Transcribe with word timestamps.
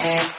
and 0.00 0.32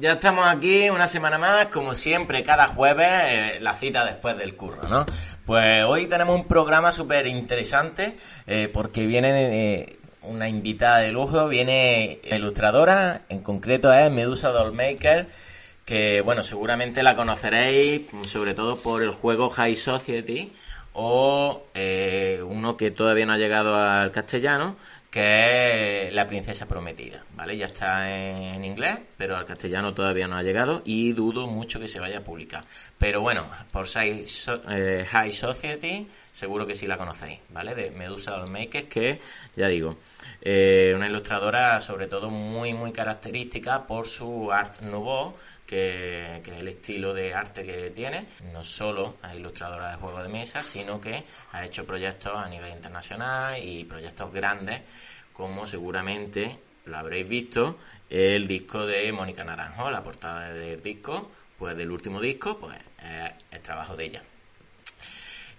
Ya 0.00 0.12
estamos 0.12 0.46
aquí 0.46 0.88
una 0.88 1.06
semana 1.06 1.36
más, 1.36 1.66
como 1.66 1.94
siempre, 1.94 2.42
cada 2.42 2.68
jueves, 2.68 3.06
eh, 3.06 3.58
la 3.60 3.74
cita 3.74 4.02
después 4.02 4.34
del 4.38 4.56
curro, 4.56 4.88
¿no? 4.88 5.04
Pues 5.44 5.84
hoy 5.86 6.06
tenemos 6.06 6.36
un 6.36 6.48
programa 6.48 6.90
súper 6.90 7.26
interesante 7.26 8.16
eh, 8.46 8.70
porque 8.72 9.04
viene 9.04 9.82
eh, 9.82 9.98
una 10.22 10.48
invitada 10.48 11.00
de 11.00 11.12
lujo, 11.12 11.48
viene 11.48 12.18
ilustradora, 12.24 13.24
en 13.28 13.42
concreto 13.42 13.92
es 13.92 14.10
Medusa 14.10 14.48
Dollmaker, 14.48 15.28
que, 15.84 16.22
bueno, 16.22 16.42
seguramente 16.44 17.02
la 17.02 17.14
conoceréis 17.14 18.06
sobre 18.24 18.54
todo 18.54 18.78
por 18.78 19.02
el 19.02 19.10
juego 19.10 19.50
High 19.50 19.76
Society 19.76 20.54
o 20.94 21.64
uno 22.46 22.76
que 22.78 22.90
todavía 22.90 23.26
no 23.26 23.34
ha 23.34 23.38
llegado 23.38 23.76
al 23.76 24.12
castellano, 24.12 24.76
que 25.10 26.06
es 26.06 26.14
La 26.14 26.26
princesa 26.26 26.66
prometida, 26.66 27.24
¿vale? 27.34 27.56
Ya 27.56 27.66
está 27.66 28.08
en 28.10 28.64
inglés, 28.64 28.98
pero 29.16 29.36
al 29.36 29.44
castellano 29.44 29.92
todavía 29.92 30.28
no 30.28 30.36
ha 30.36 30.42
llegado 30.42 30.82
y 30.84 31.12
dudo 31.12 31.48
mucho 31.48 31.80
que 31.80 31.88
se 31.88 31.98
vaya 31.98 32.18
a 32.18 32.24
publicar. 32.24 32.64
Pero 32.98 33.20
bueno, 33.20 33.50
por 33.72 33.86
eh, 33.96 35.06
High 35.10 35.32
Society 35.32 36.06
seguro 36.32 36.66
que 36.66 36.74
sí 36.74 36.86
la 36.86 36.96
conocéis, 36.96 37.40
¿vale? 37.50 37.74
De 37.74 37.90
Medusa 37.90 38.44
Makers, 38.46 38.88
que 38.88 39.20
ya 39.56 39.66
digo, 39.66 39.96
eh, 40.42 40.92
una 40.94 41.06
ilustradora 41.06 41.80
sobre 41.80 42.06
todo 42.06 42.30
muy 42.30 42.72
muy 42.72 42.92
característica 42.92 43.86
por 43.86 44.06
su 44.06 44.50
art 44.50 44.80
nouveau, 44.80 45.34
que, 45.66 46.36
es 46.38 46.48
el 46.48 46.68
estilo 46.68 47.12
de 47.12 47.34
arte 47.34 47.64
que 47.64 47.90
tiene. 47.90 48.26
No 48.52 48.64
solo 48.64 49.16
es 49.28 49.36
ilustradora 49.36 49.90
de 49.90 49.96
juegos 49.96 50.22
de 50.22 50.28
mesa, 50.28 50.62
sino 50.62 51.00
que 51.00 51.24
ha 51.52 51.64
hecho 51.64 51.84
proyectos 51.84 52.32
a 52.34 52.48
nivel 52.48 52.72
internacional 52.72 53.62
y 53.62 53.84
proyectos 53.84 54.32
grandes, 54.32 54.80
como 55.32 55.66
seguramente 55.66 56.58
lo 56.86 56.96
habréis 56.96 57.28
visto, 57.28 57.78
el 58.08 58.48
disco 58.48 58.86
de 58.86 59.12
Mónica 59.12 59.44
Naranjo, 59.44 59.90
la 59.90 60.02
portada 60.02 60.52
del 60.52 60.82
disco, 60.82 61.30
pues 61.58 61.76
del 61.76 61.90
último 61.90 62.20
disco, 62.20 62.56
pues 62.56 62.78
es 62.98 63.32
el 63.50 63.60
trabajo 63.60 63.94
de 63.94 64.04
ella. 64.06 64.22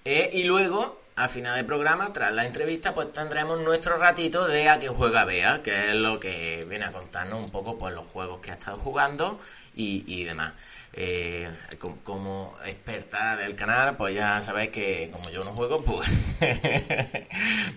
Eh, 0.04 0.32
y 0.34 0.44
luego 0.44 1.01
al 1.16 1.30
final 1.30 1.56
del 1.56 1.66
programa, 1.66 2.14
tras 2.14 2.34
la 2.34 2.46
entrevista, 2.46 2.94
pues 2.94 3.12
tendremos 3.12 3.60
nuestro 3.60 3.98
ratito 3.98 4.48
de 4.48 4.70
a 4.70 4.80
qué 4.80 4.88
juega 4.88 5.26
Bea, 5.26 5.62
que 5.62 5.90
es 5.90 5.96
lo 5.96 6.20
que 6.20 6.66
viene 6.70 6.86
a 6.86 6.92
contarnos 6.92 7.44
un 7.44 7.52
poco 7.52 7.78
pues 7.78 7.94
los 7.94 8.06
juegos 8.08 8.40
que 8.42 8.52
ha 8.52 8.56
estado 8.56 8.78
jugando 8.78 9.40
y, 9.76 10.24
demás. 10.24 10.54
Eh, 10.94 11.50
como, 12.04 12.58
experta 12.66 13.38
del 13.38 13.56
canal, 13.56 13.96
pues 13.96 14.16
ya 14.16 14.42
sabéis 14.42 14.72
que 14.72 15.10
como 15.12 15.30
yo 15.30 15.44
no 15.44 15.54
juego, 15.54 15.84
pues... 15.84 16.10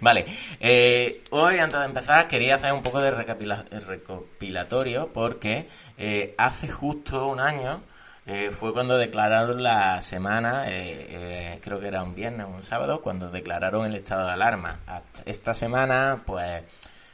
vale, 0.00 0.26
eh, 0.59 1.22
hoy 1.30 1.59
antes 1.59 1.78
de 1.78 1.86
empezar 1.86 2.26
quería 2.26 2.56
hacer 2.56 2.72
un 2.72 2.82
poco 2.82 3.00
de 3.00 3.12
recopilatorio 3.12 5.12
porque 5.12 5.69
eh, 5.97 6.34
hace 6.38 6.69
justo 6.69 7.28
un 7.28 7.41
año 7.41 7.82
eh, 8.26 8.50
fue 8.52 8.72
cuando 8.72 8.96
declararon 8.96 9.62
la 9.62 10.00
semana, 10.00 10.66
eh, 10.68 11.06
eh, 11.10 11.58
creo 11.62 11.78
que 11.78 11.88
era 11.88 12.02
un 12.02 12.14
viernes 12.14 12.46
o 12.46 12.48
un 12.48 12.62
sábado, 12.62 13.02
cuando 13.02 13.30
declararon 13.30 13.84
el 13.84 13.94
estado 13.96 14.26
de 14.26 14.32
alarma. 14.32 14.80
Esta 15.26 15.54
semana, 15.54 16.22
pues 16.24 16.62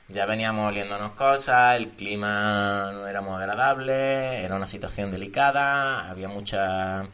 ya 0.07 0.25
veníamos 0.27 0.69
oliéndonos 0.69 1.13
cosas, 1.13 1.77
el 1.77 1.91
clima 1.91 2.93
no 2.93 3.09
era 3.09 3.23
muy 3.23 3.35
agradable, 3.35 4.45
era 4.45 4.55
una 4.55 4.69
situación 4.69 5.11
delicada, 5.11 6.09
había 6.09 6.29
mucha 6.29 7.05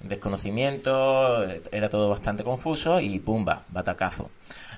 desconocimiento, 0.00 1.42
era 1.72 1.88
todo 1.88 2.10
bastante 2.10 2.44
confuso 2.44 3.00
y 3.00 3.18
pumba, 3.18 3.64
batacazo. 3.68 4.30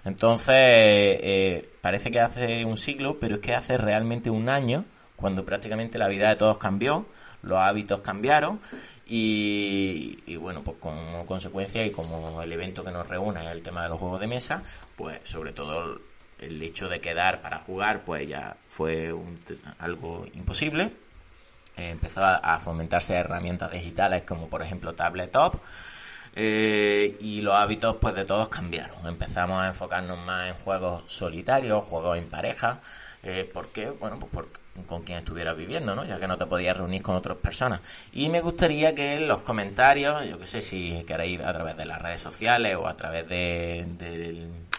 Entonces, 0.04 1.64
parece 1.80 2.10
que 2.12 2.20
hace 2.20 2.64
un 2.64 2.78
siglo, 2.78 3.18
pero 3.20 3.36
es 3.36 3.40
que 3.40 3.54
hace 3.54 3.76
realmente 3.76 4.30
un 4.30 4.48
año, 4.48 4.84
cuando 5.16 5.44
prácticamente 5.44 5.98
la 5.98 6.08
vida 6.08 6.28
de 6.28 6.36
todos 6.36 6.56
cambió, 6.58 7.06
los 7.42 7.58
hábitos 7.58 8.00
cambiaron 8.00 8.60
y, 9.06 10.36
bueno, 10.36 10.62
pues 10.62 10.76
como 10.78 11.26
consecuencia 11.26 11.84
y 11.84 11.90
como 11.90 12.40
el 12.42 12.52
evento 12.52 12.84
que 12.84 12.92
nos 12.92 13.08
reúne 13.08 13.44
es 13.44 13.50
el 13.50 13.62
tema 13.62 13.82
de 13.82 13.88
los 13.88 13.98
juegos 13.98 14.20
de 14.20 14.28
mesa, 14.28 14.62
pues 14.96 15.18
sobre 15.24 15.52
todo 15.52 16.00
el 16.38 16.62
hecho 16.62 16.88
de 16.88 17.00
quedar 17.00 17.42
para 17.42 17.58
jugar, 17.58 18.04
pues 18.04 18.28
ya 18.28 18.56
fue 18.68 19.12
algo 19.78 20.26
imposible. 20.34 20.92
empezó 21.76 22.22
a, 22.24 22.58
fomentarse 22.60 23.14
herramientas 23.14 23.72
digitales 23.72 24.22
como 24.22 24.48
por 24.48 24.62
ejemplo 24.62 24.94
Tabletop. 24.94 25.56
Eh, 26.34 27.16
y 27.20 27.40
los 27.40 27.54
hábitos 27.54 27.96
pues 28.00 28.14
de 28.14 28.24
todos 28.24 28.48
cambiaron. 28.48 29.06
Empezamos 29.06 29.60
a 29.60 29.68
enfocarnos 29.68 30.18
más 30.18 30.48
en 30.48 30.54
juegos 30.62 31.02
solitarios, 31.06 31.84
juegos 31.84 32.18
en 32.18 32.28
pareja. 32.28 32.80
Eh, 33.22 33.48
¿Por 33.52 33.68
qué? 33.68 33.90
Bueno, 33.90 34.18
pues 34.18 34.30
porque 34.32 34.60
con 34.86 35.02
quien 35.02 35.18
estuvieras 35.18 35.56
viviendo, 35.56 35.94
¿no? 35.94 36.04
Ya 36.04 36.18
que 36.18 36.26
no 36.26 36.38
te 36.38 36.46
podías 36.46 36.76
reunir 36.76 37.02
con 37.02 37.16
otras 37.16 37.36
personas. 37.38 37.80
Y 38.12 38.28
me 38.28 38.40
gustaría 38.40 38.94
que 38.94 39.14
en 39.14 39.28
los 39.28 39.38
comentarios, 39.38 40.28
yo 40.28 40.38
que 40.38 40.46
sé, 40.46 40.62
si 40.62 41.04
queréis 41.04 41.40
a 41.40 41.52
través 41.52 41.76
de 41.76 41.84
las 41.84 42.00
redes 42.00 42.20
sociales 42.20 42.76
o 42.76 42.86
a 42.86 42.96
través 42.96 43.28
de, 43.28 43.86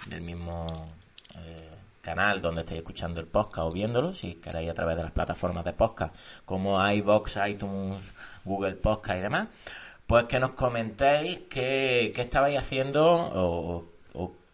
del 0.08 0.22
mismo 0.22 0.68
eh, 1.38 1.70
canal 2.02 2.42
donde 2.42 2.62
estéis 2.62 2.80
escuchando 2.80 3.20
el 3.20 3.28
podcast 3.28 3.68
o 3.68 3.72
viéndolo, 3.72 4.14
si 4.14 4.36
queréis 4.36 4.72
a 4.72 4.74
través 4.74 4.98
de 4.98 5.04
las 5.04 5.12
plataformas 5.12 5.66
de 5.66 5.74
podcast 5.74 6.16
como 6.46 6.86
iBox, 6.90 7.38
iTunes, 7.48 8.14
Google 8.44 8.74
Podcast 8.74 9.20
y 9.20 9.22
demás, 9.22 9.48
pues 10.12 10.26
que 10.26 10.42
nos 10.42 10.52
comentéis 10.52 11.40
qué, 11.50 12.12
qué 12.14 12.22
estabais 12.24 12.60
haciendo 12.60 13.32
o, 13.34 13.86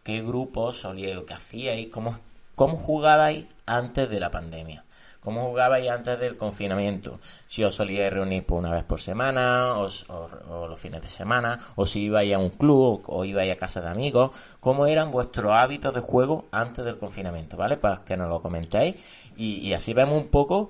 qué 0.03 0.21
grupos 0.21 0.81
solíais 0.81 1.17
o 1.17 1.25
qué 1.25 1.33
hacíais, 1.33 1.87
cómo, 1.87 2.19
cómo 2.53 2.77
jugabais 2.77 3.45
antes 3.65 4.07
de 4.07 4.19
la 4.19 4.29
pandemia 4.29 4.85
cómo 5.19 5.49
jugabais 5.49 5.89
antes 5.89 6.17
del 6.19 6.37
confinamiento, 6.37 7.19
si 7.47 7.61
os 7.61 7.75
solíais 7.75 8.13
reunir 8.13 8.45
por 8.45 8.59
una 8.59 8.71
vez 8.71 8.85
por 8.85 9.01
semana 9.01 9.73
o, 9.73 10.67
los 10.69 10.79
fines 10.79 11.01
de 11.01 11.09
semana, 11.09 11.59
o 11.75 11.85
si 11.85 12.03
ibais 12.03 12.33
a 12.33 12.37
un 12.37 12.49
club 12.49 13.03
o, 13.07 13.25
ibais 13.25 13.51
a 13.51 13.57
casa 13.57 13.81
de 13.81 13.89
amigos, 13.89 14.31
cómo 14.61 14.85
eran 14.85 15.11
vuestros 15.11 15.51
hábitos 15.51 15.93
de 15.93 15.99
juego 15.99 16.45
antes 16.53 16.85
del 16.85 16.97
confinamiento, 16.97 17.57
¿vale? 17.57 17.75
Para 17.75 18.05
que 18.05 18.15
nos 18.15 18.29
lo 18.29 18.41
comentéis 18.41 18.95
y, 19.35 19.73
así 19.73 19.93
vemos 19.93 20.21
un 20.21 20.29
poco 20.29 20.69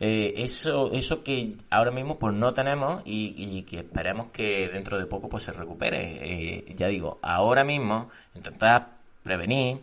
eh, 0.00 0.34
eso, 0.36 0.92
eso 0.92 1.24
que 1.24 1.56
ahora 1.70 1.90
mismo 1.90 2.18
pues 2.18 2.32
no 2.34 2.54
tenemos 2.54 3.02
y, 3.04 3.62
que 3.64 3.78
esperemos 3.78 4.28
que 4.30 4.68
dentro 4.68 4.98
de 4.98 5.06
poco 5.06 5.28
pues 5.28 5.44
se 5.44 5.52
recupere. 5.52 6.18
Eh, 6.22 6.74
ya 6.76 6.86
digo, 6.88 7.18
ahora 7.22 7.64
mismo 7.64 8.10
intentad 8.34 8.86
prevenir, 9.22 9.80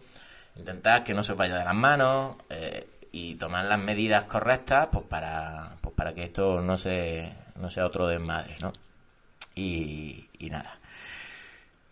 intentad 0.55 1.03
que 1.03 1.13
no 1.13 1.23
se 1.23 1.33
vaya 1.33 1.57
de 1.57 1.65
las 1.65 1.75
manos, 1.75 2.37
eh, 2.49 2.87
y 3.11 3.35
tomar 3.35 3.65
las 3.65 3.79
medidas 3.79 4.25
correctas 4.25 4.87
pues 4.91 5.05
para, 5.05 5.75
pues 5.81 5.95
para 5.95 6.13
que 6.13 6.23
esto 6.23 6.61
no, 6.61 6.77
se, 6.77 7.31
no 7.55 7.69
sea 7.69 7.85
otro 7.85 8.07
desmadre, 8.07 8.57
¿no? 8.59 8.73
Y, 9.55 10.27
nada. 10.49 10.79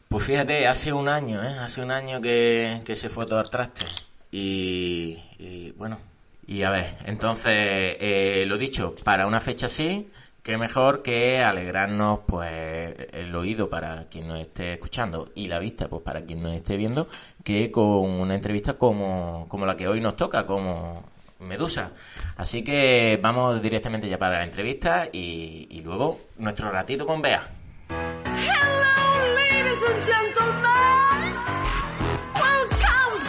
Pues 0.07 0.25
fíjate, 0.25 0.67
hace 0.67 0.93
un 0.93 1.09
año, 1.09 1.43
¿eh? 1.43 1.57
Hace 1.59 1.81
un 1.81 1.91
año 1.91 2.21
que, 2.21 2.81
que 2.85 2.95
se 2.95 3.09
fue 3.09 3.25
todo 3.25 3.39
al 3.39 3.49
traste. 3.49 3.85
Y 4.31 5.71
bueno, 5.77 5.97
y 6.45 6.63
a 6.63 6.69
ver, 6.69 6.97
entonces, 7.05 7.53
eh, 7.55 8.43
lo 8.45 8.57
dicho, 8.57 8.95
para 9.03 9.27
una 9.27 9.39
fecha 9.39 9.67
así, 9.67 10.09
qué 10.43 10.57
mejor 10.57 11.01
que 11.01 11.41
alegrarnos 11.41 12.19
pues 12.27 12.93
el 13.13 13.33
oído 13.33 13.69
para 13.69 14.09
quien 14.09 14.27
nos 14.27 14.39
esté 14.39 14.73
escuchando 14.73 15.31
y 15.35 15.47
la 15.47 15.59
vista 15.59 15.87
pues 15.87 16.03
para 16.03 16.25
quien 16.25 16.43
nos 16.43 16.53
esté 16.53 16.75
viendo 16.75 17.07
que 17.43 17.71
con 17.71 17.85
una 17.85 18.35
entrevista 18.35 18.73
como, 18.73 19.47
como 19.47 19.65
la 19.65 19.77
que 19.77 19.87
hoy 19.87 20.01
nos 20.01 20.17
toca, 20.17 20.45
como 20.45 21.03
Medusa. 21.39 21.91
Así 22.37 22.63
que 22.63 23.19
vamos 23.21 23.61
directamente 23.61 24.09
ya 24.09 24.17
para 24.17 24.39
la 24.39 24.43
entrevista 24.43 25.07
y, 25.11 25.81
luego 25.83 26.19
nuestro 26.37 26.71
ratito 26.71 27.05
con 27.05 27.21
Bea. 27.21 27.41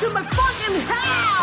to 0.01 0.11
my 0.11 0.25
fucking 0.25 0.81
house. 0.81 1.34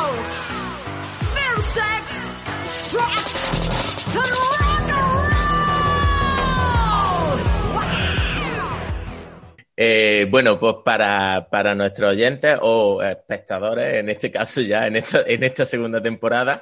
Eh, 9.84 10.28
bueno, 10.30 10.60
pues 10.60 10.76
para, 10.86 11.50
para 11.50 11.74
nuestros 11.74 12.12
oyentes 12.12 12.56
o 12.62 13.02
espectadores, 13.02 13.96
en 13.96 14.10
este 14.10 14.30
caso 14.30 14.62
ya 14.62 14.86
en 14.86 14.98
esta, 14.98 15.24
en 15.26 15.44
esta 15.44 15.66
segunda 15.66 16.00
temporada, 16.00 16.62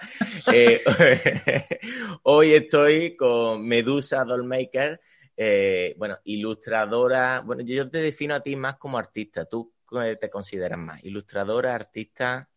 eh, 0.54 0.82
hoy 2.24 2.54
estoy 2.54 3.18
con 3.18 3.68
Medusa 3.68 4.24
Dollmaker, 4.24 5.02
eh, 5.36 5.96
bueno, 5.98 6.16
ilustradora, 6.24 7.42
bueno, 7.42 7.62
yo 7.64 7.90
te 7.90 7.98
defino 7.98 8.36
a 8.36 8.40
ti 8.40 8.56
más 8.56 8.78
como 8.78 8.98
artista, 8.98 9.44
¿tú 9.44 9.74
te 10.18 10.30
consideras 10.30 10.80
más? 10.80 11.04
¿Ilustradora, 11.04 11.76
artista? 11.76 12.48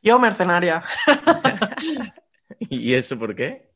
Yo, 0.00 0.20
mercenaria. 0.20 0.84
¿Y 2.70 2.94
eso 2.94 3.18
por 3.18 3.34
qué? 3.34 3.70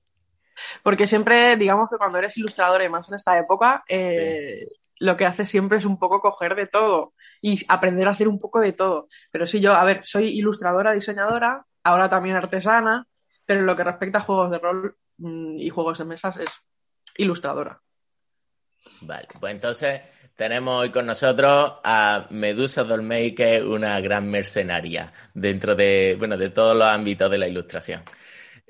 Porque 0.83 1.07
siempre, 1.07 1.57
digamos 1.57 1.89
que 1.89 1.97
cuando 1.97 2.19
eres 2.19 2.37
ilustradora 2.37 2.85
y 2.85 2.89
más 2.89 3.09
en 3.09 3.15
esta 3.15 3.39
época, 3.39 3.85
eh, 3.89 4.67
lo 4.99 5.17
que 5.17 5.25
haces 5.25 5.49
siempre 5.49 5.79
es 5.79 5.85
un 5.85 5.99
poco 5.99 6.21
coger 6.21 6.55
de 6.55 6.67
todo 6.67 7.15
y 7.41 7.59
aprender 7.69 8.07
a 8.09 8.13
hacer 8.13 8.29
un 8.29 8.39
poco 8.39 8.61
de 8.61 8.73
todo. 8.73 9.09
Pero 9.31 9.47
sí, 9.47 9.61
yo, 9.61 9.75
a 9.75 9.85
ver, 9.85 10.03
soy 10.05 10.27
ilustradora, 10.27 10.93
diseñadora, 10.93 11.65
ahora 11.83 12.09
también 12.09 12.37
artesana, 12.37 13.07
pero 13.47 13.61
en 13.61 13.67
lo 13.67 13.77
que 13.77 13.85
respecta 13.85 14.19
a 14.19 14.23
juegos 14.23 14.51
de 14.51 14.59
rol 14.59 14.97
mm, 15.19 15.59
y 15.59 15.71
juegos 15.71 15.99
de 15.99 16.05
mesas 16.05 16.37
es 16.37 16.67
ilustradora. 17.17 17.81
Vale, 19.03 19.29
pues 19.39 19.55
entonces 19.55 20.01
tenemos 20.37 20.81
hoy 20.81 20.91
con 20.91 21.07
nosotros 21.07 21.75
a 21.85 22.27
Medusa 22.31 22.85
Dollmaker, 22.85 23.65
una 23.65 24.01
gran 24.01 24.31
mercenaria 24.31 25.13
dentro 25.35 25.75
de, 25.75 26.17
bueno, 26.19 26.37
de 26.37 26.51
todos 26.51 26.77
los 26.77 26.87
ámbitos 26.87 27.31
de 27.31 27.39
la 27.39 27.49
ilustración. 27.49 28.03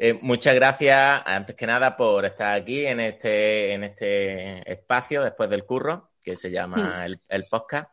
Eh, 0.03 0.19
muchas 0.23 0.55
gracias, 0.55 1.23
antes 1.27 1.55
que 1.55 1.67
nada, 1.67 1.95
por 1.95 2.25
estar 2.25 2.55
aquí 2.55 2.87
en 2.87 3.01
este, 3.01 3.75
en 3.75 3.85
este 3.85 4.73
espacio 4.73 5.23
después 5.23 5.51
del 5.51 5.67
curro, 5.67 6.13
que 6.23 6.37
se 6.37 6.51
llama 6.51 7.05
el, 7.05 7.21
el 7.29 7.45
podcast. 7.45 7.91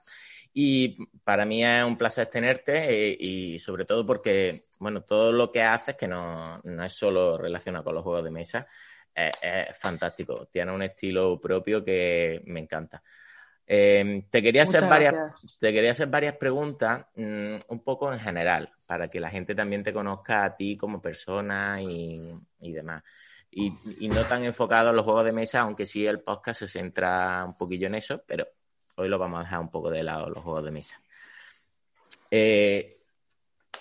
Y 0.53 1.05
para 1.25 1.43
mí 1.45 1.65
es 1.65 1.83
un 1.83 1.97
placer 1.97 2.27
tenerte 2.27 3.09
eh, 3.09 3.17
y 3.19 3.59
sobre 3.59 3.83
todo 3.83 4.05
porque, 4.05 4.63
bueno, 4.79 5.01
todo 5.01 5.33
lo 5.33 5.51
que 5.51 5.61
haces, 5.63 5.97
que 5.97 6.07
no, 6.07 6.61
no 6.63 6.85
es 6.85 6.93
solo 6.93 7.37
relacionado 7.37 7.83
con 7.83 7.95
los 7.95 8.03
juegos 8.05 8.23
de 8.23 8.31
mesa, 8.31 8.67
es, 9.13 9.31
es 9.41 9.77
fantástico. 9.77 10.47
Tiene 10.49 10.71
un 10.71 10.83
estilo 10.83 11.37
propio 11.41 11.83
que 11.83 12.41
me 12.45 12.61
encanta. 12.61 13.03
Eh, 13.69 14.23
te, 14.29 14.41
quería 14.41 14.63
hacer 14.63 14.87
varias, 14.87 15.13
gracias. 15.13 15.57
te 15.59 15.73
quería 15.73 15.91
hacer 15.91 16.07
varias 16.07 16.37
preguntas, 16.37 17.05
mm, 17.15 17.55
un 17.67 17.83
poco 17.83 18.13
en 18.13 18.19
general, 18.19 18.71
para 18.85 19.09
que 19.09 19.19
la 19.19 19.29
gente 19.29 19.53
también 19.55 19.83
te 19.83 19.91
conozca 19.91 20.45
a 20.45 20.55
ti 20.55 20.77
como 20.77 21.01
persona 21.01 21.81
y, 21.81 22.33
y 22.61 22.71
demás. 22.71 23.03
Y, 23.51 23.73
y 23.99 24.07
no 24.07 24.21
tan 24.23 24.43
enfocado 24.45 24.91
en 24.91 24.95
los 24.95 25.03
juegos 25.03 25.25
de 25.25 25.33
mesa, 25.33 25.61
aunque 25.61 25.85
sí 25.85 26.05
el 26.05 26.21
podcast 26.21 26.61
se 26.61 26.67
centra 26.67 27.43
un 27.45 27.57
poquillo 27.57 27.87
en 27.87 27.95
eso, 27.95 28.23
pero 28.25 28.47
hoy 28.95 29.09
lo 29.09 29.19
vamos 29.19 29.41
a 29.41 29.43
dejar 29.43 29.59
un 29.59 29.69
poco 29.69 29.89
de 29.89 30.03
lado, 30.03 30.29
los 30.29 30.43
juegos 30.43 30.63
de 30.63 30.71
mesa. 30.71 31.01
Eh, 32.31 33.01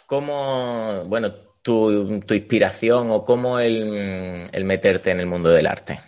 ¿Cómo, 0.07 1.05
bueno, 1.07 1.33
tu, 1.63 2.21
tu 2.21 2.35
inspiración 2.35 3.11
o 3.11 3.25
cómo 3.25 3.61
el, 3.61 4.49
el 4.51 4.65
meterte 4.65 5.11
en 5.11 5.21
el 5.21 5.27
mundo 5.27 5.51
del 5.51 5.67
arte? 5.67 6.01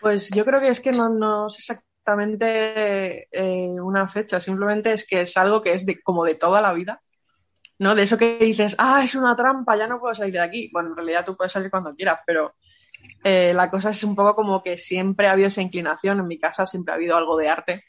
Pues 0.00 0.30
yo 0.30 0.44
creo 0.44 0.60
que 0.60 0.68
es 0.68 0.80
que 0.80 0.90
no, 0.90 1.08
no 1.08 1.46
es 1.46 1.70
exactamente 2.04 3.28
eh, 3.32 3.80
una 3.80 4.06
fecha, 4.06 4.38
simplemente 4.38 4.92
es 4.92 5.06
que 5.06 5.22
es 5.22 5.36
algo 5.38 5.62
que 5.62 5.72
es 5.72 5.86
de, 5.86 6.02
como 6.02 6.22
de 6.24 6.34
toda 6.34 6.60
la 6.60 6.74
vida, 6.74 7.00
¿no? 7.78 7.94
De 7.94 8.02
eso 8.02 8.18
que 8.18 8.38
dices, 8.38 8.74
ah, 8.78 9.02
es 9.02 9.14
una 9.14 9.34
trampa, 9.34 9.74
ya 9.74 9.86
no 9.86 9.98
puedo 9.98 10.14
salir 10.14 10.34
de 10.34 10.40
aquí. 10.40 10.70
Bueno, 10.70 10.90
en 10.90 10.96
realidad 10.96 11.24
tú 11.24 11.34
puedes 11.34 11.52
salir 11.52 11.70
cuando 11.70 11.94
quieras, 11.94 12.20
pero 12.26 12.56
eh, 13.24 13.54
la 13.54 13.70
cosa 13.70 13.88
es 13.90 14.04
un 14.04 14.14
poco 14.14 14.34
como 14.34 14.62
que 14.62 14.76
siempre 14.76 15.28
ha 15.28 15.32
habido 15.32 15.48
esa 15.48 15.62
inclinación, 15.62 16.20
en 16.20 16.26
mi 16.26 16.38
casa 16.38 16.66
siempre 16.66 16.92
ha 16.92 16.96
habido 16.96 17.16
algo 17.16 17.38
de 17.38 17.48
arte 17.48 17.84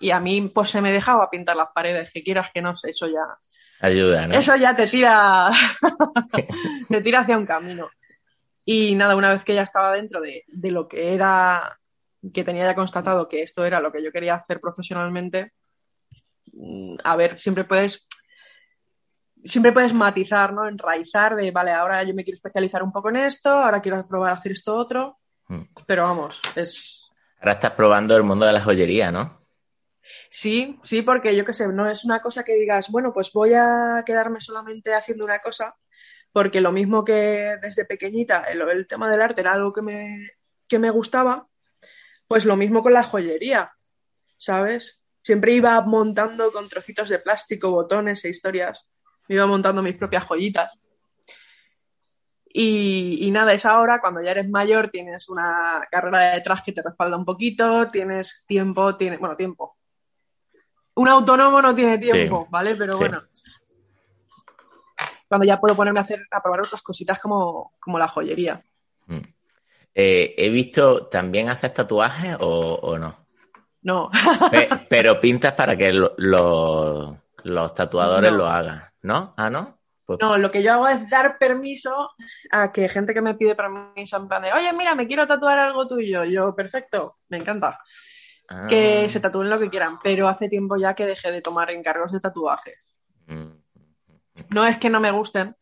y 0.00 0.12
a 0.12 0.20
mí 0.20 0.50
pues 0.54 0.70
se 0.70 0.80
me 0.80 0.90
dejaba 0.90 1.28
pintar 1.28 1.56
las 1.56 1.68
paredes, 1.74 2.10
que 2.12 2.22
quieras 2.22 2.48
que 2.54 2.62
no 2.62 2.74
sé, 2.74 2.90
eso 2.90 3.06
ya, 3.06 3.20
Ayuda, 3.80 4.26
¿no? 4.26 4.34
eso 4.34 4.56
ya 4.56 4.74
te 4.74 4.86
tira, 4.86 5.50
te 6.88 7.00
tira 7.02 7.20
hacia 7.20 7.36
un 7.36 7.46
camino. 7.46 7.90
Y 8.64 8.94
nada, 8.94 9.16
una 9.16 9.30
vez 9.30 9.44
que 9.44 9.54
ya 9.54 9.62
estaba 9.62 9.92
dentro 9.92 10.20
de, 10.20 10.44
de 10.46 10.70
lo 10.70 10.88
que 10.88 11.14
era, 11.14 11.78
que 12.32 12.44
tenía 12.44 12.64
ya 12.64 12.74
constatado 12.74 13.28
que 13.28 13.42
esto 13.42 13.64
era 13.64 13.80
lo 13.80 13.92
que 13.92 14.02
yo 14.02 14.12
quería 14.12 14.34
hacer 14.34 14.60
profesionalmente, 14.60 15.52
mm, 16.52 16.96
a 17.04 17.16
ver, 17.16 17.38
siempre 17.38 17.64
puedes, 17.64 18.08
siempre 19.44 19.72
puedes 19.72 19.94
matizar, 19.94 20.52
¿no? 20.52 20.66
Enraizar 20.66 21.36
de, 21.36 21.50
vale, 21.50 21.72
ahora 21.72 22.02
yo 22.02 22.14
me 22.14 22.24
quiero 22.24 22.36
especializar 22.36 22.82
un 22.82 22.92
poco 22.92 23.10
en 23.10 23.16
esto, 23.16 23.50
ahora 23.50 23.80
quiero 23.80 24.06
probar 24.06 24.30
a 24.30 24.34
hacer 24.34 24.52
esto 24.52 24.76
otro, 24.76 25.18
Mm. 25.48 25.62
pero 25.86 26.02
vamos, 26.02 26.40
es, 26.56 27.08
Ahora 27.40 27.52
estás 27.52 27.72
probando 27.72 28.16
el 28.16 28.22
mundo 28.22 28.46
de 28.46 28.52
la 28.52 28.62
joyería, 28.62 29.12
¿no? 29.12 29.46
Sí, 30.30 30.78
sí, 30.82 31.02
porque 31.02 31.36
yo 31.36 31.44
qué 31.44 31.52
sé, 31.52 31.68
no 31.68 31.88
es 31.88 32.04
una 32.04 32.20
cosa 32.20 32.42
que 32.42 32.54
digas, 32.54 32.90
bueno, 32.90 33.12
pues 33.12 33.32
voy 33.32 33.52
a 33.54 34.02
quedarme 34.04 34.40
solamente 34.40 34.94
haciendo 34.94 35.24
una 35.24 35.38
cosa, 35.38 35.76
porque 36.32 36.60
lo 36.60 36.72
mismo 36.72 37.04
que 37.04 37.56
desde 37.62 37.84
pequeñita 37.84 38.42
el, 38.42 38.60
el 38.62 38.86
tema 38.86 39.10
del 39.10 39.22
arte 39.22 39.40
era 39.42 39.52
algo 39.52 39.72
que 39.72 39.82
me, 39.82 40.30
que 40.66 40.78
me 40.78 40.90
gustaba, 40.90 41.46
pues 42.28 42.44
lo 42.44 42.56
mismo 42.56 42.82
con 42.82 42.92
la 42.92 43.02
joyería, 43.02 43.72
¿sabes? 44.36 45.00
Siempre 45.22 45.54
iba 45.54 45.80
montando 45.80 46.52
con 46.52 46.68
trocitos 46.68 47.08
de 47.08 47.18
plástico, 47.18 47.70
botones 47.70 48.24
e 48.24 48.28
historias, 48.28 48.88
me 49.28 49.34
iba 49.34 49.46
montando 49.46 49.82
mis 49.82 49.96
propias 49.96 50.24
joyitas. 50.24 50.72
Y, 52.46 53.18
y 53.20 53.30
nada, 53.30 53.52
es 53.52 53.66
ahora 53.66 54.00
cuando 54.00 54.22
ya 54.22 54.30
eres 54.30 54.48
mayor, 54.48 54.88
tienes 54.88 55.28
una 55.28 55.86
carrera 55.90 56.34
detrás 56.34 56.62
que 56.62 56.72
te 56.72 56.82
respalda 56.82 57.16
un 57.16 57.24
poquito, 57.24 57.88
tienes 57.88 58.44
tiempo, 58.46 58.96
tienes, 58.96 59.18
bueno, 59.18 59.36
tiempo, 59.36 59.78
un 60.98 61.08
autónomo 61.08 61.62
no 61.62 61.74
tiene 61.74 61.96
tiempo, 61.98 62.42
Sí, 62.42 62.48
¿vale? 62.50 62.74
Pero 62.74 62.94
sí. 62.94 62.98
bueno. 62.98 63.22
Cuando 65.28 65.46
ya 65.46 65.60
puedo 65.60 65.76
ponerme 65.76 66.00
a 66.00 66.02
hacer, 66.02 66.26
a 66.30 66.42
probar 66.42 66.62
otras 66.62 66.82
cositas 66.82 67.20
como, 67.20 67.74
como 67.78 67.98
la 67.98 68.08
joyería. 68.08 68.64
Mm. 69.06 69.20
Eh, 69.94 70.34
he 70.38 70.48
visto, 70.50 71.06
¿también 71.06 71.48
haces 71.48 71.74
tatuajes 71.74 72.36
o, 72.40 72.74
o 72.82 72.98
no? 72.98 73.26
No. 73.82 74.10
Pe- 74.50 74.68
pero 74.88 75.20
pintas 75.20 75.54
para 75.54 75.76
que 75.76 75.92
lo- 75.92 76.14
lo- 76.18 77.18
los 77.44 77.74
tatuadores 77.74 78.30
No. 78.30 78.36
lo 78.38 78.46
hagan, 78.46 78.84
¿no? 79.02 79.34
¿Ah, 79.36 79.50
no? 79.50 79.78
Pues, 80.04 80.18
No, 80.20 80.38
lo 80.38 80.50
que 80.50 80.62
yo 80.62 80.72
hago 80.72 80.88
es 80.88 81.08
dar 81.10 81.36
permiso 81.38 82.10
a 82.50 82.72
que 82.72 82.88
gente 82.88 83.12
que 83.12 83.20
me 83.22 83.34
pide 83.34 83.54
permiso 83.54 84.16
en 84.16 84.28
plan 84.28 84.42
de, 84.42 84.52
oye, 84.52 84.72
mira, 84.72 84.94
me 84.94 85.06
quiero 85.06 85.26
tatuar 85.26 85.58
algo 85.58 85.86
tuyo. 85.86 86.24
Yo, 86.24 86.54
perfecto, 86.54 87.18
me 87.28 87.36
encanta. 87.38 87.78
ah, 88.48 88.66
Que 88.68 89.08
se 89.08 89.20
tatúen 89.20 89.50
lo 89.50 89.58
que 89.58 89.68
quieran, 89.70 89.98
pero 90.02 90.28
hace 90.28 90.48
tiempo 90.48 90.76
ya 90.76 90.94
que 90.94 91.06
dejé 91.06 91.30
de 91.30 91.42
tomar 91.42 91.70
encargos 91.70 92.12
de 92.12 92.20
tatuajes. 92.20 92.96
mm, 93.26 93.48
No 94.50 94.64
es 94.66 94.78
que 94.78 94.88
no 94.90 95.00
me 95.00 95.10
gusten, 95.10 95.54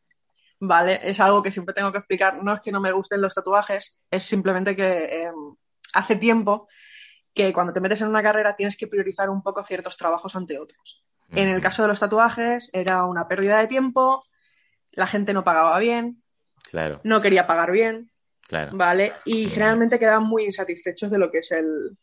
¿vale? 0.61 1.01
Es 1.03 1.21
algo 1.21 1.43
que 1.43 1.51
siempre 1.51 1.75
tengo 1.75 1.93
que 1.93 1.99
explicar. 1.99 2.43
No 2.43 2.55
es 2.55 2.61
que 2.61 2.73
no 2.73 2.81
me 2.81 2.93
gusten 2.93 3.21
los 3.21 3.35
tatuajes, 3.35 4.01
es 4.11 4.25
simplemente 4.25 4.75
que 4.77 5.05
eh, 5.05 5.31
hace 5.95 6.17
tiempo 6.17 6.69
que 7.35 7.53
cuando 7.53 7.73
te 7.73 7.81
metes 7.81 8.01
en 8.01 8.09
una 8.09 8.23
carrera 8.23 8.57
tienes 8.57 8.77
que 8.77 8.87
priorizar 8.87 9.29
un 9.29 9.43
poco 9.43 9.63
ciertos 9.63 9.97
trabajos 9.97 10.35
ante 10.37 10.59
otros. 10.59 11.05
En 11.33 11.49
el 11.49 11.61
caso 11.61 11.83
de 11.83 11.89
los 11.89 11.99
tatuajes 12.01 12.71
era 12.73 13.05
una 13.05 13.27
pérdida 13.29 13.59
de 13.59 13.67
tiempo, 13.67 14.25
la 14.93 15.07
gente 15.09 15.35
no 15.35 15.43
pagaba 15.45 15.79
bien, 15.79 16.23
Claro, 16.71 17.01
no 17.05 17.21
quería 17.21 17.47
pagar 17.47 17.71
bien, 17.73 18.11
claro, 18.43 18.71
¿vale? 18.75 19.13
Y 19.25 19.47
generalmente 19.47 19.99
quedaban 19.99 20.25
muy 20.25 20.45
insatisfechos 20.47 21.11
de 21.11 21.19
lo 21.19 21.31
que 21.31 21.39
es 21.39 21.53
el... 21.53 21.97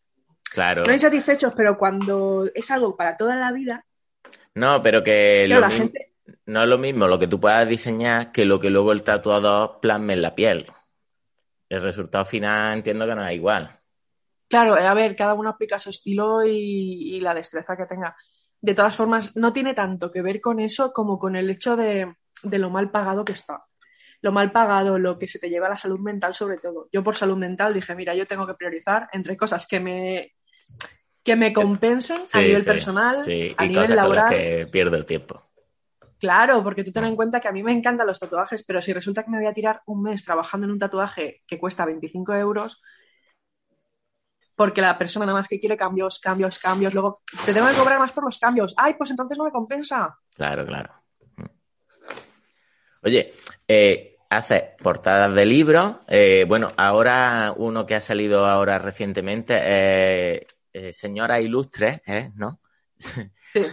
claro. 0.52 0.84
No 0.86 0.94
insatisfechos, 0.94 1.54
pero 1.56 1.78
cuando 1.78 2.46
es 2.54 2.70
algo 2.72 2.96
para 2.96 3.18
toda 3.18 3.36
la 3.36 3.52
vida, 3.52 3.86
No, 4.56 4.84
pero 4.84 5.02
que 5.04 5.44
claro, 5.48 5.62
lo 5.62 5.68
la 5.68 5.74
mismo- 5.74 5.84
gente... 5.86 6.13
no 6.46 6.64
es 6.64 6.70
lo 6.70 6.78
mismo 6.78 7.08
lo 7.08 7.20
que 7.20 7.28
tú 7.28 7.40
puedas 7.40 7.68
diseñar 7.68 8.32
que 8.32 8.46
lo 8.46 8.60
que 8.60 8.70
luego 8.70 8.92
el 8.92 9.04
tatuador 9.04 9.80
plasme 9.82 10.14
en 10.14 10.22
la 10.22 10.36
piel. 10.36 10.66
El 11.70 11.82
resultado 11.82 12.26
final 12.26 12.74
entiendo 12.78 13.06
que 13.06 13.16
no 13.16 13.28
es 13.28 13.34
igual. 13.34 13.80
Claro, 14.48 14.78
eh, 14.78 14.86
a 14.86 14.94
ver, 14.94 15.16
cada 15.16 15.34
uno 15.34 15.50
aplica 15.50 15.80
su 15.80 15.90
estilo 15.90 16.46
y, 16.46 17.16
y 17.16 17.20
la 17.22 17.34
destreza 17.34 17.76
que 17.76 17.86
tenga. 17.86 18.16
De 18.62 18.74
todas 18.74 18.96
formas, 18.96 19.36
no 19.36 19.52
tiene 19.52 19.74
tanto 19.74 20.12
que 20.12 20.22
ver 20.22 20.40
con 20.40 20.60
eso 20.60 20.94
como 20.94 21.18
con 21.18 21.36
el 21.36 21.50
hecho 21.50 21.76
de, 21.76 22.16
de 22.44 22.60
lo 22.60 22.70
mal 22.70 22.92
pagado 22.92 23.26
que 23.26 23.34
está. 23.34 23.66
Lo 24.22 24.32
mal 24.32 24.52
pagado, 24.52 25.00
lo 25.00 25.18
que 25.18 25.28
se 25.28 25.40
te 25.40 25.50
lleva 25.50 25.68
a 25.68 25.72
la 25.72 25.78
salud 25.78 26.00
mental 26.00 26.34
sobre 26.36 26.58
todo. 26.58 26.88
Yo 26.92 27.04
por 27.04 27.16
salud 27.16 27.38
mental 27.38 27.74
dije, 27.74 27.96
mira, 27.96 28.16
yo 28.16 28.26
tengo 28.28 28.48
que 28.48 28.54
priorizar 28.54 29.10
entre 29.12 29.36
cosas 29.36 29.66
que 29.68 29.80
me, 29.80 30.34
que 31.24 31.36
me 31.36 31.52
compensen 31.52 32.24
a 32.32 32.42
nivel 32.42 32.62
sí, 32.62 32.66
personal, 32.66 33.24
sí, 33.26 33.54
a 33.58 33.66
y 33.66 33.70
nivel 33.70 33.90
cosas 33.90 34.00
con 34.00 34.14
las 34.14 34.24
laboral. 34.24 34.30
que 34.30 34.68
pierdo 34.72 34.96
el 34.96 35.06
tiempo. 35.06 35.43
Claro, 36.24 36.64
porque 36.64 36.86
tú 36.86 36.92
ten 36.94 37.04
en 37.04 37.18
cuenta 37.18 37.42
que 37.42 37.50
a 37.50 37.52
mí 37.52 37.64
me 37.64 37.74
encantan 37.74 38.08
los 38.08 38.18
tatuajes, 38.18 38.64
pero 38.64 38.82
si 38.82 38.94
resulta 38.94 39.26
que 39.26 39.30
me 39.30 39.40
voy 39.40 39.48
a 39.48 39.54
tirar 39.54 39.82
un 39.88 40.04
mes 40.04 40.24
trabajando 40.24 40.66
en 40.66 40.72
un 40.72 40.80
tatuaje 40.80 41.44
que 41.46 41.60
cuesta 41.60 41.86
25 41.86 42.34
euros, 42.36 42.82
porque 44.56 44.80
la 44.80 44.98
persona 44.98 45.26
nada 45.26 45.40
más 45.40 45.50
que 45.50 45.60
quiere 45.60 45.76
cambios, 45.76 46.20
cambios, 46.20 46.60
cambios, 46.60 46.94
luego 46.94 47.24
te 47.46 47.54
tengo 47.54 47.68
que 47.68 47.76
cobrar 47.76 48.00
más 48.00 48.14
por 48.14 48.24
los 48.24 48.40
cambios. 48.40 48.74
Ay, 48.78 48.94
pues 48.94 49.12
entonces 49.12 49.38
no 49.38 49.44
me 49.44 49.52
compensa. 49.52 50.18
Claro, 50.34 50.66
claro. 50.66 50.94
Mm. 51.36 51.46
Oye, 53.02 53.34
eh, 53.68 54.16
haces 54.30 54.64
portadas 54.82 55.36
de 55.36 55.46
libros. 55.46 55.98
eh, 56.08 56.46
bueno, 56.48 56.72
ahora 56.78 57.54
uno 57.58 57.86
que 57.86 57.96
ha 57.96 58.02
salido 58.02 58.46
ahora 58.46 58.80
recientemente, 58.80 59.58
eh, 59.62 60.48
eh, 60.72 60.94
Señora 60.94 61.42
Ilustre, 61.42 62.02
¿eh? 62.06 62.32
¿no? 62.36 62.62
Sí. 62.98 63.66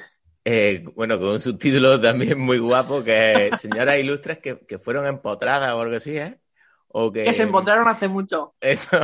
Eh, 0.52 0.82
bueno, 0.96 1.16
con 1.16 1.28
un 1.28 1.40
subtítulo 1.40 2.00
también 2.00 2.40
muy 2.40 2.58
guapo, 2.58 3.04
que 3.04 3.50
es 3.52 3.60
Señoras 3.60 4.00
Ilustres 4.00 4.38
que, 4.38 4.58
que 4.66 4.80
fueron 4.80 5.06
empotradas 5.06 5.72
o 5.72 5.80
algo 5.80 5.94
así, 5.94 6.16
¿eh? 6.16 6.40
O 6.88 7.12
que, 7.12 7.22
Que 7.22 7.34
se 7.34 7.44
encontraron 7.44 7.86
hace 7.86 8.08
mucho. 8.08 8.56
Eso. 8.60 8.98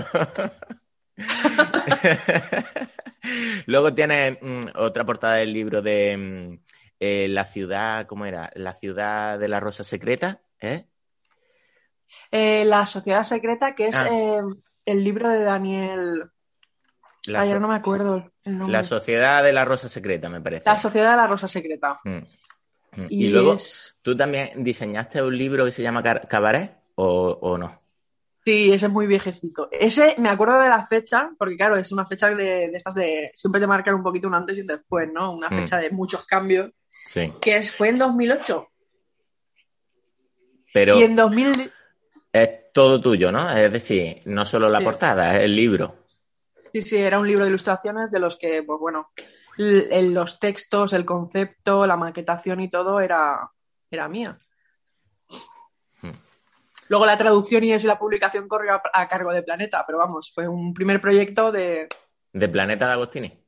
Luego 3.67 3.95
tienes 3.95 4.39
mm, 4.43 4.61
otra 4.75 5.05
portada 5.05 5.35
del 5.35 5.53
libro 5.53 5.83
de 5.83 6.17
mm, 6.17 6.59
eh, 6.99 7.29
la 7.29 7.47
ciudad, 7.47 8.09
¿cómo 8.09 8.27
era? 8.27 8.51
La 8.57 8.75
ciudad 8.75 9.39
de 9.39 9.47
la 9.47 9.61
rosa 9.61 9.85
secreta, 9.85 10.41
¿eh? 10.61 10.87
Eh, 12.33 12.65
la 12.65 12.87
Sociedad 12.87 13.23
Secreta, 13.23 13.77
que 13.77 13.87
es 13.87 13.97
Ah. 13.97 14.09
el 14.85 15.05
libro 15.05 15.29
de 15.29 15.45
Daniel. 15.45 16.25
La, 17.29 17.41
Ay, 17.43 17.51
so- 17.51 17.61
no 17.61 17.69
me 17.69 17.75
acuerdo 17.77 18.31
el 18.45 18.59
nombre. 18.59 18.73
la 18.77 18.85
sociedad 18.85 19.43
de 19.43 19.53
la 19.53 19.65
rosa 19.65 19.89
secreta, 19.89 20.29
me 20.29 20.41
parece. 20.41 20.65
La 20.69 20.79
Sociedad 20.79 21.11
de 21.13 21.17
la 21.17 21.27
Rosa 21.27 21.49
Secreta. 21.49 22.01
Mm. 22.05 22.11
Mm. 22.13 23.07
Y, 23.11 23.27
Y, 23.27 23.31
luego, 23.31 23.55
es- 23.55 23.99
¿tú 24.03 24.17
también 24.17 24.63
diseñaste 24.65 25.23
un 25.23 25.37
libro 25.37 25.65
que 25.65 25.73
se 25.73 25.83
llama 25.83 26.03
Cabaret 26.03 26.77
o, 26.95 27.39
o 27.41 27.59
no? 27.59 27.81
Sí, 28.45 28.73
ese 28.73 28.87
es 28.87 28.93
muy 28.93 29.07
viejecito. 29.09 29.69
Ese 29.73 30.15
me 30.19 30.31
acuerdo 30.31 30.61
de 30.61 30.69
la 30.69 30.87
fecha, 30.87 31.31
porque 31.37 31.57
claro, 31.57 31.77
es 31.77 31.91
una 31.91 32.07
fecha 32.07 32.29
de, 32.29 32.69
de 32.69 32.77
estas 32.77 32.95
de. 32.95 33.33
Siempre 33.35 33.61
te 33.61 33.67
marcan 33.67 33.97
un 33.97 34.05
poquito 34.05 34.29
un 34.29 34.35
antes 34.35 34.57
y 34.57 34.61
un 34.61 34.69
después, 34.69 35.09
¿no? 35.13 35.33
Una 35.33 35.49
Mm. 35.51 35.55
fecha 35.55 35.79
de 35.79 35.91
muchos 35.91 36.25
cambios. 36.27 36.71
Sí. 37.05 37.33
Que 37.41 37.57
es, 37.57 37.75
fue 37.75 37.89
en 37.89 37.99
2008. 37.99 38.69
Pero 40.73 40.99
Y 40.99 41.03
en 41.05 41.17
2000. 41.17 41.73
es 42.33 42.51
todo 42.73 43.01
tuyo, 43.01 43.33
¿no? 43.33 43.51
Es 43.51 43.73
decir, 43.73 44.23
no 44.27 44.45
solo 44.45 44.69
la 44.69 44.79
Sí. 44.79 44.85
portada, 44.85 45.37
es 45.37 45.43
el 45.45 45.57
libro. 45.57 46.06
Sí, 46.73 46.83
sí, 46.83 46.97
era 46.97 47.19
un 47.19 47.27
libro 47.27 47.45
de 47.45 47.51
ilustraciones 47.51 48.11
de 48.11 48.19
los 48.19 48.37
que, 48.37 48.63
pues 48.63 48.79
bueno, 48.79 49.11
los 49.57 50.39
textos, 50.39 50.93
el 50.93 51.05
concepto, 51.05 51.87
la 51.87 51.97
maquetación 51.97 52.61
y 52.61 52.69
todo 52.69 53.01
era, 53.01 53.51
era 53.91 54.09
mía. 54.09 54.37
Hmm. 56.03 56.13
Luego 56.89 57.07
la 57.07 57.17
traducción 57.17 57.65
y 57.65 57.73
eso 57.73 57.87
y 57.87 57.89
la 57.89 57.99
publicación 57.99 58.49
corrió 58.49 58.75
a, 58.75 58.83
a 58.93 59.09
cargo 59.09 59.33
de 59.33 59.43
Planeta, 59.43 59.85
pero 59.87 59.99
vamos, 59.99 60.33
fue 60.35 60.47
un 60.47 60.75
primer 60.75 61.01
proyecto 61.01 61.51
de... 61.53 61.89
De 62.33 62.49
Planeta 62.49 62.87
de 62.87 62.93
Agostini. 62.93 63.43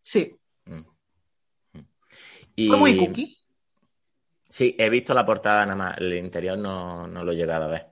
Sí, 0.00 0.36
Mm. 0.66 1.78
Mm. 1.78 1.86
Y... 2.56 2.68
fue 2.68 2.76
muy 2.76 2.96
cookie. 2.96 3.36
Sí, 4.48 4.76
he 4.78 4.90
visto 4.90 5.14
la 5.14 5.24
portada 5.24 5.64
nada 5.64 5.76
más, 5.76 5.98
el 5.98 6.12
interior 6.14 6.58
no, 6.58 7.06
no 7.06 7.24
lo 7.24 7.32
he 7.32 7.36
llegado 7.36 7.64
a 7.64 7.68
ver. 7.68 7.86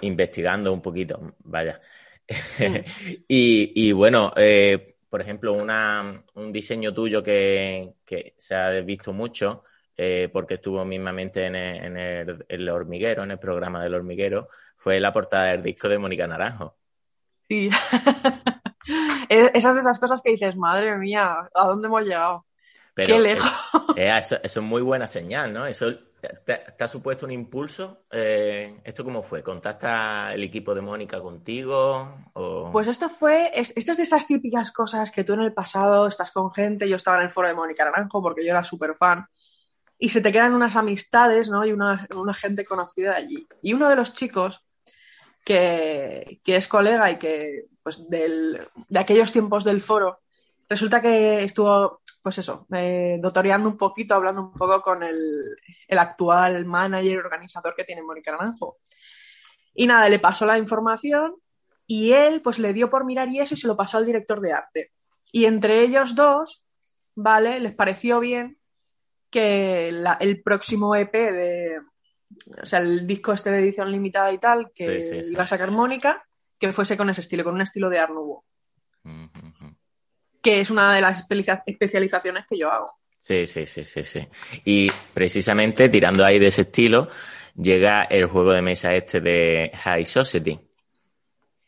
Investigando 0.00 0.72
un 0.72 0.80
poquito, 0.80 1.36
vaya. 1.40 1.80
y, 3.28 3.88
y 3.88 3.92
bueno, 3.92 4.32
eh, 4.36 4.96
por 5.08 5.20
ejemplo, 5.20 5.52
una, 5.52 6.24
un 6.34 6.52
diseño 6.52 6.92
tuyo 6.92 7.22
que, 7.22 7.94
que 8.04 8.34
se 8.36 8.54
ha 8.54 8.70
visto 8.80 9.12
mucho, 9.12 9.64
eh, 9.96 10.28
porque 10.32 10.54
estuvo 10.54 10.84
mismamente 10.84 11.46
en 11.46 11.54
el, 11.56 11.84
en 11.84 11.96
el- 11.96 12.44
el 12.48 12.68
hormiguero, 12.68 13.22
en 13.24 13.30
el 13.32 13.38
programa 13.38 13.82
del 13.82 13.94
hormiguero, 13.94 14.48
fue 14.76 15.00
la 15.00 15.12
portada 15.12 15.46
del 15.52 15.62
disco 15.62 15.88
de 15.88 15.98
Mónica 15.98 16.26
Naranjo. 16.26 16.76
Sí. 17.48 17.70
Es- 19.28 19.50
Esas 19.54 19.74
de 19.74 19.80
esas 19.80 19.98
cosas 19.98 20.22
que 20.22 20.32
dices, 20.32 20.56
madre 20.56 20.96
mía, 20.96 21.48
¿a 21.54 21.64
dónde 21.66 21.88
hemos 21.88 22.02
llegado? 22.04 22.46
Pero, 22.94 23.14
Qué 23.14 23.20
lejos. 23.20 23.50
eh, 23.96 24.06
eh, 24.08 24.18
eso, 24.18 24.36
eso 24.42 24.60
es 24.60 24.66
muy 24.66 24.82
buena 24.82 25.06
señal, 25.06 25.52
¿no? 25.52 25.66
Eso 25.66 25.92
te, 26.44 26.82
ha 26.82 26.88
supuesto 26.88 27.26
un 27.26 27.32
impulso. 27.32 28.04
Eh, 28.10 28.80
¿Esto 28.84 29.04
cómo 29.04 29.22
fue? 29.22 29.42
¿Contacta 29.42 30.32
el 30.32 30.42
equipo 30.44 30.74
de 30.74 30.80
Mónica 30.80 31.20
contigo? 31.20 32.14
Pues 32.72 32.88
esto 32.88 33.08
fue, 33.08 33.50
es, 33.54 33.72
esto 33.76 33.92
es 33.92 33.96
de 33.96 34.02
esas 34.04 34.26
típicas 34.26 34.72
cosas 34.72 35.10
que 35.10 35.24
tú 35.24 35.34
en 35.34 35.42
el 35.42 35.52
pasado 35.52 36.06
estás 36.06 36.30
con 36.30 36.52
gente, 36.52 36.88
yo 36.88 36.96
estaba 36.96 37.18
en 37.18 37.24
el 37.24 37.30
foro 37.30 37.48
de 37.48 37.54
Mónica 37.54 37.84
Naranjo 37.84 38.22
porque 38.22 38.44
yo 38.44 38.50
era 38.50 38.64
súper 38.64 38.94
fan, 38.94 39.26
y 39.98 40.10
se 40.10 40.20
te 40.20 40.32
quedan 40.32 40.54
unas 40.54 40.76
amistades, 40.76 41.48
¿no? 41.48 41.64
Y 41.64 41.72
una, 41.72 42.06
gente 42.34 42.64
conocida 42.64 43.16
allí. 43.16 43.46
Y 43.62 43.72
uno 43.72 43.88
de 43.88 43.96
los 43.96 44.12
chicos 44.12 44.64
que, 45.44 46.40
que 46.44 46.56
es 46.56 46.68
colega 46.68 47.10
y 47.10 47.18
que, 47.18 47.66
pues, 47.82 48.08
de 48.08 48.68
aquellos 48.94 49.32
tiempos 49.32 49.64
del 49.64 49.80
foro, 49.80 50.20
resulta 50.68 51.00
que 51.00 51.42
estuvo, 51.44 52.00
pues 52.26 52.38
eso, 52.38 52.66
eh, 52.74 53.18
dotoreando 53.20 53.68
un 53.68 53.76
poquito, 53.76 54.16
hablando 54.16 54.42
un 54.42 54.50
poco 54.52 54.82
con 54.82 55.04
el, 55.04 55.16
el 55.86 55.98
actual 55.98 56.64
manager, 56.64 57.18
organizador 57.18 57.72
que 57.76 57.84
tiene 57.84 58.02
Mónica 58.02 58.32
Naranjo. 58.32 58.78
Y 59.74 59.86
nada, 59.86 60.08
le 60.08 60.18
pasó 60.18 60.44
la 60.44 60.58
información 60.58 61.36
y 61.86 62.10
él 62.14 62.42
pues 62.42 62.58
le 62.58 62.72
dio 62.72 62.90
por 62.90 63.04
mirar 63.04 63.28
y 63.28 63.38
eso 63.38 63.54
y 63.54 63.58
se 63.58 63.68
lo 63.68 63.76
pasó 63.76 63.98
al 63.98 64.06
director 64.06 64.40
de 64.40 64.52
arte. 64.52 64.92
Y 65.30 65.44
entre 65.44 65.82
ellos 65.82 66.16
dos, 66.16 66.64
¿vale? 67.14 67.60
Les 67.60 67.72
pareció 67.76 68.18
bien 68.18 68.58
que 69.30 69.92
la- 69.92 70.18
el 70.20 70.42
próximo 70.42 70.96
EP 70.96 71.12
de, 71.30 71.78
o 72.60 72.66
sea, 72.66 72.80
el 72.80 73.06
disco 73.06 73.32
este 73.34 73.52
de 73.52 73.60
edición 73.60 73.92
limitada 73.92 74.32
y 74.32 74.38
tal, 74.38 74.72
que 74.74 75.00
Sí, 75.00 75.08
sí, 75.08 75.22
sí. 75.22 75.32
iba 75.32 75.44
a 75.44 75.46
sacar 75.46 75.70
Mónica, 75.70 76.26
que 76.58 76.72
fuese 76.72 76.96
con 76.96 77.08
ese 77.08 77.20
estilo, 77.20 77.44
con 77.44 77.54
un 77.54 77.60
estilo 77.60 77.88
de 77.88 78.00
Art 78.00 78.10
Nouveau. 78.12 78.42
Que 80.46 80.60
es 80.60 80.70
una 80.70 80.94
de 80.94 81.00
las 81.00 81.18
especia- 81.22 81.64
especializaciones 81.66 82.44
que 82.46 82.56
yo 82.56 82.70
hago. 82.70 82.86
Sí, 83.18 83.46
sí, 83.46 83.66
sí, 83.66 83.82
sí, 83.82 84.04
sí. 84.04 84.28
Y 84.64 84.86
precisamente 85.12 85.88
tirando 85.88 86.24
ahí 86.24 86.38
de 86.38 86.46
ese 86.46 86.62
estilo, 86.62 87.08
llega 87.56 88.02
el 88.04 88.26
juego 88.26 88.52
de 88.52 88.62
mesa 88.62 88.94
este 88.94 89.20
de 89.20 89.72
High 89.74 90.06
Society. 90.06 90.56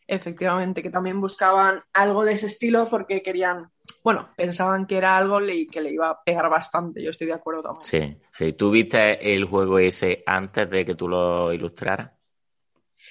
Efectivamente, 0.07 0.81
que 0.81 0.91
también 0.91 1.21
buscaban 1.21 1.81
algo 1.93 2.25
de 2.25 2.35
ese 2.35 2.47
estilo 2.47 2.87
porque 2.89 3.21
querían, 3.21 3.73
bueno, 4.05 4.29
pensaban 4.37 4.87
que 4.87 4.97
era 4.97 5.17
algo 5.17 5.41
que 5.41 5.81
le 5.81 5.91
iba 5.91 6.11
a 6.11 6.23
pegar 6.23 6.49
bastante, 6.49 7.03
yo 7.03 7.11
estoy 7.11 7.27
de 7.27 7.33
acuerdo 7.33 7.63
también. 7.65 7.85
Sí, 7.85 8.23
sí. 8.31 8.53
¿Tú 8.53 8.71
viste 8.71 9.35
el 9.35 9.45
juego 9.47 9.81
ese 9.81 10.23
antes 10.25 10.71
de 10.71 10.85
que 10.85 10.95
tú 10.95 11.09
lo 11.09 11.53
ilustraras? 11.53 12.13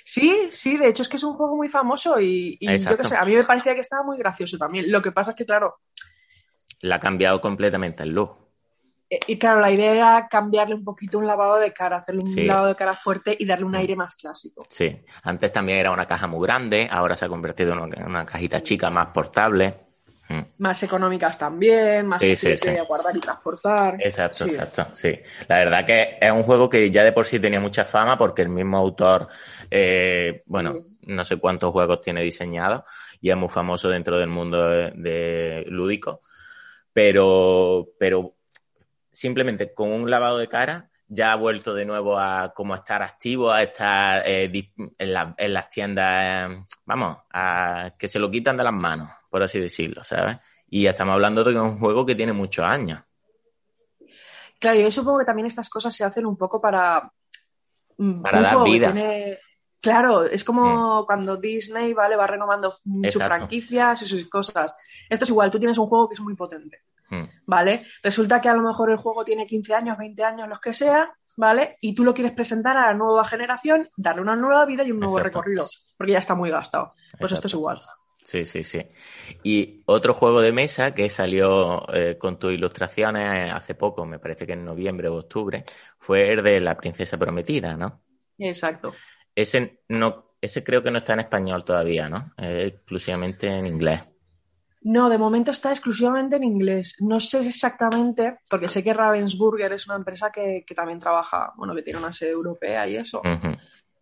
Sí, 0.10 0.48
sí, 0.54 0.78
de 0.78 0.88
hecho 0.88 1.02
es 1.04 1.10
que 1.10 1.18
es 1.18 1.24
un 1.26 1.34
juego 1.34 1.58
muy 1.58 1.68
famoso 1.68 2.18
y, 2.22 2.58
y 2.62 2.78
yo 2.78 2.96
qué 2.96 3.04
sé, 3.04 3.18
a 3.18 3.26
mí 3.26 3.36
me 3.36 3.44
parecía 3.44 3.76
que 3.76 3.82
estaba 3.82 4.04
muy 4.04 4.18
gracioso 4.18 4.58
también. 4.58 4.90
Lo 4.90 5.02
que 5.02 5.12
pasa 5.12 5.32
es 5.32 5.36
que, 5.38 5.46
claro, 5.46 5.76
La 6.80 6.96
ha 6.96 7.00
cambiado 7.02 7.42
completamente 7.42 8.04
el 8.04 8.12
look. 8.12 8.38
eh, 9.10 9.20
y 9.28 9.38
claro, 9.38 9.60
la 9.60 9.70
idea 9.70 9.92
era 9.94 10.28
cambiarle 10.30 10.76
un 10.76 10.86
poquito 10.86 11.18
un 11.18 11.28
lavado 11.28 11.58
de 11.60 11.74
cara, 11.74 11.98
hacerle 11.98 12.22
un 12.22 12.28
Sí. 12.30 12.46
lavado 12.46 12.68
de 12.68 12.76
cara 12.76 12.94
fuerte 12.96 13.36
y 13.38 13.46
darle 13.46 13.66
un 13.66 13.72
Mm. 13.74 13.76
aire 13.76 13.96
más 13.98 14.16
clásico. 14.16 14.66
Sí. 14.70 14.98
Antes 15.24 15.52
también 15.52 15.80
era 15.80 15.92
una 15.92 16.06
caja 16.08 16.26
muy 16.28 16.42
grande, 16.48 16.88
ahora 16.90 17.18
se 17.18 17.26
ha 17.26 17.30
convertido 17.30 17.74
en 17.74 17.80
una, 17.80 18.06
una 18.06 18.26
cajita 18.26 18.62
chica 18.62 18.90
más 18.90 19.08
portable. 19.08 19.87
Mm. 20.30 20.42
Más 20.58 20.84
económicas 20.84 21.38
también, 21.40 22.06
más 22.08 22.20
Sí, 22.20 22.32
fáciles 22.32 22.60
sí, 22.60 22.68
sí. 22.70 22.74
de 22.76 22.82
guardar 22.82 23.16
y 23.16 23.20
transportar. 23.22 23.96
Exacto, 24.02 24.44
Sí. 24.46 24.50
exacto, 24.52 24.88
sí. 24.94 25.20
La 25.48 25.58
verdad 25.58 25.86
que 25.86 26.18
es 26.20 26.32
un 26.32 26.44
juego 26.44 26.70
que 26.70 26.92
ya 26.92 27.04
de 27.04 27.14
por 27.14 27.26
sí 27.26 27.40
tenía 27.40 27.60
mucha 27.62 27.86
fama 27.86 28.18
porque 28.18 28.42
el 28.42 28.50
mismo 28.50 28.78
autor, 28.78 29.30
eh, 29.72 30.44
bueno, 30.46 30.86
no 31.04 31.24
sé 31.26 31.38
cuántos 31.38 31.72
juegos 31.72 32.02
tiene 32.02 32.24
diseñados 32.24 32.84
y 33.22 33.30
es 33.30 33.38
muy 33.38 33.50
famoso 33.50 33.88
dentro 33.90 34.20
del 34.20 34.28
mundo 34.30 34.68
de, 34.70 34.92
de 34.96 35.64
lúdico, 35.68 36.22
pero, 36.92 37.88
pero 37.98 38.36
simplemente 39.12 39.74
con 39.74 39.92
un 39.92 40.10
lavado 40.10 40.38
de 40.40 40.48
cara 40.48 40.90
ya 41.08 41.32
ha 41.32 41.36
vuelto 41.36 41.74
de 41.74 41.86
nuevo 41.86 42.18
a 42.20 42.54
como 42.54 42.76
estar 42.76 43.02
activo, 43.02 43.52
a 43.52 43.64
estar 43.64 44.24
eh, 44.26 44.52
en, 44.98 45.14
la- 45.14 45.34
en 45.38 45.54
las 45.54 45.70
tiendas, 45.70 46.52
eh, 46.52 46.66
vamos, 46.86 47.18
a 47.32 47.92
que 47.98 48.08
se 48.08 48.20
lo 48.20 48.30
quitan 48.30 48.58
de 48.58 48.64
las 48.64 48.74
manos, 48.74 49.10
por 49.30 49.42
así 49.44 49.60
decirlo, 49.60 50.04
¿sabes? 50.04 50.38
Y 50.70 50.86
estamos 50.86 51.14
hablando 51.14 51.44
de 51.44 51.52
que 51.52 51.58
es 51.58 51.64
un 51.64 51.80
juego 51.80 52.06
que 52.06 52.16
tiene 52.16 52.34
muchos 52.34 52.66
años. 52.66 53.02
Claro, 54.60 54.80
yo 54.80 54.92
supongo 54.92 55.20
que 55.20 55.26
también 55.26 55.46
estas 55.46 55.70
cosas 55.70 55.96
se 55.96 56.04
hacen 56.04 56.26
un 56.26 56.36
poco 56.38 56.60
para. 56.60 57.12
mm, 57.98 58.22
Para 58.22 58.42
dar 58.42 58.64
vida. 58.64 58.92
tiene- 58.94 59.38
Claro, 59.80 60.24
es 60.26 60.44
como 60.44 61.06
cuando 61.06 61.38
Disney, 61.38 61.94
¿vale? 61.94 62.16
Va 62.16 62.26
renovando 62.28 62.74
mm, 62.84 63.04
sus 63.12 63.22
franquicias 63.38 64.02
y 64.02 64.06
sus 64.08 64.26
cosas. 64.28 64.76
Esto 65.08 65.24
es 65.24 65.30
igual, 65.30 65.52
tú 65.52 65.60
tienes 65.60 65.78
un 65.78 65.86
juego 65.88 66.10
que 66.10 66.16
es 66.16 66.20
muy 66.20 66.36
potente. 66.36 66.82
Mm. 67.10 67.24
¿vale? 67.46 67.86
Resulta 68.04 68.42
que 68.42 68.50
a 68.50 68.54
lo 68.54 68.62
mejor 68.62 68.92
el 68.92 68.98
juego 68.98 69.24
tiene 69.24 69.48
15 69.48 69.74
años, 69.74 69.98
20 69.98 70.24
años, 70.24 70.48
los 70.48 70.60
que 70.60 70.74
sea, 70.74 71.14
¿vale? 71.36 71.78
Y 71.82 71.96
tú 71.96 72.04
lo 72.04 72.14
quieres 72.14 72.34
presentar 72.34 72.78
a 72.78 72.88
la 72.88 72.94
nueva 72.94 73.24
generación, 73.26 73.90
darle 73.96 74.22
una 74.22 74.36
nueva 74.36 74.66
vida 74.66 74.84
y 74.84 74.92
un 74.92 75.00
nuevo 75.00 75.18
Exacto. 75.18 75.40
recorrido, 75.40 75.66
porque 75.98 76.14
ya 76.14 76.20
está 76.20 76.36
muy 76.36 76.50
gastado. 76.50 76.94
Pues 77.20 77.32
esto 77.32 77.48
es 77.48 77.54
igual. 77.54 77.80
Sí, 78.24 78.46
sí, 78.46 78.64
sí. 78.64 78.86
Y 79.44 79.84
otro 79.86 80.14
juego 80.14 80.42
de 80.42 80.52
mesa 80.52 80.94
que 80.94 81.10
salió 81.10 81.88
eh, 81.94 82.18
con 82.18 82.38
tus 82.38 82.52
ilustraciones 82.52 83.54
hace 83.54 83.74
poco, 83.74 84.06
me 84.06 84.20
parece 84.20 84.46
que 84.46 84.54
en 84.54 84.66
noviembre 84.66 85.08
o 85.08 85.16
octubre, 85.16 85.64
fue 85.98 86.34
el 86.34 86.44
de 86.44 86.60
La 86.60 86.76
Princesa 86.76 87.18
Prometida, 87.18 87.78
¿no? 87.78 88.02
Exacto. 88.38 88.94
Ese 89.34 89.82
no 89.88 90.28
ese 90.42 90.64
creo 90.64 90.84
que 90.84 90.92
no 90.92 91.00
está 91.00 91.14
en 91.14 91.22
español 91.22 91.64
todavía, 91.64 92.10
¿no? 92.10 92.34
Es 92.38 92.74
exclusivamente 92.74 93.48
en 93.48 93.66
inglés. 93.66 94.02
No, 94.82 95.10
de 95.10 95.18
momento 95.18 95.52
está 95.52 95.72
exclusivamente 95.72 96.36
en 96.36 96.44
inglés. 96.44 96.96
No 97.00 97.20
sé 97.20 97.46
exactamente, 97.48 98.40
porque 98.50 98.70
sé 98.70 98.84
que 98.84 98.94
Ravensburger 98.94 99.74
es 99.74 99.88
una 99.88 99.96
empresa 99.98 100.32
que, 100.32 100.64
que 100.66 100.76
también 100.76 101.00
trabaja, 101.00 101.52
bueno, 101.58 101.76
que 101.76 101.82
tiene 101.82 102.00
una 102.00 102.14
sede 102.14 102.30
europea 102.32 102.88
y 102.88 102.98
eso. 102.98 103.22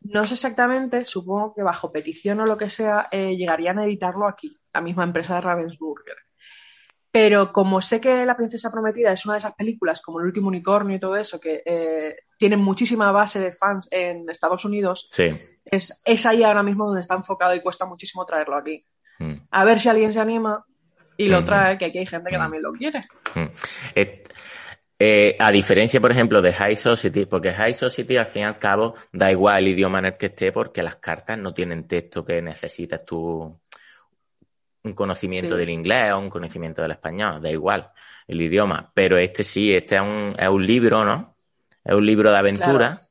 No 0.01 0.27
sé 0.27 0.35
exactamente, 0.35 1.03
supongo 1.05 1.53
que 1.55 1.63
bajo 1.63 1.91
petición 1.91 2.39
o 2.41 2.45
lo 2.45 2.57
que 2.57 2.69
sea, 2.69 3.07
eh, 3.11 3.35
llegarían 3.35 3.79
a 3.79 3.85
editarlo 3.85 4.27
aquí, 4.27 4.55
la 4.73 4.81
misma 4.81 5.03
empresa 5.03 5.35
de 5.35 5.41
Ravensburger. 5.41 6.17
Pero 7.11 7.53
como 7.53 7.81
sé 7.81 8.01
que 8.01 8.25
La 8.25 8.35
Princesa 8.35 8.69
Prometida 8.69 9.11
es 9.13 9.25
una 9.25 9.35
de 9.35 9.39
esas 9.39 9.55
películas, 9.55 10.01
como 10.01 10.19
El 10.19 10.25
último 10.27 10.49
unicornio 10.49 10.97
y 10.97 10.99
todo 10.99 11.15
eso, 11.15 11.39
que 11.39 11.63
eh, 11.65 12.17
tienen 12.37 12.59
muchísima 12.59 13.11
base 13.13 13.39
de 13.39 13.53
fans 13.53 13.87
en 13.89 14.29
Estados 14.29 14.65
Unidos, 14.65 15.07
Sí. 15.11 15.31
es, 15.71 16.01
es 16.03 16.25
ahí 16.25 16.43
ahora 16.43 16.61
mismo 16.61 16.85
donde 16.85 16.99
está 17.01 17.15
enfocado 17.15 17.55
y 17.55 17.61
cuesta 17.61 17.85
muchísimo 17.85 18.25
traerlo 18.25 18.57
aquí. 18.57 18.85
Mm. 19.19 19.33
A 19.51 19.63
ver 19.65 19.79
si 19.79 19.89
alguien 19.89 20.11
se 20.13 20.19
anima 20.19 20.65
y 21.17 21.27
lo 21.29 21.37
Ujú. 21.37 21.45
trae, 21.45 21.77
que 21.77 21.85
aquí 21.85 21.99
hay 21.99 22.05
gente 22.05 22.29
que 22.29 22.35
Ujú. 22.35 22.43
también 22.43 22.63
lo 22.63 22.71
quiere. 22.73 23.05
Mm. 23.35 23.45
Eh, 23.95 24.23
eh, 24.99 25.35
a 25.39 25.51
diferencia, 25.51 25.99
por 25.99 26.11
ejemplo, 26.11 26.41
de 26.41 26.53
High 26.53 26.77
Society, 26.77 27.25
porque 27.25 27.53
High 27.53 27.73
Society 27.73 28.17
al 28.17 28.27
fin 28.27 28.43
y 28.43 28.45
al 28.45 28.59
cabo 28.59 28.95
da 29.11 29.31
igual 29.31 29.57
el 29.59 29.69
idioma 29.69 29.99
en 29.99 30.05
el 30.05 30.17
que 30.17 30.27
esté, 30.27 30.51
porque 30.51 30.81
las 30.83 30.97
cartas 30.97 31.37
no 31.37 31.53
tienen 31.53 31.87
texto 31.87 32.23
que 32.23 32.41
necesitas 32.41 33.03
tú 33.05 33.59
un 34.83 34.93
conocimiento 34.93 35.55
Sí. 35.55 35.59
del 35.59 35.69
inglés 35.71 36.11
o 36.13 36.19
un 36.19 36.29
conocimiento 36.29 36.81
del 36.83 36.91
español, 36.91 37.41
da 37.41 37.49
igual 37.49 37.89
el 38.27 38.39
idioma. 38.41 38.91
Pero 38.93 39.17
este 39.17 39.43
sí, 39.43 39.73
este 39.73 39.95
es 39.95 40.01
un, 40.01 40.35
es 40.37 40.47
un 40.47 40.65
libro, 40.65 41.03
¿no? 41.03 41.35
Es 41.83 41.93
un 41.95 42.05
libro 42.05 42.31
de 42.31 42.37
aventura. 42.37 43.01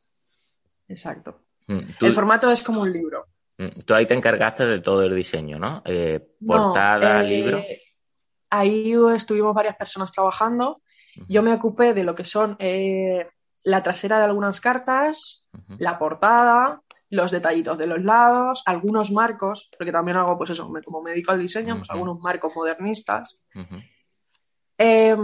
Exacto. 0.88 1.40
Mm, 1.66 1.78
Tú, 1.98 2.06
El 2.06 2.12
formato 2.12 2.50
es 2.50 2.62
como 2.62 2.82
un 2.82 2.92
libro. 2.92 3.26
Mm, 3.58 3.80
tú 3.84 3.94
ahí 3.94 4.06
te 4.06 4.14
encargaste 4.14 4.64
de 4.66 4.80
todo 4.80 5.02
el 5.02 5.14
diseño, 5.14 5.58
¿no? 5.58 5.82
Eh, 5.84 6.20
No, 6.40 6.72
portada, 6.72 7.20
eh, 7.20 7.24
libro. 7.24 7.62
Ahí 8.50 8.94
estuvimos 9.14 9.54
varias 9.54 9.76
personas 9.76 10.12
trabajando. 10.12 10.80
Yo 11.28 11.42
me 11.42 11.52
ocupé 11.52 11.94
de 11.94 12.04
lo 12.04 12.14
que 12.14 12.24
son 12.24 12.56
eh, 12.58 13.26
la 13.64 13.82
trasera 13.82 14.18
de 14.18 14.24
algunas 14.24 14.60
cartas, 14.60 15.46
la 15.78 15.98
portada, 15.98 16.82
los 17.10 17.30
detallitos 17.30 17.78
de 17.78 17.86
los 17.86 18.02
lados, 18.02 18.62
algunos 18.66 19.10
marcos, 19.12 19.70
porque 19.78 19.92
también 19.92 20.16
hago, 20.16 20.36
pues 20.36 20.50
eso, 20.50 20.68
me- 20.68 20.82
como 20.82 21.02
me 21.02 21.10
dedico 21.12 21.30
al 21.32 21.38
diseño, 21.38 21.74
pues 21.78 21.88
algunos 21.94 22.18
marcos 22.20 22.52
modernistas. 22.54 23.40
Eh, 24.78 25.16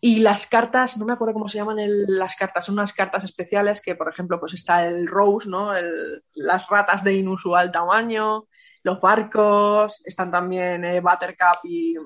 y 0.00 0.20
las 0.20 0.46
cartas, 0.46 0.96
no 0.96 1.04
me 1.04 1.12
acuerdo 1.12 1.34
cómo 1.34 1.48
se 1.48 1.58
llaman 1.58 1.80
el- 1.80 2.06
las 2.06 2.36
cartas, 2.36 2.66
son 2.66 2.74
unas 2.74 2.92
cartas 2.92 3.24
especiales 3.24 3.80
que, 3.80 3.96
por 3.96 4.08
ejemplo, 4.08 4.38
pues 4.38 4.54
está 4.54 4.86
el 4.86 5.08
Rose, 5.08 5.48
¿no? 5.48 5.74
El- 5.74 6.22
las 6.34 6.68
ratas 6.68 7.02
de 7.02 7.14
inusual 7.14 7.72
tamaño, 7.72 8.46
los 8.84 9.00
barcos, 9.00 10.00
están 10.04 10.30
también 10.30 10.84
eh, 10.84 11.00
Buttercup 11.00 11.64
y, 11.64 11.96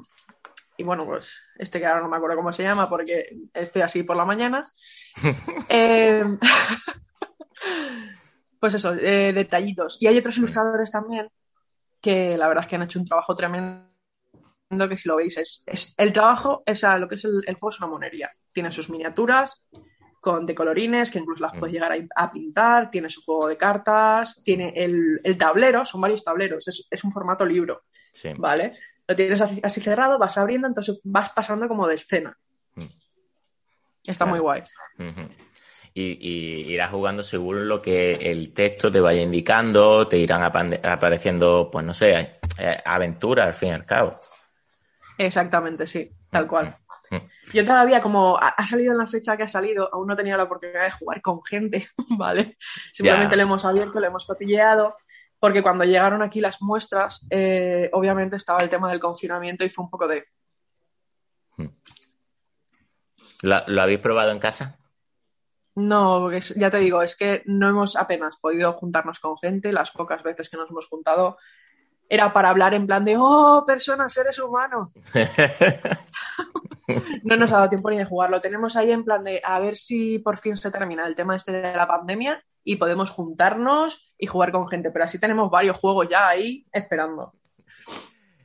y, 0.79 0.85
bueno, 0.85 1.05
pues 1.05 1.43
este 1.57 1.81
que 1.81 1.87
ahora 1.87 2.01
no 2.01 2.09
me 2.09 2.17
acuerdo 2.17 2.37
cómo 2.37 2.53
se 2.53 2.63
llama 2.63 2.89
porque 2.89 3.27
estoy 3.53 3.83
así 3.83 4.03
por 4.03 4.17
la 4.17 4.25
mañana. 4.25 4.63
Eh, 5.69 6.25
pues 8.61 8.75
eso, 8.75 8.95
eh, 8.95 9.33
detallitos. 9.33 9.99
Y 10.01 10.07
hay 10.07 10.19
otros 10.19 10.37
ilustradores 10.39 10.91
también 10.91 11.29
que 12.01 12.37
la 12.37 12.49
verdad 12.49 12.65
es 12.65 12.69
que 12.69 12.77
han 12.77 12.83
hecho 12.83 12.99
un 12.99 13.07
trabajo 13.07 13.35
tremendo 13.35 13.89
que 14.89 14.97
si 14.97 15.09
lo 15.09 15.17
veis 15.17 15.37
es, 15.39 15.63
es- 15.67 15.95
el 15.97 16.13
trabajo, 16.13 16.63
o 16.67 16.75
sea, 16.75 16.99
lo 16.99 17.09
que 17.09 17.15
es 17.17 17.25
el, 17.25 17.43
el 17.47 17.55
juego 17.55 17.71
es 17.71 17.79
una 17.79 17.89
monería. 17.89 18.31
Tiene 18.53 18.71
sus 18.73 18.89
miniaturas 18.91 19.65
con 20.21 20.47
de 20.47 20.55
colorines 20.55 21.11
que 21.11 21.19
incluso 21.19 21.43
las 21.43 21.55
Mm. 21.55 21.59
puedes 21.59 21.73
llegar 21.75 21.93
a, 21.93 21.97
a 22.25 22.31
pintar, 22.31 22.91
tiene 22.91 23.11
su 23.11 23.23
juego 23.23 23.49
de 23.49 23.57
cartas, 23.57 24.41
tiene 24.45 24.73
el, 24.77 25.21
el 25.25 25.37
tablero, 25.37 25.85
son 25.85 26.01
varios 26.01 26.23
tableros, 26.23 26.69
es, 26.69 26.87
es 26.91 27.05
un 27.05 27.11
formato 27.13 27.45
libro, 27.45 27.83
Sí. 28.13 28.31
¿vale? 28.37 28.71
Lo 29.09 29.17
tienes 29.17 29.41
así, 29.41 29.61
así 29.65 29.81
cerrado, 29.81 30.19
vas 30.19 30.39
abriendo, 30.39 30.69
entonces 30.69 31.01
vas 31.03 31.31
pasando 31.31 31.67
como 31.67 31.89
de 31.89 31.97
escena. 31.97 32.39
Mm. 32.77 32.81
Está 34.07 34.25
Claro. 34.25 34.31
muy 34.31 34.39
guay. 34.41 34.63
Y, 35.95 36.03
y 36.27 36.73
irás 36.73 36.91
jugando 36.91 37.23
según 37.23 37.69
lo 37.69 37.83
que 37.83 38.13
el 38.15 38.55
texto 38.55 38.91
te 38.91 39.01
vaya 39.01 39.21
indicando, 39.21 40.09
te 40.09 40.17
irán 40.17 40.43
apareciendo, 40.43 41.69
pues 41.71 41.85
no 41.85 41.93
sé, 41.93 42.39
eh, 42.59 42.81
aventuras 42.85 43.49
al 43.49 43.55
fin 43.55 43.69
y 43.71 43.73
al 43.73 43.85
cabo. 43.85 44.19
Exactamente, 45.27 45.87
sí, 45.87 46.11
tal 46.31 46.47
cual. 46.47 46.77
Mm. 47.11 47.17
Yo 47.53 47.65
todavía, 47.65 48.01
como 48.01 48.37
ha, 48.39 48.67
salido 48.67 48.93
en 48.93 48.99
la 48.99 49.07
fecha 49.07 49.37
que 49.37 49.45
ha 49.45 49.49
salido, 49.49 49.89
aún 49.93 50.07
no 50.07 50.15
he 50.15 50.17
tenido 50.17 50.37
la 50.37 50.45
oportunidad 50.45 50.85
de 50.85 50.91
jugar 50.91 51.21
con 51.21 51.43
gente, 51.45 51.89
¿vale? 52.19 52.57
Simplemente 52.93 53.35
Ya. 53.35 53.37
lo 53.37 53.43
hemos 53.43 53.65
abierto, 53.65 54.01
lo 54.01 54.07
hemos 54.07 54.27
cotilleado, 54.27 54.97
porque 55.39 55.63
cuando 55.63 55.85
llegaron 55.85 56.23
aquí 56.23 56.41
las 56.41 56.61
muestras, 56.63 57.27
eh, 57.31 57.91
obviamente 57.93 58.37
estaba 58.37 58.63
el 58.63 58.69
tema 58.69 58.91
del 58.91 59.01
confinamiento 59.01 59.65
y 59.65 59.69
fue 59.69 59.85
un 59.85 59.91
poco 59.91 60.09
de... 60.09 60.25
¿Lo, 63.43 63.63
lo 63.67 63.83
habéis 63.83 63.99
probado 64.01 64.31
en 64.31 64.39
casa? 64.39 64.79
No, 65.75 66.21
porque 66.21 66.41
ya 66.57 66.71
te 66.71 66.79
digo, 66.79 67.03
es 67.03 67.17
que 67.17 67.43
no 67.47 67.69
hemos 67.69 67.97
apenas 67.97 68.37
podido 68.39 68.73
juntarnos 68.75 69.21
con 69.21 69.39
gente, 69.39 69.73
las 69.73 69.91
pocas 69.91 70.23
veces 70.23 70.49
que 70.49 70.57
nos 70.57 70.71
hemos 70.71 70.87
juntado 70.87 71.39
era 72.13 72.31
para 72.31 72.51
hablar 72.51 72.75
en 72.75 72.87
plan 72.87 73.07
de, 73.07 73.17
oh, 73.19 73.65
personas, 73.67 74.13
seres 74.13 74.39
humanos. 74.39 74.89
No 77.23 77.37
nos 77.37 77.53
ha 77.53 77.59
dado 77.59 77.69
tiempo 77.71 77.91
ni 77.91 77.97
de 77.97 78.05
jugarlo. 78.05 78.41
Tenemos 78.41 78.77
ahí 78.77 78.91
en 78.91 79.05
plan 79.05 79.25
de 79.25 79.41
a 79.43 79.59
ver 79.61 79.77
si 79.77 80.19
por 80.19 80.37
fin 80.37 80.57
se 80.57 80.71
termina 80.71 81.07
el 81.07 81.15
tema 81.15 81.37
este 81.37 81.53
de 81.53 81.75
la 81.75 81.87
pandemia 81.87 82.45
y 82.65 82.77
podemos 82.77 83.11
juntarnos 83.11 84.13
y 84.19 84.27
jugar 84.27 84.53
con 84.53 84.69
gente. 84.69 84.91
Pero 84.91 85.05
así 85.05 85.19
tenemos 85.19 85.51
varios 85.51 85.77
juegos 85.77 86.09
ya 86.11 86.29
ahí 86.29 86.67
esperando. 86.71 87.33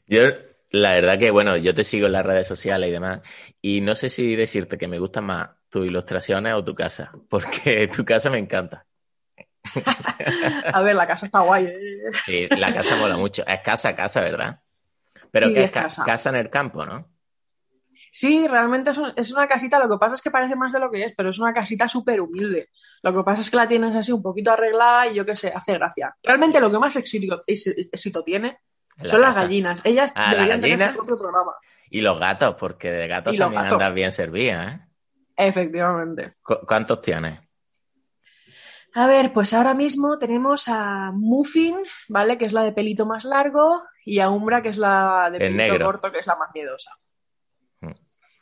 Yo, 0.06 0.22
la 0.70 0.92
verdad 0.94 1.18
que, 1.18 1.32
bueno, 1.32 1.58
yo 1.58 1.76
te 1.76 1.84
sigo 1.84 2.06
en 2.06 2.14
las 2.14 2.26
redes 2.26 2.48
sociales 2.48 2.88
y 2.90 2.94
demás, 2.94 3.22
y 3.62 3.82
no 3.82 3.96
sé 3.96 4.08
si 4.08 4.36
decirte 4.36 4.78
que 4.78 4.88
me 4.88 5.00
gustan 5.00 5.26
más 5.26 5.50
tus 5.68 5.88
ilustraciones 5.88 6.54
o 6.54 6.64
tu 6.64 6.74
casa, 6.74 7.12
porque 7.28 7.90
tu 7.94 8.06
casa 8.06 8.30
me 8.30 8.38
encanta. 8.38 8.86
A 10.74 10.82
ver, 10.82 10.96
la 10.96 11.08
casa 11.08 11.26
está 11.26 11.40
guay. 11.42 11.66
¿eh? 11.66 11.74
Sí, 12.26 12.48
la 12.58 12.74
casa 12.74 12.96
mola 12.98 13.18
mucho. 13.18 13.46
Es 13.48 13.62
casa, 13.62 13.96
casa, 13.96 14.22
¿verdad? 14.22 14.60
Pero 15.32 15.48
Sí, 15.48 15.54
que 15.54 15.60
es 15.62 15.66
es 15.68 15.72
ca- 15.72 15.84
casa. 15.84 16.06
casa 16.06 16.30
en 16.30 16.36
el 16.38 16.50
campo, 16.50 16.86
¿no? 16.86 17.10
Sí, 18.12 18.48
realmente 18.48 18.90
es, 18.92 18.98
un- 18.98 19.14
es 19.16 19.32
una 19.32 19.48
casita, 19.48 19.80
lo 19.80 19.90
que 19.90 19.98
pasa 20.00 20.16
es 20.16 20.22
que 20.22 20.32
parece 20.32 20.56
más 20.56 20.74
de 20.74 20.80
lo 20.80 20.90
que 20.90 21.04
es, 21.04 21.14
pero 21.16 21.30
es 21.30 21.40
una 21.40 21.54
casita 21.54 21.88
súper 21.88 22.20
humilde. 22.22 22.70
Lo 23.04 23.14
que 23.16 23.24
pasa 23.24 23.42
es 23.42 23.52
que 23.52 23.58
la 23.58 23.68
tienes 23.68 23.96
así 23.96 24.12
un 24.12 24.24
poquito 24.24 24.52
arreglada 24.52 25.08
y 25.08 25.16
yo 25.16 25.26
qué 25.26 25.36
sé, 25.36 25.52
hace 25.54 25.74
gracia. 25.74 26.16
Realmente 26.24 26.60
lo 26.60 26.72
que 26.72 26.80
más 26.80 26.96
éxito, 26.96 27.44
tiene 28.26 28.60
la 29.02 29.10
son 29.10 29.22
las 29.22 29.36
gallinas. 29.38 29.82
Ellas 29.84 30.14
Ah, 30.16 30.32
deberían 30.32 30.60
tener 30.62 30.90
su 30.90 30.96
propio 30.96 31.18
programa. 31.18 31.52
Y 31.90 32.02
los 32.02 32.20
gatos, 32.20 32.56
porque 32.60 32.90
de 32.92 33.08
gatos 33.08 33.34
Y 33.36 33.38
también 33.38 33.62
gatos. 33.64 33.80
andas 33.80 33.94
bien 33.94 34.12
servida, 34.12 34.72
¿eh? 34.72 34.88
Efectivamente. 35.38 36.34
¿Cu- 36.42 36.66
¿Cuántos 36.66 37.02
tienes? 37.02 37.40
A 39.00 39.06
ver, 39.06 39.32
pues 39.32 39.54
ahora 39.54 39.74
mismo 39.76 40.18
tenemos 40.18 40.68
a 40.68 41.12
Muffin, 41.14 41.76
¿vale? 42.10 42.38
Que 42.38 42.46
es 42.46 42.54
la 42.54 42.64
de 42.64 42.72
pelito 42.72 43.06
más 43.06 43.26
largo, 43.26 43.84
y 44.04 44.20
a 44.20 44.30
Umbra, 44.30 44.62
que 44.64 44.70
es 44.70 44.78
la 44.78 45.30
de 45.30 45.38
El 45.38 45.56
pelito 45.56 45.58
negro. 45.74 45.86
corto, 45.86 46.12
que 46.12 46.18
es 46.20 46.26
la 46.26 46.36
más 46.36 46.50
miedosa. 46.54 46.92
Mm. 47.82 47.92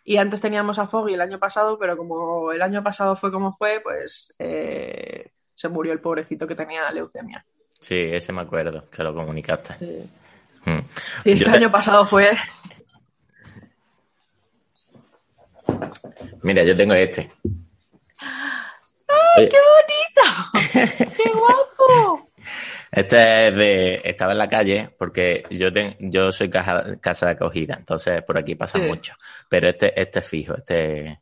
Y 0.05 0.15
antes 0.17 0.39
teníamos 0.39 0.79
a 0.79 0.85
Foggy 0.85 1.15
el 1.15 1.21
año 1.21 1.39
pasado, 1.39 1.77
pero 1.77 1.97
como 1.97 2.53
el 2.53 2.61
año 2.61 2.81
pasado 2.81 3.17
fue 3.17 3.31
como 3.33 3.51
fue, 3.51 3.81
pues 3.83 4.33
eh, 4.39 5.31
se 5.53 5.67
murió 5.67 5.91
el 5.91 5.99
pobrecito 5.99 6.47
que 6.47 6.55
tenía 6.55 6.89
leucemia. 6.91 7.45
Sí, 7.79 7.95
ese 7.99 8.31
me 8.31 8.41
acuerdo, 8.41 8.89
que 8.89 9.03
lo 9.03 9.13
comunicaste. 9.13 9.75
Sí, 9.79 10.09
Mm. 10.67 10.79
Sí, 11.23 11.31
este 11.33 11.45
Yo- 11.45 11.51
año 11.51 11.71
pasado 11.71 12.07
fue... 12.07 12.31
Mira, 16.41 16.63
yo 16.63 16.75
tengo 16.75 16.93
este. 16.95 17.31
¡Ay, 19.37 19.43
Oye, 19.43 19.49
qué 19.49 19.57
bonito! 20.77 21.13
¡Qué 21.23 21.29
guapo! 21.31 22.29
Este 22.91 23.47
es 23.47 23.55
de. 23.55 24.01
Estaba 24.05 24.31
en 24.31 24.37
la 24.37 24.47
calle 24.47 24.89
porque 24.97 25.43
yo 25.49 25.71
ten- 25.73 25.97
yo 25.99 26.31
soy 26.31 26.49
caja- 26.49 26.97
casa 27.01 27.25
de 27.25 27.31
acogida, 27.33 27.75
entonces 27.77 28.21
por 28.23 28.37
aquí 28.37 28.55
pasa 28.55 28.79
Sí. 28.79 28.85
mucho. 28.85 29.15
Pero 29.49 29.69
este, 29.69 29.99
este 29.99 30.19
es 30.19 30.27
fijo, 30.27 30.55
este, 30.55 31.21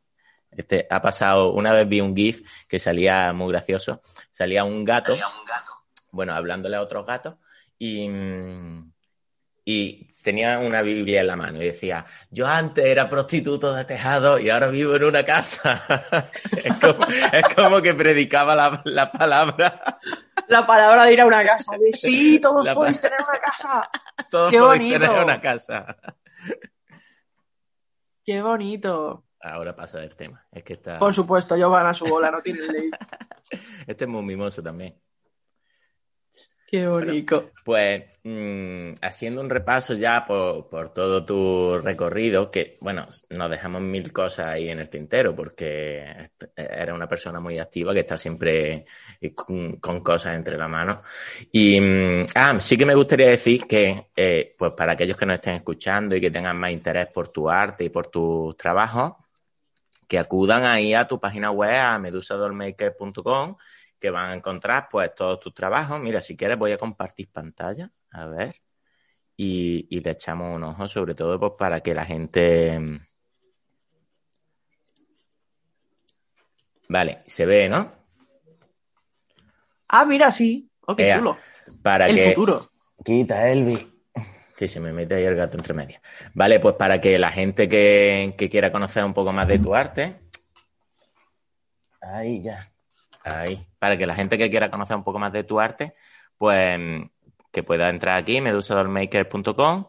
este 0.52 0.86
ha 0.90 1.02
pasado. 1.02 1.52
Una 1.54 1.72
vez 1.74 1.88
vi 1.88 2.02
un 2.02 2.16
GIF 2.16 2.42
que 2.68 2.78
salía 2.80 3.34
muy 3.34 3.52
gracioso. 3.52 4.02
Salía 4.30 4.64
un 4.64 4.84
gato, 4.84 5.16
bueno, 6.12 6.34
hablándole 6.36 6.76
a 6.76 6.82
otros 6.82 7.06
gatos, 7.08 7.36
y, 7.80 8.08
mm, 8.08 8.92
y 9.66 10.13
tenía 10.24 10.58
una 10.60 10.82
Biblia 10.82 11.22
en 11.22 11.28
la 11.28 11.36
mano 11.36 11.62
y 11.62 11.66
decía: 11.68 12.06
Yo 12.32 12.48
antes 12.48 12.86
era 12.86 13.10
prostituto 13.10 13.74
de 13.74 13.86
tejado 13.86 14.40
y 14.40 14.50
ahora 14.50 14.68
vivo 14.68 14.96
en 14.96 15.04
una 15.04 15.24
casa. 15.24 15.84
es, 16.64 16.74
como, 16.78 17.06
es 17.06 17.56
como 17.56 17.82
que 17.82 17.94
predicaba 17.94 18.56
la, 18.56 18.82
la 18.86 19.12
palabra. 19.12 20.00
La 20.48 20.66
palabra 20.66 21.06
de 21.06 21.14
ir 21.14 21.22
a 21.22 21.26
una 21.26 21.44
casa. 21.44 21.78
De 21.78 21.94
sí, 21.94 22.40
todos 22.42 22.66
La 22.66 22.74
podéis 22.74 23.00
tener 23.00 23.20
una 23.22 23.40
casa. 23.40 23.90
Todos 24.30 24.52
¡Qué 24.52 24.60
podéis 24.60 24.82
bonito! 24.82 25.00
tener 25.00 25.24
una 25.24 25.42
casa. 25.42 25.98
¡Qué 28.26 28.42
bonito! 28.42 29.26
Ahora 29.40 29.76
pasa 29.76 30.00
del 30.00 30.16
tema. 30.16 30.46
Es 30.52 30.64
que 30.64 30.74
está. 30.74 30.98
Por 30.98 31.14
supuesto, 31.14 31.56
yo 31.58 31.70
van 31.70 31.86
a 31.86 31.94
su 31.94 32.06
bola, 32.06 32.32
no 32.32 32.42
tienen 32.42 32.72
ley. 32.72 32.90
Este 33.86 34.06
es 34.06 34.10
muy 34.10 34.24
mimoso 34.24 34.64
también. 34.64 35.00
Qué 36.74 36.88
bonito. 36.88 37.52
Pues 37.64 38.04
mm, 38.24 38.94
haciendo 39.00 39.42
un 39.42 39.50
repaso 39.52 39.94
ya 39.94 40.26
por, 40.26 40.70
por 40.70 40.92
todo 40.92 41.24
tu 41.24 41.78
recorrido, 41.78 42.50
que 42.50 42.80
bueno, 42.82 43.08
nos 43.30 43.52
dejamos 43.52 43.84
mil 43.84 44.12
cosas 44.12 44.48
ahí 44.48 44.70
en 44.70 44.80
el 44.80 44.90
tintero, 44.90 45.36
porque 45.36 46.32
eres 46.56 46.96
una 46.96 47.08
persona 47.08 47.40
muy 47.40 47.60
activa 47.60 47.94
que 47.94 48.00
está 48.00 48.18
siempre 48.18 48.86
con, 49.36 49.76
con 49.76 50.02
cosas 50.02 50.34
entre 50.34 50.58
la 50.58 50.68
mano. 50.68 51.04
Y 51.52 51.80
mm, 51.80 52.26
ah, 52.34 52.60
sí 52.60 52.76
que 52.76 52.88
me 52.88 52.96
gustaría 52.96 53.30
decir 53.30 53.68
que, 53.68 54.08
eh, 54.16 54.56
pues 54.58 54.72
para 54.76 54.94
aquellos 54.94 55.16
que 55.16 55.28
nos 55.28 55.36
estén 55.36 55.54
escuchando 55.54 56.16
y 56.16 56.22
que 56.22 56.32
tengan 56.32 56.58
más 56.58 56.72
interés 56.72 57.06
por 57.14 57.28
tu 57.28 57.52
arte 57.52 57.84
y 57.84 57.90
por 57.90 58.08
tus 58.08 58.58
trabajos, 58.58 59.14
que 60.08 60.18
acudan 60.18 60.66
ahí 60.66 60.96
a 60.96 61.08
tu 61.08 61.20
página 61.20 61.52
web, 61.52 61.78
a 61.78 62.00
medusadolmaker.com 62.00 63.58
que 64.04 64.10
van 64.10 64.32
a 64.32 64.34
encontrar 64.34 64.90
pues 64.92 65.16
todos 65.16 65.40
tus 65.40 65.54
trabajos. 65.54 65.98
Mira, 66.02 66.20
si 66.20 66.36
quieres 66.36 66.60
voy 66.60 66.74
a 66.74 66.78
compartir 66.78 67.32
pantalla, 67.32 67.90
a 68.12 68.26
ver, 68.26 68.54
y, 69.38 69.88
y 69.90 70.02
le 70.02 70.12
echamos 70.12 70.54
un 70.54 70.62
ojo, 70.66 70.90
sobre 70.90 71.16
todo 71.16 71.40
pues 71.40 71.54
para 71.58 71.80
que 71.80 71.96
la 71.96 72.04
gente... 72.04 72.82
Vale, 76.90 77.24
se 77.28 77.46
ve, 77.46 77.70
¿no? 77.70 77.94
Ah, 79.88 80.04
mira, 80.04 80.32
sí. 80.32 80.70
Qué 80.98 81.08
Ea, 81.08 81.20
chulo. 81.20 81.38
Para 81.82 82.08
El 82.08 82.18
que... 82.18 82.26
futuro. 82.32 82.70
Quita, 83.06 83.48
Elvi. 83.48 83.90
Que 84.58 84.68
se 84.68 84.82
me 84.82 84.92
mete 84.92 85.16
ahí 85.16 85.24
el 85.24 85.36
gato 85.36 85.56
entre 85.56 85.74
medias. 85.74 86.02
Vale, 86.34 86.60
pues 86.60 86.76
para 86.76 87.00
que 87.00 87.18
la 87.18 87.32
gente 87.32 87.70
que, 87.70 88.36
que 88.38 88.50
quiera 88.50 88.70
conocer 88.70 89.06
un 89.06 89.14
poco 89.14 89.32
más 89.32 89.48
de 89.48 89.60
tu 89.60 89.74
arte. 89.74 90.20
Ahí 92.02 92.44
ya. 92.44 92.73
Ahí. 93.24 93.66
Para 93.80 93.98
que 93.98 94.06
la 94.06 94.16
gente 94.16 94.38
que 94.38 94.50
quiera 94.50 94.70
conocer 94.70 94.96
un 94.96 95.04
poco 95.04 95.20
más 95.20 95.32
de 95.32 95.44
tu 95.44 95.60
arte, 95.60 95.94
pues 96.38 96.80
que 97.52 97.64
pueda 97.64 97.90
entrar 97.90 98.18
aquí, 98.18 98.42
medusadolmaker.com. 98.42 99.88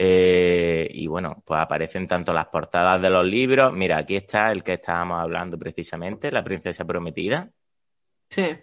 Eh, 0.00 0.88
y 0.92 1.08
bueno, 1.08 1.42
pues 1.44 1.60
aparecen 1.60 2.06
tanto 2.06 2.32
las 2.32 2.46
portadas 2.46 3.02
de 3.02 3.10
los 3.10 3.24
libros. 3.24 3.72
Mira, 3.72 3.98
aquí 3.98 4.14
está 4.14 4.52
el 4.52 4.62
que 4.62 4.74
estábamos 4.74 5.20
hablando 5.20 5.58
precisamente, 5.58 6.30
La 6.30 6.44
Princesa 6.44 6.84
Prometida. 6.84 7.50
Sí. 8.30 8.56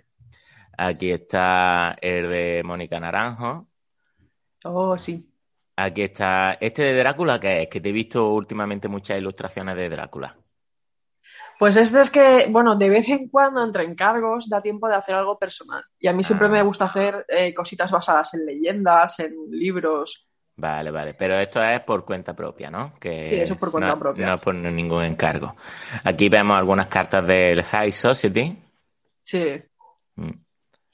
Aquí 0.78 1.12
está 1.12 1.96
el 2.02 2.30
de 2.30 2.62
Mónica 2.64 3.00
Naranjo. 3.00 3.68
Oh, 4.64 4.98
sí. 4.98 5.30
Aquí 5.76 6.04
está. 6.04 6.54
¿Este 6.54 6.84
de 6.84 6.98
Drácula 6.98 7.38
qué 7.38 7.64
es? 7.64 7.70
Que 7.70 7.82
te 7.82 7.90
he 7.90 7.92
visto 7.92 8.32
últimamente 8.32 8.88
muchas 8.88 9.18
ilustraciones 9.18 9.76
de 9.76 9.90
Drácula. 9.90 10.38
Pues 11.58 11.78
este 11.78 12.02
es 12.02 12.10
que, 12.10 12.48
bueno, 12.50 12.76
de 12.76 12.90
vez 12.90 13.08
en 13.10 13.30
cuando 13.30 13.64
entre 13.64 13.84
encargos 13.84 14.50
da 14.50 14.62
tiempo 14.62 14.88
de 14.90 14.96
hacer 14.96 15.16
algo 15.16 15.40
personal. 15.40 15.84
Y 16.00 16.08
a 16.08 16.14
mí 16.14 16.24
siempre 16.24 16.48
Ah. 16.48 16.52
me 16.52 16.62
gusta 16.64 16.86
hacer 16.86 17.26
eh, 17.30 17.54
cositas 17.54 17.92
basadas 17.92 18.34
en 18.34 18.46
leyendas, 18.46 19.20
en 19.20 19.34
libros. 19.50 20.28
Vale, 20.58 20.90
vale. 20.92 21.14
Pero 21.14 21.38
esto 21.40 21.62
es 21.64 21.82
por 21.82 22.06
cuenta 22.06 22.34
propia, 22.34 22.70
¿no? 22.70 22.94
Que 23.00 23.30
Sí, 23.30 23.36
eso 23.42 23.54
es 23.56 23.60
por 23.60 23.72
cuenta 23.72 23.90
no- 23.90 24.00
propia. 24.00 24.26
No 24.26 24.40
por 24.40 24.56
ningún 24.56 25.04
encargo. 25.04 25.56
Aquí 26.04 26.30
vemos 26.30 26.58
algunas 26.58 26.88
cartas 26.88 27.26
del 27.26 27.62
High 27.64 27.92
Society. 27.92 28.58
Sí. 29.24 29.62
Mm. 30.16 30.32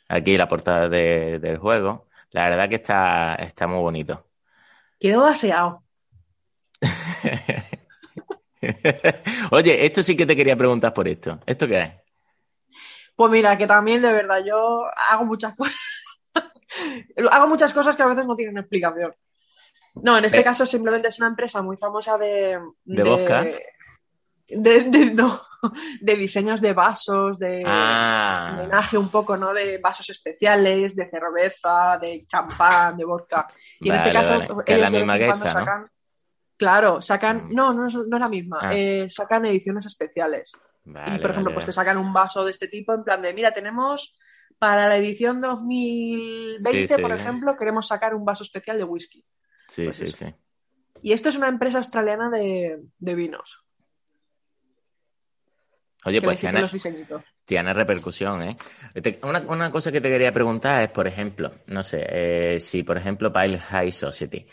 Aquí 0.09 0.35
la 0.37 0.47
portada 0.47 0.87
de- 0.89 1.39
del 1.39 1.57
juego. 1.57 2.07
La 2.31 2.49
verdad 2.49 2.69
que 2.69 2.75
está, 2.75 3.35
está 3.35 3.67
muy 3.67 3.79
bonito. 3.79 4.25
Quedó 4.99 5.25
aseado. 5.25 5.83
Oye, 9.51 9.85
esto 9.85 10.03
sí 10.03 10.15
que 10.15 10.25
te 10.25 10.35
quería 10.35 10.55
preguntar 10.55 10.93
por 10.93 11.07
esto. 11.07 11.39
¿Esto 11.45 11.67
qué 11.67 11.79
es? 11.81 11.91
Pues 13.15 13.31
mira, 13.31 13.57
que 13.57 13.67
también 13.67 14.01
de 14.01 14.11
verdad 14.11 14.43
yo 14.45 14.85
hago 15.09 15.25
muchas 15.25 15.55
cosas. 15.55 15.75
hago 17.31 17.47
muchas 17.47 17.73
cosas 17.73 17.95
que 17.95 18.03
a 18.03 18.07
veces 18.07 18.25
no 18.25 18.35
tienen 18.35 18.57
explicación. 18.57 19.13
No, 20.03 20.17
en 20.17 20.25
este 20.25 20.39
Eh. 20.39 20.43
caso 20.43 20.65
simplemente 20.65 21.09
es 21.09 21.19
una 21.19 21.27
empresa 21.27 21.61
muy 21.61 21.77
famosa 21.77 22.17
de. 22.17 22.59
¿De 22.85 23.03
vodka? 23.03 23.43
de- 24.53 24.81
de- 24.83 25.13
no, 25.13 25.39
de 26.01 26.15
diseños 26.15 26.59
de 26.61 26.73
vasos, 26.73 27.39
de 27.39 27.63
Ah, 27.65 28.51
homenaje 28.59 28.97
un 28.97 29.09
poco, 29.09 29.37
¿no? 29.37 29.53
De 29.53 29.77
vasos 29.77 30.09
especiales, 30.09 30.93
de 30.95 31.09
cerveza, 31.09 31.97
de 32.01 32.25
champán, 32.25 32.97
de 32.97 33.05
vodka. 33.05 33.47
Y 33.79 33.89
en 33.89 33.95
este 33.95 34.11
caso, 34.11 34.33
vale. 34.39 34.47
Que 34.65 34.77
la 34.77 34.85
de 34.87 34.91
vez 34.91 34.91
misma 34.91 35.13
en 35.15 35.19
que 35.21 35.25
cuando 35.27 35.45
esta, 35.45 35.59
¿no? 35.59 35.87
Claro, 36.61 37.01
sacan. 37.01 37.47
Mm. 37.47 37.53
No, 37.55 37.73
no 37.73 37.87
es, 37.87 37.95
no 37.95 38.17
es 38.17 38.21
la 38.21 38.29
misma. 38.29 38.59
Ah. 38.61 38.71
Eh, 38.75 39.09
sacan 39.09 39.43
ediciones 39.47 39.83
especiales. 39.87 40.51
vale, 40.85 41.15
y 41.15 41.19
por 41.19 41.31
ejemplo, 41.31 41.49
vale, 41.49 41.55
pues 41.55 41.65
te 41.65 41.71
sacan 41.71 41.97
un 41.97 42.13
vaso 42.13 42.45
de 42.45 42.51
este 42.51 42.67
tipo 42.67 42.93
en 42.93 43.03
plan 43.03 43.19
de, 43.19 43.33
mira, 43.33 43.51
tenemos 43.51 44.15
para 44.59 44.87
la 44.87 44.95
edición 44.97 45.41
2020, 45.41 46.87
Sí, 46.87 46.93
sí. 46.95 47.01
por 47.01 47.11
ejemplo, 47.13 47.55
queremos 47.57 47.87
sacar 47.87 48.13
un 48.13 48.23
vaso 48.23 48.43
especial 48.43 48.77
de 48.77 48.83
whisky. 48.83 49.25
Sí, 49.69 49.85
pues 49.85 49.95
sí, 49.95 50.03
eso. 50.03 50.17
sí. 50.17 50.35
Y 51.01 51.13
esto 51.13 51.29
es 51.29 51.35
una 51.35 51.47
empresa 51.47 51.79
australiana 51.79 52.29
de, 52.29 52.79
de 52.99 53.15
vinos 53.15 53.65
Oye, 56.05 56.19
que 56.19 56.25
pues 56.27 56.39
tiene, 56.39 56.63
tiene 57.45 57.73
repercusión, 57.73 58.43
¿eh? 58.43 58.57
Te- 59.01 59.19
Una, 59.23 59.39
una 59.41 59.71
cosa 59.71 59.91
que 59.91 59.99
te 60.01 60.09
quería 60.09 60.31
preguntar 60.31 60.83
es, 60.83 60.89
por 60.91 61.07
ejemplo, 61.07 61.53
no 61.67 61.81
sé, 61.81 62.03
eh, 62.07 62.59
si 62.59 62.83
por 62.83 62.97
ejemplo 62.99 63.31
el 63.33 63.59
High 63.59 63.91
Society, 63.91 64.45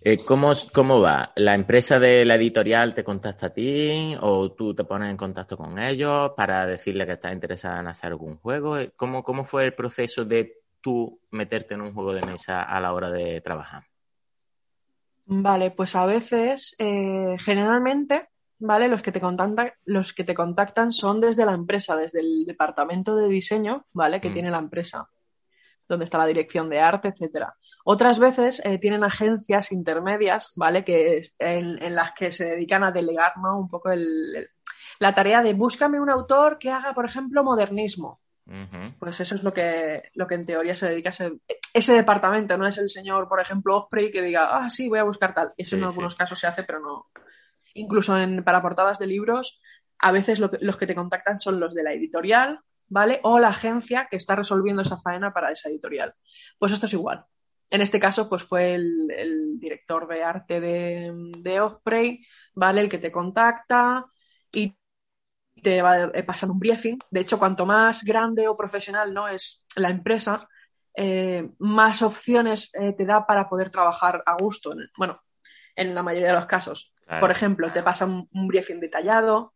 eh, 0.00 0.18
¿cómo, 0.24 0.52
¿cómo 0.72 1.00
va? 1.00 1.32
¿La 1.36 1.54
empresa 1.54 1.98
de 1.98 2.24
la 2.24 2.36
editorial 2.36 2.94
te 2.94 3.02
contacta 3.02 3.46
a 3.46 3.52
ti 3.52 4.16
o 4.20 4.52
tú 4.52 4.74
te 4.74 4.84
pones 4.84 5.10
en 5.10 5.16
contacto 5.16 5.56
con 5.56 5.78
ellos 5.78 6.30
para 6.36 6.64
decirle 6.66 7.06
que 7.06 7.12
estás 7.14 7.32
interesada 7.32 7.80
en 7.80 7.88
hacer 7.88 8.10
algún 8.10 8.36
juego? 8.36 8.78
Eh, 8.78 8.92
¿Cómo, 8.96 9.22
cómo 9.22 9.44
fue 9.44 9.64
el 9.64 9.74
proceso 9.74 10.24
de 10.24 10.60
tú 10.80 11.20
meterte 11.30 11.74
en 11.74 11.80
un 11.80 11.92
juego 11.92 12.12
de 12.12 12.22
mesa 12.22 12.62
a 12.62 12.80
la 12.80 12.92
hora 12.92 13.10
de 13.10 13.40
trabajar? 13.40 13.84
Vale, 15.24 15.72
pues 15.72 15.96
a 15.96 16.06
veces, 16.06 16.76
eh, 16.78 17.36
generalmente, 17.40 18.28
¿vale? 18.60 18.86
Los 18.86 19.02
que 19.02 19.10
te 19.10 19.20
contactan, 19.20 19.72
los 19.84 20.12
que 20.12 20.22
te 20.22 20.34
contactan 20.34 20.92
son 20.92 21.20
desde 21.20 21.44
la 21.44 21.52
empresa, 21.52 21.96
desde 21.96 22.20
el 22.20 22.44
departamento 22.46 23.16
de 23.16 23.28
diseño, 23.28 23.86
¿vale? 23.92 24.20
Que 24.20 24.30
Mm. 24.30 24.32
tiene 24.32 24.50
la 24.52 24.58
empresa, 24.58 25.08
donde 25.88 26.04
está 26.04 26.18
la 26.18 26.26
dirección 26.26 26.70
de 26.70 26.78
arte, 26.78 27.08
etcétera. 27.08 27.56
Otras 27.88 28.18
veces 28.18 28.60
eh, 28.64 28.78
tienen 28.78 29.04
agencias 29.04 29.70
intermedias, 29.70 30.50
¿vale? 30.56 30.84
Que 30.84 31.18
es- 31.18 31.36
en, 31.38 31.80
en 31.80 31.94
las 31.94 32.12
que 32.12 32.32
se 32.32 32.44
dedican 32.44 32.82
a 32.82 32.90
delegar, 32.90 33.34
¿no? 33.40 33.56
Un 33.60 33.68
poco 33.68 33.90
el- 33.92 34.34
el- 34.34 34.50
la 34.98 35.14
tarea 35.14 35.40
de 35.40 35.54
búscame 35.54 36.00
un 36.00 36.10
autor 36.10 36.58
que 36.58 36.70
haga, 36.72 36.94
por 36.94 37.04
ejemplo, 37.04 37.44
modernismo. 37.44 38.20
Pues 38.98 39.20
eso 39.20 39.34
es 39.36 39.42
lo 39.44 39.52
que, 39.52 40.02
lo 40.14 40.26
que 40.26 40.34
en 40.34 40.44
teoría 40.46 40.74
se 40.74 40.88
dedica 40.88 41.10
a 41.10 41.12
ese, 41.12 41.32
ese 41.74 41.92
departamento, 41.92 42.56
no 42.58 42.66
es 42.66 42.78
el 42.78 42.90
señor, 42.90 43.28
por 43.28 43.40
ejemplo, 43.40 43.76
Osprey 43.76 44.10
que 44.10 44.22
diga, 44.22 44.56
ah, 44.56 44.68
sí, 44.70 44.88
voy 44.88 44.98
a 44.98 45.04
buscar 45.04 45.32
tal. 45.34 45.52
Eso 45.56 45.70
Sí, 45.70 45.76
en 45.76 45.82
sí. 45.82 45.86
algunos 45.86 46.16
casos 46.16 46.38
se 46.40 46.46
hace, 46.48 46.64
pero 46.64 46.80
no. 46.80 47.06
Incluso 47.74 48.18
en, 48.18 48.42
para 48.42 48.62
portadas 48.62 48.98
de 48.98 49.06
libros, 49.06 49.60
a 50.00 50.10
veces 50.10 50.40
lo 50.40 50.50
que- 50.50 50.58
los 50.60 50.76
que 50.76 50.86
te 50.88 50.94
contactan 50.96 51.38
son 51.38 51.60
los 51.60 51.72
de 51.74 51.82
la 51.84 51.92
editorial, 51.92 52.60
¿vale? 52.88 53.20
O 53.22 53.38
la 53.38 53.48
agencia 53.48 54.08
que 54.10 54.16
está 54.16 54.34
resolviendo 54.34 54.82
esa 54.82 54.96
faena 54.96 55.32
para 55.32 55.50
esa 55.52 55.68
editorial. 55.68 56.14
Pues 56.58 56.72
esto 56.72 56.86
es 56.86 56.92
igual. 56.94 57.26
En 57.70 57.80
este 57.82 58.00
caso, 58.00 58.28
pues 58.28 58.42
fue 58.44 58.74
el, 58.74 59.10
el 59.16 59.58
director 59.58 60.06
de 60.08 60.22
arte 60.22 60.60
de, 60.60 61.12
de 61.38 61.60
Osprey, 61.60 62.20
¿vale? 62.54 62.80
El 62.82 62.88
que 62.88 62.98
te 62.98 63.12
contacta 63.12 64.06
y 64.52 64.76
te 65.62 65.82
va 65.82 65.98
eh, 66.02 66.22
pasando 66.22 66.52
un 66.54 66.60
briefing. 66.60 66.98
De 67.10 67.20
hecho, 67.20 67.38
cuanto 67.38 67.66
más 67.66 68.04
grande 68.04 68.48
o 68.48 68.56
profesional 68.56 69.12
no 69.14 69.28
es 69.28 69.66
la 69.76 69.90
empresa, 69.90 70.46
eh, 70.94 71.50
más 71.58 72.02
opciones 72.02 72.70
eh, 72.74 72.92
te 72.94 73.04
da 73.06 73.26
para 73.26 73.48
poder 73.48 73.70
trabajar 73.70 74.22
a 74.26 74.34
gusto. 74.36 74.72
En- 74.72 74.88
bueno, 74.96 75.20
en 75.76 75.94
la 75.94 76.02
mayoría 76.02 76.28
de 76.28 76.34
los 76.34 76.46
casos. 76.46 76.94
Claro. 77.06 77.20
Por 77.22 77.30
ejemplo, 77.30 77.72
te 77.72 77.82
pasa 77.82 78.06
un, 78.06 78.28
un 78.32 78.48
briefing 78.48 78.80
detallado, 78.80 79.54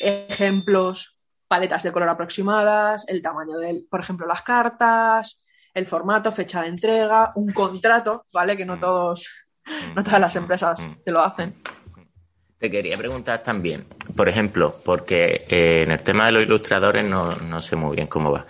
ejemplos, 0.00 1.20
paletas 1.48 1.82
de 1.82 1.92
color 1.92 2.08
aproximadas, 2.08 3.08
el 3.08 3.22
tamaño 3.22 3.58
del, 3.58 3.86
por 3.90 4.00
ejemplo, 4.00 4.26
las 4.26 4.42
cartas, 4.42 5.44
el 5.74 5.86
formato, 5.86 6.32
fecha 6.32 6.62
de 6.62 6.68
entrega, 6.68 7.28
un 7.36 7.52
contrato, 7.52 8.24
¿vale? 8.32 8.56
Que 8.56 8.64
no 8.64 8.76
Mm. 8.76 8.80
todos, 8.80 9.28
no 9.94 10.02
todas 10.02 10.20
las 10.20 10.36
empresas 10.36 10.86
Mm. 10.86 11.02
te 11.04 11.10
lo 11.12 11.20
hacen. 11.20 11.54
Te 12.58 12.70
quería 12.70 12.98
preguntar 12.98 13.42
también, 13.42 13.86
por 14.14 14.28
ejemplo, 14.28 14.76
porque 14.84 15.46
eh, 15.48 15.82
en 15.82 15.92
el 15.92 16.02
tema 16.02 16.26
de 16.26 16.32
los 16.32 16.42
ilustradores 16.42 17.08
no, 17.08 17.34
no 17.36 17.62
sé 17.62 17.74
muy 17.74 17.96
bien 17.96 18.06
cómo 18.06 18.30
va. 18.30 18.44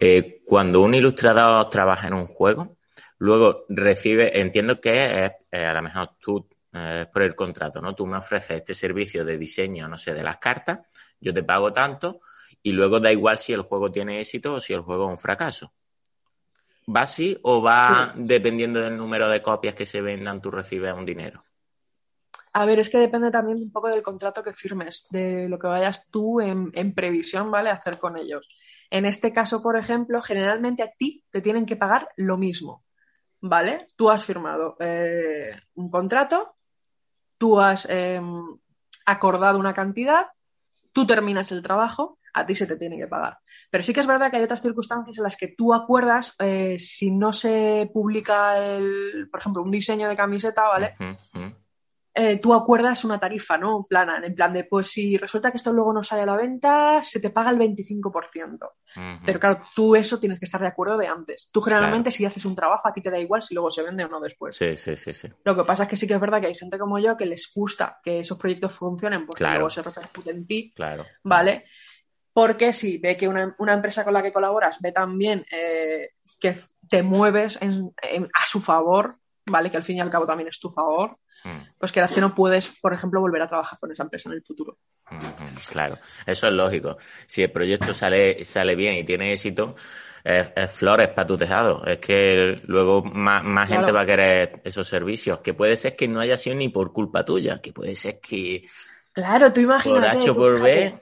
Eh, 0.00 0.40
cuando 0.46 0.80
un 0.80 0.94
ilustrador 0.94 1.68
trabaja 1.68 2.08
en 2.08 2.14
un 2.14 2.26
juego, 2.28 2.76
luego 3.18 3.66
recibe, 3.68 4.40
entiendo 4.40 4.80
que 4.80 5.24
es, 5.26 5.32
eh, 5.50 5.66
a 5.66 5.74
lo 5.74 5.82
mejor 5.82 6.12
tú, 6.18 6.48
por 7.12 7.22
el 7.22 7.34
contrato, 7.34 7.82
¿no? 7.82 7.94
Tú 7.94 8.06
me 8.06 8.16
ofreces 8.16 8.56
este 8.56 8.72
servicio 8.72 9.26
de 9.26 9.36
diseño, 9.36 9.86
no 9.86 9.98
sé, 9.98 10.14
de 10.14 10.22
las 10.22 10.38
cartas, 10.38 10.78
yo 11.20 11.34
te 11.34 11.42
pago 11.42 11.70
tanto 11.74 12.22
y 12.62 12.72
luego 12.72 12.98
da 12.98 13.12
igual 13.12 13.36
si 13.36 13.52
el 13.52 13.60
juego 13.60 13.92
tiene 13.92 14.18
éxito 14.20 14.54
o 14.54 14.60
si 14.62 14.72
el 14.72 14.80
juego 14.80 15.04
es 15.04 15.10
un 15.10 15.18
fracaso. 15.18 15.74
¿Va 16.88 17.02
así 17.02 17.38
o 17.42 17.62
va 17.62 18.12
dependiendo 18.16 18.80
del 18.80 18.96
número 18.96 19.28
de 19.28 19.42
copias 19.42 19.74
que 19.74 19.86
se 19.86 20.00
vendan, 20.00 20.40
tú 20.40 20.50
recibes 20.50 20.92
un 20.94 21.04
dinero? 21.04 21.44
A 22.54 22.66
ver, 22.66 22.80
es 22.80 22.90
que 22.90 22.98
depende 22.98 23.30
también 23.30 23.58
un 23.58 23.72
poco 23.72 23.88
del 23.88 24.02
contrato 24.02 24.42
que 24.42 24.52
firmes, 24.52 25.06
de 25.10 25.48
lo 25.48 25.58
que 25.58 25.68
vayas 25.68 26.08
tú 26.10 26.40
en, 26.40 26.70
en 26.74 26.94
previsión, 26.94 27.50
¿vale? 27.50 27.70
A 27.70 27.74
hacer 27.74 27.98
con 27.98 28.18
ellos. 28.18 28.48
En 28.90 29.06
este 29.06 29.32
caso, 29.32 29.62
por 29.62 29.76
ejemplo, 29.76 30.20
generalmente 30.20 30.82
a 30.82 30.90
ti 30.90 31.24
te 31.30 31.40
tienen 31.40 31.64
que 31.64 31.76
pagar 31.76 32.08
lo 32.16 32.36
mismo, 32.36 32.84
¿vale? 33.40 33.88
Tú 33.96 34.10
has 34.10 34.24
firmado 34.26 34.76
eh, 34.80 35.56
un 35.76 35.90
contrato, 35.90 36.56
tú 37.38 37.58
has 37.58 37.86
eh, 37.88 38.20
acordado 39.06 39.58
una 39.58 39.72
cantidad, 39.72 40.26
tú 40.92 41.06
terminas 41.06 41.52
el 41.52 41.62
trabajo, 41.62 42.18
a 42.34 42.44
ti 42.44 42.54
se 42.54 42.66
te 42.66 42.76
tiene 42.76 42.98
que 42.98 43.06
pagar. 43.06 43.38
Pero 43.72 43.84
sí 43.84 43.94
que 43.94 44.00
es 44.00 44.06
verdad 44.06 44.30
que 44.30 44.36
hay 44.36 44.42
otras 44.42 44.60
circunstancias 44.60 45.16
en 45.16 45.24
las 45.24 45.38
que 45.38 45.48
tú 45.48 45.72
acuerdas, 45.72 46.36
eh, 46.40 46.76
si 46.78 47.10
no 47.10 47.32
se 47.32 47.90
publica, 47.90 48.58
el, 48.58 49.30
por 49.30 49.40
ejemplo, 49.40 49.62
un 49.62 49.70
diseño 49.70 50.10
de 50.10 50.14
camiseta, 50.14 50.64
¿vale? 50.68 50.92
Eh, 52.14 52.38
tú 52.38 52.52
acuerdas 52.52 53.06
una 53.06 53.18
tarifa, 53.18 53.56
¿no? 53.56 53.78
En 53.78 53.84
plan, 53.84 54.22
en 54.22 54.34
plan 54.34 54.52
de, 54.52 54.64
pues 54.64 54.88
si 54.88 55.16
resulta 55.16 55.50
que 55.50 55.56
esto 55.56 55.72
luego 55.72 55.94
no 55.94 56.02
sale 56.02 56.20
a 56.20 56.26
la 56.26 56.36
venta, 56.36 57.02
se 57.02 57.18
te 57.18 57.30
paga 57.30 57.48
el 57.48 57.56
25%. 57.56 58.74
Ujú. 58.94 59.24
Pero 59.24 59.40
claro, 59.40 59.62
tú 59.74 59.96
eso 59.96 60.20
tienes 60.20 60.38
que 60.38 60.44
estar 60.44 60.60
de 60.60 60.68
acuerdo 60.68 60.98
de 60.98 61.06
antes. 61.06 61.48
Tú 61.50 61.62
generalmente 61.62 62.10
si 62.10 62.26
haces 62.26 62.44
un 62.44 62.54
trabajo, 62.54 62.86
a 62.86 62.92
ti 62.92 63.00
te 63.00 63.10
da 63.10 63.18
igual 63.18 63.42
si 63.42 63.54
luego 63.54 63.70
se 63.70 63.82
vende 63.82 64.04
o 64.04 64.08
no 64.08 64.20
después. 64.20 64.54
Sí, 64.54 64.76
sí, 64.76 64.98
sí, 64.98 65.14
sí. 65.14 65.28
Lo 65.44 65.56
que 65.56 65.64
pasa 65.64 65.84
es 65.84 65.88
que 65.88 65.96
sí 65.96 66.06
que 66.06 66.12
es 66.12 66.20
verdad 66.20 66.42
que 66.42 66.48
hay 66.48 66.54
gente 66.54 66.78
como 66.78 66.98
yo 66.98 67.16
que 67.16 67.24
les 67.24 67.50
gusta 67.54 67.98
que 68.04 68.20
esos 68.20 68.36
proyectos 68.36 68.74
funcionen 68.74 69.24
porque 69.24 69.38
Claro. 69.38 69.54
luego 69.60 69.70
se 69.70 69.80
repercute 69.80 70.32
en 70.32 70.46
ti, 70.46 70.74
Claro. 70.76 71.06
¿vale? 71.24 71.64
Porque 72.32 72.72
si 72.72 72.98
ve 72.98 73.16
que 73.16 73.28
una, 73.28 73.54
una 73.58 73.74
empresa 73.74 74.04
con 74.04 74.14
la 74.14 74.22
que 74.22 74.32
colaboras 74.32 74.78
ve 74.80 74.92
también 74.92 75.44
eh, 75.50 76.10
que 76.40 76.56
te 76.88 77.02
mueves 77.02 77.58
en- 77.60 77.92
en- 78.02 78.28
a 78.32 78.46
su 78.46 78.60
favor, 78.60 79.16
¿vale? 79.46 79.70
Que 79.70 79.76
al 79.76 79.82
fin 79.82 79.96
y 79.98 80.00
al 80.00 80.10
cabo 80.10 80.26
también 80.26 80.48
es 80.48 80.58
tu 80.58 80.70
favor, 80.70 81.12
Mm, 81.44 81.58
pues 81.76 81.90
que 81.90 82.00
que 82.14 82.20
no 82.20 82.34
puedes, 82.36 82.70
por 82.80 82.94
ejemplo, 82.94 83.20
volver 83.20 83.42
a 83.42 83.48
trabajar 83.48 83.76
con 83.78 83.90
esa 83.90 84.04
empresa 84.04 84.28
en 84.28 84.36
el 84.36 84.44
futuro. 84.44 84.78
ujú, 85.10 85.70
Claro, 85.70 85.98
eso 86.24 86.46
es 86.46 86.52
lógico. 86.52 86.96
Si 87.26 87.42
el 87.42 87.50
proyecto 87.50 87.94
sale, 87.94 88.44
sale 88.44 88.76
bien 88.76 88.94
y 88.94 89.04
tiene 89.04 89.32
éxito, 89.32 89.74
es, 90.22 90.48
es 90.54 90.70
flores 90.70 91.08
para 91.08 91.26
tu 91.26 91.36
tejado. 91.36 91.84
Es 91.84 91.98
que 91.98 92.60
luego 92.64 93.02
más, 93.02 93.42
más 93.44 93.66
Claro. 93.66 93.82
gente 93.82 93.92
va 93.92 94.02
a 94.02 94.06
querer 94.06 94.60
esos 94.64 94.86
servicios. 94.86 95.40
Que 95.40 95.52
puede 95.52 95.76
ser 95.76 95.96
que 95.96 96.06
no 96.06 96.20
haya 96.20 96.38
sido 96.38 96.54
ni 96.56 96.68
por 96.68 96.92
culpa 96.92 97.24
tuya, 97.24 97.60
que 97.60 97.72
puede 97.72 97.94
ser 97.96 98.20
que 98.20 98.62
Claro, 99.12 99.52
tú 99.52 99.60
por 99.60 99.64
imagínate. 99.64 100.18
H 100.18 100.32
por 100.32 100.60
B. 100.62 100.94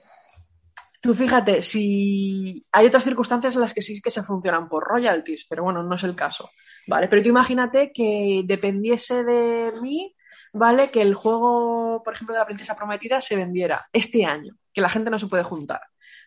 Tú 1.01 1.15
fíjate, 1.15 1.63
si 1.63 2.63
hay 2.71 2.85
otras 2.85 3.03
circunstancias 3.03 3.55
en 3.55 3.61
las 3.61 3.73
que 3.73 3.81
sí 3.81 3.99
que 3.99 4.11
se 4.11 4.21
funcionan 4.21 4.69
por 4.69 4.83
royalties, 4.83 5.47
pero 5.49 5.63
bueno, 5.63 5.81
no 5.81 5.95
es 5.95 6.03
el 6.03 6.15
caso, 6.15 6.51
¿vale? 6.87 7.07
Pero 7.07 7.23
tú 7.23 7.29
imagínate 7.29 7.91
que 7.91 8.43
dependiese 8.45 9.23
de 9.23 9.71
mí, 9.81 10.15
¿vale? 10.53 10.91
Que 10.91 11.01
el 11.01 11.15
juego, 11.15 12.03
por 12.03 12.13
ejemplo, 12.13 12.35
de 12.35 12.39
la 12.41 12.45
princesa 12.45 12.75
prometida 12.75 13.19
se 13.19 13.35
vendiera 13.35 13.89
este 13.91 14.25
año, 14.25 14.55
que 14.71 14.81
la 14.81 14.89
gente 14.89 15.09
no 15.09 15.17
se 15.17 15.25
puede 15.25 15.41
juntar, 15.41 15.81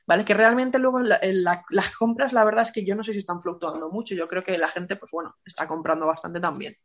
¿vale? 0.09 0.25
Que 0.25 0.35
realmente 0.35 0.81
luego 0.81 1.01
las 1.03 1.97
compras, 1.97 2.33
la 2.33 2.43
verdad 2.43 2.65
es 2.65 2.73
que 2.73 2.85
yo 2.85 2.97
no 2.97 3.05
sé 3.05 3.13
si 3.13 3.19
están 3.19 3.41
fluctuando 3.41 3.91
mucho, 3.91 4.17
yo 4.17 4.27
creo 4.27 4.43
que 4.43 4.59
la 4.59 4.69
gente, 4.69 4.97
pues 4.97 5.13
bueno, 5.13 5.37
está 5.45 5.69
comprando 5.69 6.09
bastante 6.09 6.41
también. 6.41 6.77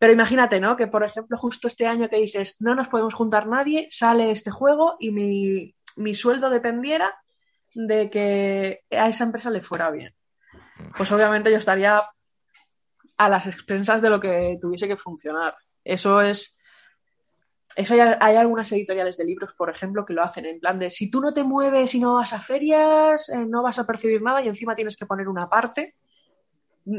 Pero 0.00 0.12
imagínate, 0.12 0.58
¿no? 0.58 0.76
Que 0.76 0.88
por 0.88 1.04
ejemplo, 1.04 1.38
justo 1.38 1.68
este 1.68 1.86
año 1.86 2.08
que 2.08 2.18
dices, 2.18 2.56
no 2.58 2.74
nos 2.74 2.88
podemos 2.88 3.14
juntar 3.14 3.46
nadie, 3.46 3.86
sale 3.92 4.32
este 4.32 4.50
juego 4.50 4.96
y 4.98 5.12
mi, 5.12 5.76
mi 5.96 6.14
sueldo 6.14 6.50
dependiera 6.50 7.14
de 7.74 8.08
que 8.10 8.84
a 8.90 9.08
esa 9.08 9.24
empresa 9.24 9.50
le 9.50 9.60
fuera 9.60 9.90
bien. 9.90 10.14
Pues 10.96 11.10
obviamente 11.12 11.50
yo 11.50 11.58
estaría 11.58 12.02
a 13.16 13.28
las 13.28 13.46
expensas 13.46 14.02
de 14.02 14.10
lo 14.10 14.20
que 14.20 14.58
tuviese 14.60 14.88
que 14.88 14.96
funcionar. 14.96 15.54
Eso 15.84 16.20
es. 16.20 16.58
Eso 17.74 17.94
hay, 17.94 18.00
hay 18.00 18.36
algunas 18.36 18.70
editoriales 18.72 19.18
de 19.18 19.24
libros, 19.24 19.52
por 19.54 19.68
ejemplo, 19.68 20.04
que 20.04 20.14
lo 20.14 20.22
hacen 20.22 20.46
en 20.46 20.60
plan 20.60 20.78
de 20.78 20.90
si 20.90 21.10
tú 21.10 21.20
no 21.20 21.34
te 21.34 21.44
mueves 21.44 21.94
y 21.94 22.00
no 22.00 22.14
vas 22.14 22.32
a 22.32 22.40
ferias, 22.40 23.28
eh, 23.28 23.44
no 23.46 23.62
vas 23.62 23.78
a 23.78 23.86
percibir 23.86 24.22
nada 24.22 24.42
y 24.42 24.48
encima 24.48 24.74
tienes 24.74 24.96
que 24.96 25.04
poner 25.04 25.28
una 25.28 25.48
parte. 25.48 25.94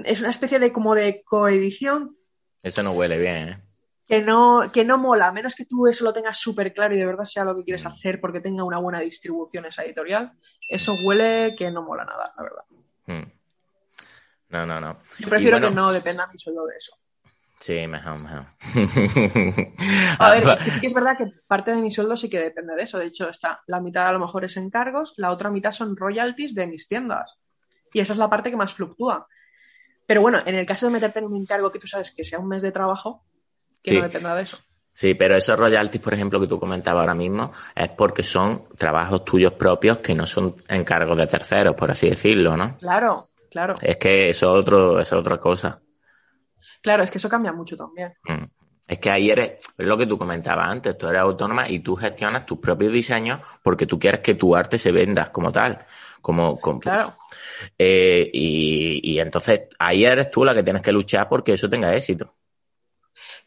Es 0.03 0.19
una 0.19 0.29
especie 0.29 0.59
de 0.59 0.71
como 0.71 0.93
de 0.93 1.23
coedición 1.23 2.17
Eso 2.61 2.83
no 2.83 2.91
huele 2.91 3.17
bien, 3.17 3.49
¿eh? 3.49 3.66
Que 4.07 4.21
no, 4.21 4.71
que 4.71 4.85
no 4.85 4.97
mola, 4.97 5.27
a 5.27 5.31
menos 5.31 5.53
que 5.55 5.65
tú 5.65 5.87
eso 5.87 6.05
lo 6.05 6.13
tengas 6.13 6.37
súper 6.37 6.73
claro 6.73 6.95
y 6.95 6.97
de 6.97 7.05
verdad 7.05 7.25
sea 7.25 7.43
lo 7.43 7.55
que 7.55 7.63
quieres 7.63 7.85
hacer 7.85 8.21
porque 8.21 8.39
tenga 8.39 8.63
una 8.63 8.79
buena 8.79 9.01
distribución 9.01 9.65
esa 9.65 9.83
editorial, 9.83 10.31
eso 10.69 10.95
huele 11.03 11.55
que 11.57 11.69
no 11.71 11.83
mola 11.83 12.05
nada, 12.05 12.33
la 12.37 12.43
verdad. 12.43 12.63
Mm. 13.07 13.31
No, 14.49 14.65
no, 14.65 14.79
no. 14.79 14.99
Yo 15.19 15.27
prefiero 15.27 15.57
bueno, 15.57 15.69
que 15.69 15.75
no 15.75 15.91
dependa 15.91 16.25
mi 16.27 16.37
sueldo 16.37 16.65
de 16.65 16.77
eso. 16.77 16.95
Sí, 17.59 17.87
mejor, 17.87 18.21
mejor. 18.23 18.45
A 20.19 20.31
ver, 20.31 20.47
Ah, 20.47 20.53
es 20.53 20.59
que 20.59 20.71
sí 20.71 20.79
que 20.79 20.87
es 20.87 20.93
verdad 20.93 21.17
que 21.17 21.25
parte 21.47 21.71
de 21.71 21.81
mi 21.81 21.91
sueldo 21.91 22.15
sí 22.15 22.29
que 22.29 22.39
depende 22.39 22.75
de 22.75 22.83
eso. 22.83 22.99
De 22.99 23.07
hecho, 23.07 23.29
está, 23.29 23.61
la 23.67 23.81
mitad 23.81 24.07
a 24.07 24.11
lo 24.13 24.19
mejor 24.19 24.45
es 24.45 24.55
encargos, 24.57 25.15
la 25.17 25.31
otra 25.31 25.49
mitad 25.49 25.71
son 25.71 25.97
royalties 25.97 26.53
de 26.53 26.67
mis 26.67 26.87
tiendas. 26.87 27.39
Y 27.91 27.99
esa 27.99 28.13
es 28.13 28.19
la 28.19 28.29
parte 28.29 28.51
que 28.51 28.57
más 28.57 28.73
fluctúa. 28.73 29.27
Pero 30.05 30.21
bueno, 30.21 30.39
en 30.45 30.55
el 30.55 30.65
caso 30.65 30.85
de 30.85 30.93
meterte 30.93 31.19
en 31.19 31.25
un 31.25 31.35
encargo 31.35 31.71
que 31.71 31.79
tú 31.79 31.87
sabes 31.87 32.13
que 32.15 32.23
sea 32.23 32.39
un 32.39 32.47
mes 32.47 32.61
de 32.61 32.71
trabajo, 32.71 33.25
que 33.83 33.91
Sí. 33.91 33.97
no 33.97 34.03
dependa 34.03 34.35
de 34.35 34.43
eso. 34.43 34.57
Sí, 34.91 35.13
pero 35.13 35.35
esos 35.35 35.59
royalties, 35.59 36.01
por 36.01 36.13
ejemplo, 36.15 36.39
que 36.39 36.47
tú 36.47 36.59
comentabas 36.59 37.01
ahora 37.01 37.13
mismo, 37.13 37.51
es 37.75 37.89
porque 37.89 38.23
son 38.23 38.63
trabajos 38.77 39.23
tuyos 39.23 39.53
propios 39.53 39.99
que 39.99 40.15
no 40.15 40.25
son 40.25 40.55
encargos 40.67 41.15
de 41.17 41.27
terceros, 41.27 41.75
por 41.75 41.91
así 41.91 42.09
decirlo, 42.09 42.57
¿no? 42.57 42.77
Claro, 42.79 43.27
claro. 43.51 43.75
Es 43.81 43.97
que 43.97 44.29
eso 44.31 44.55
es 44.55 44.61
otro, 44.61 44.99
es 44.99 45.13
otra 45.13 45.37
cosa. 45.37 45.79
Claro, 46.81 47.03
es 47.03 47.11
que 47.11 47.19
eso 47.19 47.29
cambia 47.29 47.53
mucho 47.53 47.77
también. 47.77 48.13
Mm. 48.23 48.45
Es 48.87 48.99
que 48.99 49.11
ahí 49.11 49.29
eres, 49.29 49.51
es 49.77 49.85
lo 49.85 49.97
que 49.97 50.07
tú 50.07 50.17
comentabas 50.17 50.71
antes, 50.71 50.97
tú 50.97 51.07
eres 51.07 51.21
autónoma 51.21 51.69
y 51.69 51.79
tú 51.79 51.95
gestionas 51.95 52.45
tus 52.45 52.57
propios 52.57 52.91
diseños 52.93 53.41
porque 53.61 53.85
tú 53.85 53.99
quieres 53.99 54.21
que 54.21 54.33
tu 54.35 54.55
arte 54.55 54.77
se 54.79 54.91
venda 54.93 55.31
como 55.31 55.51
tal, 55.51 55.85
como, 56.21 56.57
como 56.59 56.79
Claro. 56.79 57.15
Eh, 57.77 58.29
y, 58.33 59.11
y 59.13 59.19
entonces 59.19 59.63
ahí 59.77 60.05
eres 60.05 60.31
tú 60.31 60.45
la 60.45 60.55
que 60.55 60.63
tienes 60.63 60.81
que 60.81 60.91
luchar 60.93 61.27
porque 61.29 61.53
eso 61.53 61.69
tenga 61.69 61.93
éxito. 61.93 62.33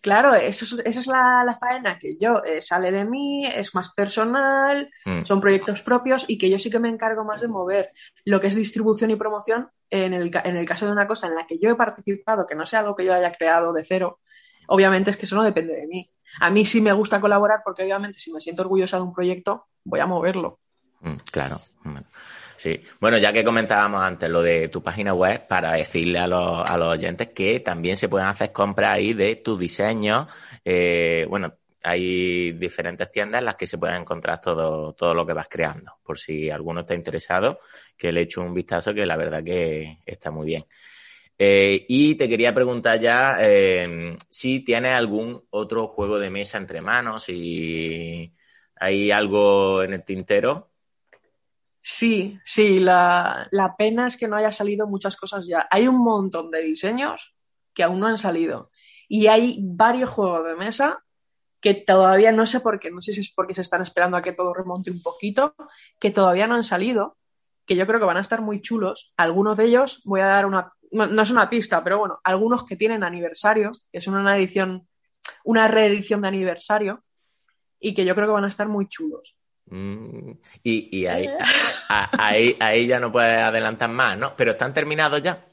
Claro, 0.01 0.35
eso 0.35 0.65
es- 0.65 0.83
esa 0.87 1.01
es 1.01 1.07
la, 1.07 1.43
la 1.45 1.55
faena 1.55 1.99
que 1.99 2.17
yo 2.19 2.43
eh, 2.45 2.63
sale 2.63 2.91
de 2.91 3.05
mí, 3.05 3.45
es 3.47 3.75
más 3.75 3.91
personal, 3.93 4.91
Mm. 5.05 5.25
son 5.25 5.41
proyectos 5.41 5.83
propios 5.83 6.25
y 6.29 6.39
que 6.39 6.49
yo 6.49 6.59
sí 6.59 6.71
que 6.71 6.79
me 6.81 6.89
encargo 6.89 7.25
más 7.25 7.41
de 7.43 7.49
mover 7.49 7.93
lo 8.25 8.41
que 8.41 8.47
es 8.47 8.55
distribución 8.55 9.11
y 9.11 9.17
promoción 9.17 9.69
en 9.91 10.15
el, 10.15 10.31
en 10.45 10.57
el 10.57 10.65
caso 10.67 10.87
de 10.87 10.93
una 10.93 11.07
cosa 11.07 11.27
en 11.27 11.35
la 11.35 11.47
que 11.47 11.59
yo 11.59 11.71
he 11.71 11.75
participado, 11.75 12.47
que 12.47 12.55
no 12.55 12.65
sea 12.65 12.81
algo 12.81 12.97
que 12.97 13.05
yo 13.05 13.13
haya 13.13 13.33
creado 13.33 13.73
de 13.75 13.85
cero, 13.85 14.21
obviamente 14.69 15.11
es 15.11 15.17
que 15.19 15.27
eso 15.27 15.37
no 15.37 15.43
depende 15.43 15.75
de 15.75 15.87
mí. 15.87 16.11
A 16.41 16.49
mí 16.51 16.65
sí 16.65 16.81
me 16.81 16.93
gusta 16.93 17.21
colaborar 17.21 17.61
porque 17.65 17.83
obviamente 17.83 18.19
si 18.21 18.33
me 18.33 18.41
siento 18.41 18.63
orgullosa 18.63 18.97
de 18.97 19.03
un 19.03 19.13
proyecto, 19.13 19.67
voy 19.85 20.01
a 20.01 20.07
moverlo. 20.07 20.61
Mm, 21.01 21.17
Claro. 21.31 21.61
Bueno, 21.83 22.05
Sí. 22.61 22.79
Bueno, 23.01 23.17
ya 23.17 23.33
que 23.33 23.43
comentábamos 23.43 24.03
antes 24.03 24.29
lo 24.29 24.43
de 24.43 24.69
tu 24.69 24.83
página 24.83 25.15
web, 25.15 25.47
para 25.49 25.73
decirle 25.73 26.19
a 26.19 26.27
los, 26.27 26.71
a 26.71 26.77
los 26.77 26.93
oyentes 26.93 27.29
que 27.29 27.61
también 27.61 27.97
se 27.97 28.07
pueden 28.11 28.29
hacer 28.29 28.53
compras 28.53 28.91
ahí 28.99 29.15
de 29.15 29.37
tus 29.37 29.59
diseños. 29.59 30.27
Eh, 30.63 31.25
bueno, 31.31 31.55
hay 31.83 32.53
diferentes 32.53 33.11
tiendas 33.11 33.39
en 33.39 33.47
las 33.47 33.55
que 33.55 33.67
se 33.67 33.79
pueden 33.79 34.03
encontrar 34.03 34.43
todo, 34.43 34.93
todo 34.93 35.15
lo 35.15 35.25
que 35.25 35.33
vas 35.33 35.49
creando. 35.49 35.95
Por 36.03 36.19
si 36.19 36.51
alguno 36.51 36.83
está 36.83 36.95
interesado, 36.95 37.61
que 37.97 38.13
le 38.13 38.21
eche 38.21 38.41
un 38.41 38.53
vistazo, 38.53 38.93
que 38.93 39.07
la 39.07 39.17
verdad 39.17 39.43
que 39.43 40.01
está 40.05 40.31
muy 40.31 40.45
bien. 40.45 40.67
Eh, 41.39 41.87
y 41.89 42.17
te 42.17 42.29
quería 42.29 42.53
preguntar 42.53 43.01
ya 43.01 43.39
eh, 43.41 44.19
si 44.29 44.61
tienes 44.61 44.93
algún 44.93 45.43
otro 45.49 45.87
juego 45.87 46.19
de 46.19 46.29
mesa 46.29 46.59
entre 46.59 46.83
manos, 46.83 47.25
si 47.25 48.35
hay 48.77 49.11
algo 49.11 49.83
en 49.83 49.95
el 49.95 50.05
tintero. 50.05 50.70
Sí, 51.83 52.39
sí, 52.45 52.79
la, 52.79 53.49
pena 53.79 54.07
es 54.07 54.17
que 54.17 54.29
no 54.29 54.37
haya 54.37 54.53
salido 54.53 54.87
muchas 54.87 55.17
cosas 55.17 55.47
ya. 55.47 55.67
Hay 55.71 55.89
un 55.89 55.99
montón 55.99 56.51
de 56.51 56.63
diseños 56.63 57.35
que 57.73 57.83
aún 57.83 58.01
no 58.01 58.07
han 58.07 58.19
salido. 58.19 58.71
Y 59.09 59.27
hay 59.27 59.59
varios 59.63 60.11
juegos 60.11 60.47
de 60.47 60.57
mesa 60.57 61.03
que 61.61 61.75
todavía 61.75 62.33
no 62.33 62.47
sé 62.47 62.61
por 62.61 62.81
qué, 62.81 62.91
no 62.91 63.03
sé 63.03 63.13
si 63.13 63.21
es 63.21 63.33
porque 63.35 63.55
se 63.55 63.61
están 63.61 63.83
esperando 63.83 64.17
a 64.17 64.23
que 64.23 64.33
todo 64.33 64.55
remonte 64.55 64.91
un 64.91 65.03
poquito, 65.03 65.55
que 65.99 66.11
todavía 66.11 66.47
no 66.47 66.55
han 66.55 66.65
salido, 66.65 67.19
que 67.67 67.77
yo 67.77 67.87
creo 67.87 68.01
que 68.01 68.07
van 68.07 68.17
a 68.17 68.23
estar 68.23 68.41
muy 68.41 68.63
chulos. 68.63 69.13
Algunos 69.17 69.59
de 69.59 69.65
ellos, 69.65 70.01
voy 70.05 70.21
a 70.21 70.27
dar 70.27 70.47
una, 70.47 70.73
no, 70.91 71.23
es 71.23 71.31
una 71.31 71.51
pista, 71.51 71.85
pero 71.85 71.99
bueno, 71.99 72.21
algunos 72.25 72.65
que 72.65 72.77
tienen 72.77 73.05
aniversario, 73.05 73.71
que 73.93 73.99
es 73.99 74.07
una 74.07 74.37
edición, 74.37 74.89
una 75.45 75.69
reedición 75.69 76.23
de 76.23 76.29
aniversario, 76.29 77.05
y 77.79 77.95
que 77.95 78.05
yo 78.05 78.15
creo 78.15 78.29
que 78.29 78.35
van 78.35 78.45
a 78.45 78.49
estar 78.49 78.69
muy 78.69 78.89
chulos. 78.89 79.37
Mm, 79.71 80.33
y, 80.65 80.99
y 81.01 81.07
ahí, 81.07 81.29
a- 81.89 82.11
ahí, 82.19 82.57
ahí 82.61 82.87
ya 82.87 82.99
no 83.01 83.11
puedes 83.13 83.39
adelantar 83.41 83.89
más, 83.91 84.19
¿no? 84.19 84.35
Pero 84.37 84.53
están 84.53 84.73
terminados 84.75 85.23
ya. 85.23 85.45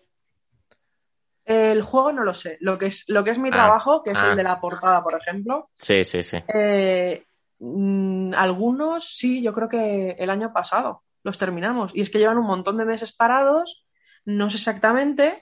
El 1.45 1.82
juego 1.82 2.12
no 2.12 2.23
lo 2.23 2.34
sé. 2.34 2.58
Lo 2.60 2.77
que 2.77 2.88
es, 2.88 3.06
lo 3.08 3.23
que 3.23 3.32
es 3.32 3.39
mi 3.39 3.49
Ah, 3.49 3.53
trabajo, 3.53 4.03
que 4.03 4.12
es 4.12 4.19
ah. 4.21 4.32
el 4.32 4.36
de 4.38 4.43
la 4.43 4.60
portada, 4.60 5.01
por 5.03 5.13
ejemplo, 5.19 5.69
Sí, 5.77 6.03
sí, 6.03 6.23
sí. 6.23 6.38
eh, 6.53 7.25
mm, 7.60 8.34
algunos 8.36 9.15
sí, 9.15 9.41
yo 9.41 9.53
creo 9.53 9.69
que 9.69 10.12
el 10.19 10.30
año 10.30 10.51
pasado 10.51 11.03
los 11.23 11.38
terminamos. 11.38 11.95
Y 11.95 12.01
es 12.01 12.10
que 12.10 12.19
llevan 12.19 12.38
un 12.38 12.47
montón 12.47 12.77
de 12.77 12.86
meses 12.86 13.13
parados, 13.13 13.86
no 14.25 14.49
sé 14.49 14.58
exactamente 14.58 15.41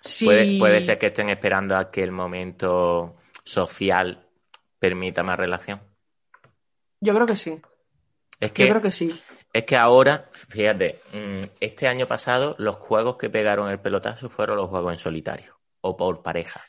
si... 0.00 0.24
Puede, 0.24 0.58
puede 0.58 0.80
ser 0.80 0.98
que 0.98 1.08
estén 1.08 1.28
esperando 1.28 1.76
a 1.76 1.90
que 1.90 2.02
el 2.02 2.12
momento 2.12 3.16
social 3.44 4.26
permita 4.78 5.22
más 5.22 5.36
relación. 5.38 5.82
Yo 7.00 7.14
creo 7.14 7.26
que 7.26 7.36
sí, 7.36 7.60
Es 8.40 8.52
que 8.52 8.64
yo 8.64 8.70
creo 8.70 8.82
que 8.82 8.92
sí. 8.92 9.20
Es 9.52 9.64
que 9.64 9.76
ahora, 9.76 10.28
fíjate, 10.32 11.00
mm, 11.12 11.40
este 11.60 11.88
año 11.88 12.06
pasado 12.06 12.54
los 12.58 12.76
juegos 12.76 13.16
que 13.16 13.30
pegaron 13.30 13.70
el 13.70 13.80
pelotazo 13.80 14.28
fueron 14.28 14.56
los 14.56 14.68
juegos 14.68 14.92
en 14.92 14.98
solitario 14.98 15.58
o 15.80 15.96
por 15.96 16.22
pareja. 16.22 16.62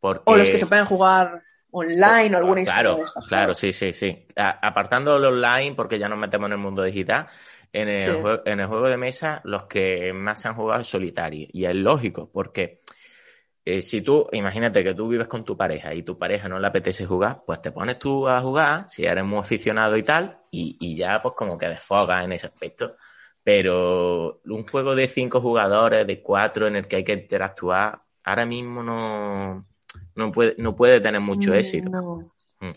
Porque... 0.00 0.22
O 0.26 0.36
los 0.36 0.50
que 0.50 0.58
se 0.58 0.66
pueden 0.66 0.84
jugar 0.86 1.42
online 1.70 2.34
o 2.34 2.38
alguna 2.38 2.62
historia 2.62 2.82
Claro, 2.82 2.96
de 2.96 3.02
estas. 3.04 3.24
claro, 3.26 3.54
sí, 3.54 3.72
sí, 3.72 3.92
sí. 3.92 4.26
A- 4.36 4.66
Apartando 4.66 5.18
lo 5.18 5.28
online, 5.28 5.74
porque 5.74 5.98
ya 5.98 6.08
nos 6.08 6.18
metemos 6.18 6.46
en 6.48 6.52
el 6.52 6.58
mundo 6.58 6.82
digital, 6.82 7.26
en 7.72 7.88
el, 7.88 8.02
Sí. 8.02 8.08
jue- 8.22 8.42
en 8.46 8.60
el 8.60 8.66
juego 8.66 8.88
de 8.88 8.96
mesa 8.96 9.40
los 9.44 9.64
que 9.64 10.12
más 10.12 10.40
se 10.40 10.48
han 10.48 10.54
jugado 10.54 10.80
es 10.80 10.88
solitario. 10.88 11.46
Y 11.52 11.64
es 11.66 11.74
lógico, 11.74 12.30
porque 12.32 12.80
eh, 13.68 13.82
si 13.82 14.00
tú, 14.00 14.28
imagínate 14.30 14.84
que 14.84 14.94
tú 14.94 15.08
vives 15.08 15.26
con 15.26 15.44
tu 15.44 15.56
pareja 15.56 15.92
y 15.92 16.04
tu 16.04 16.16
pareja 16.16 16.48
no 16.48 16.60
le 16.60 16.68
apetece 16.68 17.04
jugar, 17.04 17.42
pues 17.44 17.60
te 17.60 17.72
pones 17.72 17.98
tú 17.98 18.28
a 18.28 18.40
jugar, 18.40 18.88
si 18.88 19.04
eres 19.04 19.24
muy 19.24 19.40
aficionado 19.40 19.96
y 19.96 20.04
tal, 20.04 20.38
y, 20.52 20.76
y 20.78 20.96
ya 20.96 21.20
pues 21.20 21.34
como 21.36 21.58
que 21.58 21.66
desfogas 21.66 22.24
en 22.24 22.32
ese 22.32 22.46
aspecto. 22.46 22.94
Pero 23.42 24.40
un 24.44 24.68
juego 24.68 24.94
de 24.94 25.08
cinco 25.08 25.40
jugadores, 25.40 26.06
de 26.06 26.22
cuatro, 26.22 26.68
en 26.68 26.76
el 26.76 26.86
que 26.86 26.96
hay 26.96 27.04
que 27.04 27.14
interactuar, 27.14 28.00
ahora 28.22 28.46
mismo 28.46 28.84
no, 28.84 29.66
no, 30.14 30.30
puede, 30.30 30.54
no 30.58 30.76
puede 30.76 31.00
tener 31.00 31.20
mucho 31.20 31.52
éxito. 31.52 31.90
No. 31.90 32.32
Mm. 32.60 32.72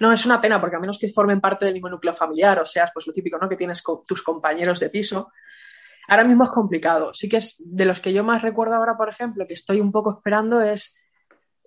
No, 0.00 0.12
es 0.12 0.26
una 0.26 0.42
pena, 0.42 0.60
porque 0.60 0.76
a 0.76 0.78
menos 0.78 0.98
que 0.98 1.08
formen 1.08 1.40
parte 1.40 1.64
del 1.64 1.72
mismo 1.72 1.88
núcleo 1.88 2.12
familiar, 2.12 2.58
o 2.58 2.66
seas 2.66 2.90
pues 2.92 3.06
lo 3.06 3.14
típico, 3.14 3.38
¿no? 3.38 3.48
Que 3.48 3.56
tienes 3.56 3.82
tus 4.06 4.20
compañeros 4.20 4.78
de 4.78 4.90
piso. 4.90 5.32
Ahora 6.08 6.24
mismo 6.24 6.44
es 6.44 6.50
complicado. 6.50 7.12
Sí 7.14 7.28
que 7.28 7.38
es 7.38 7.56
de 7.58 7.84
los 7.84 8.00
que 8.00 8.12
yo 8.12 8.24
más 8.24 8.42
recuerdo 8.42 8.74
ahora, 8.74 8.96
por 8.96 9.08
ejemplo, 9.08 9.46
que 9.46 9.54
estoy 9.54 9.80
un 9.80 9.92
poco 9.92 10.12
esperando 10.12 10.60
es. 10.60 10.96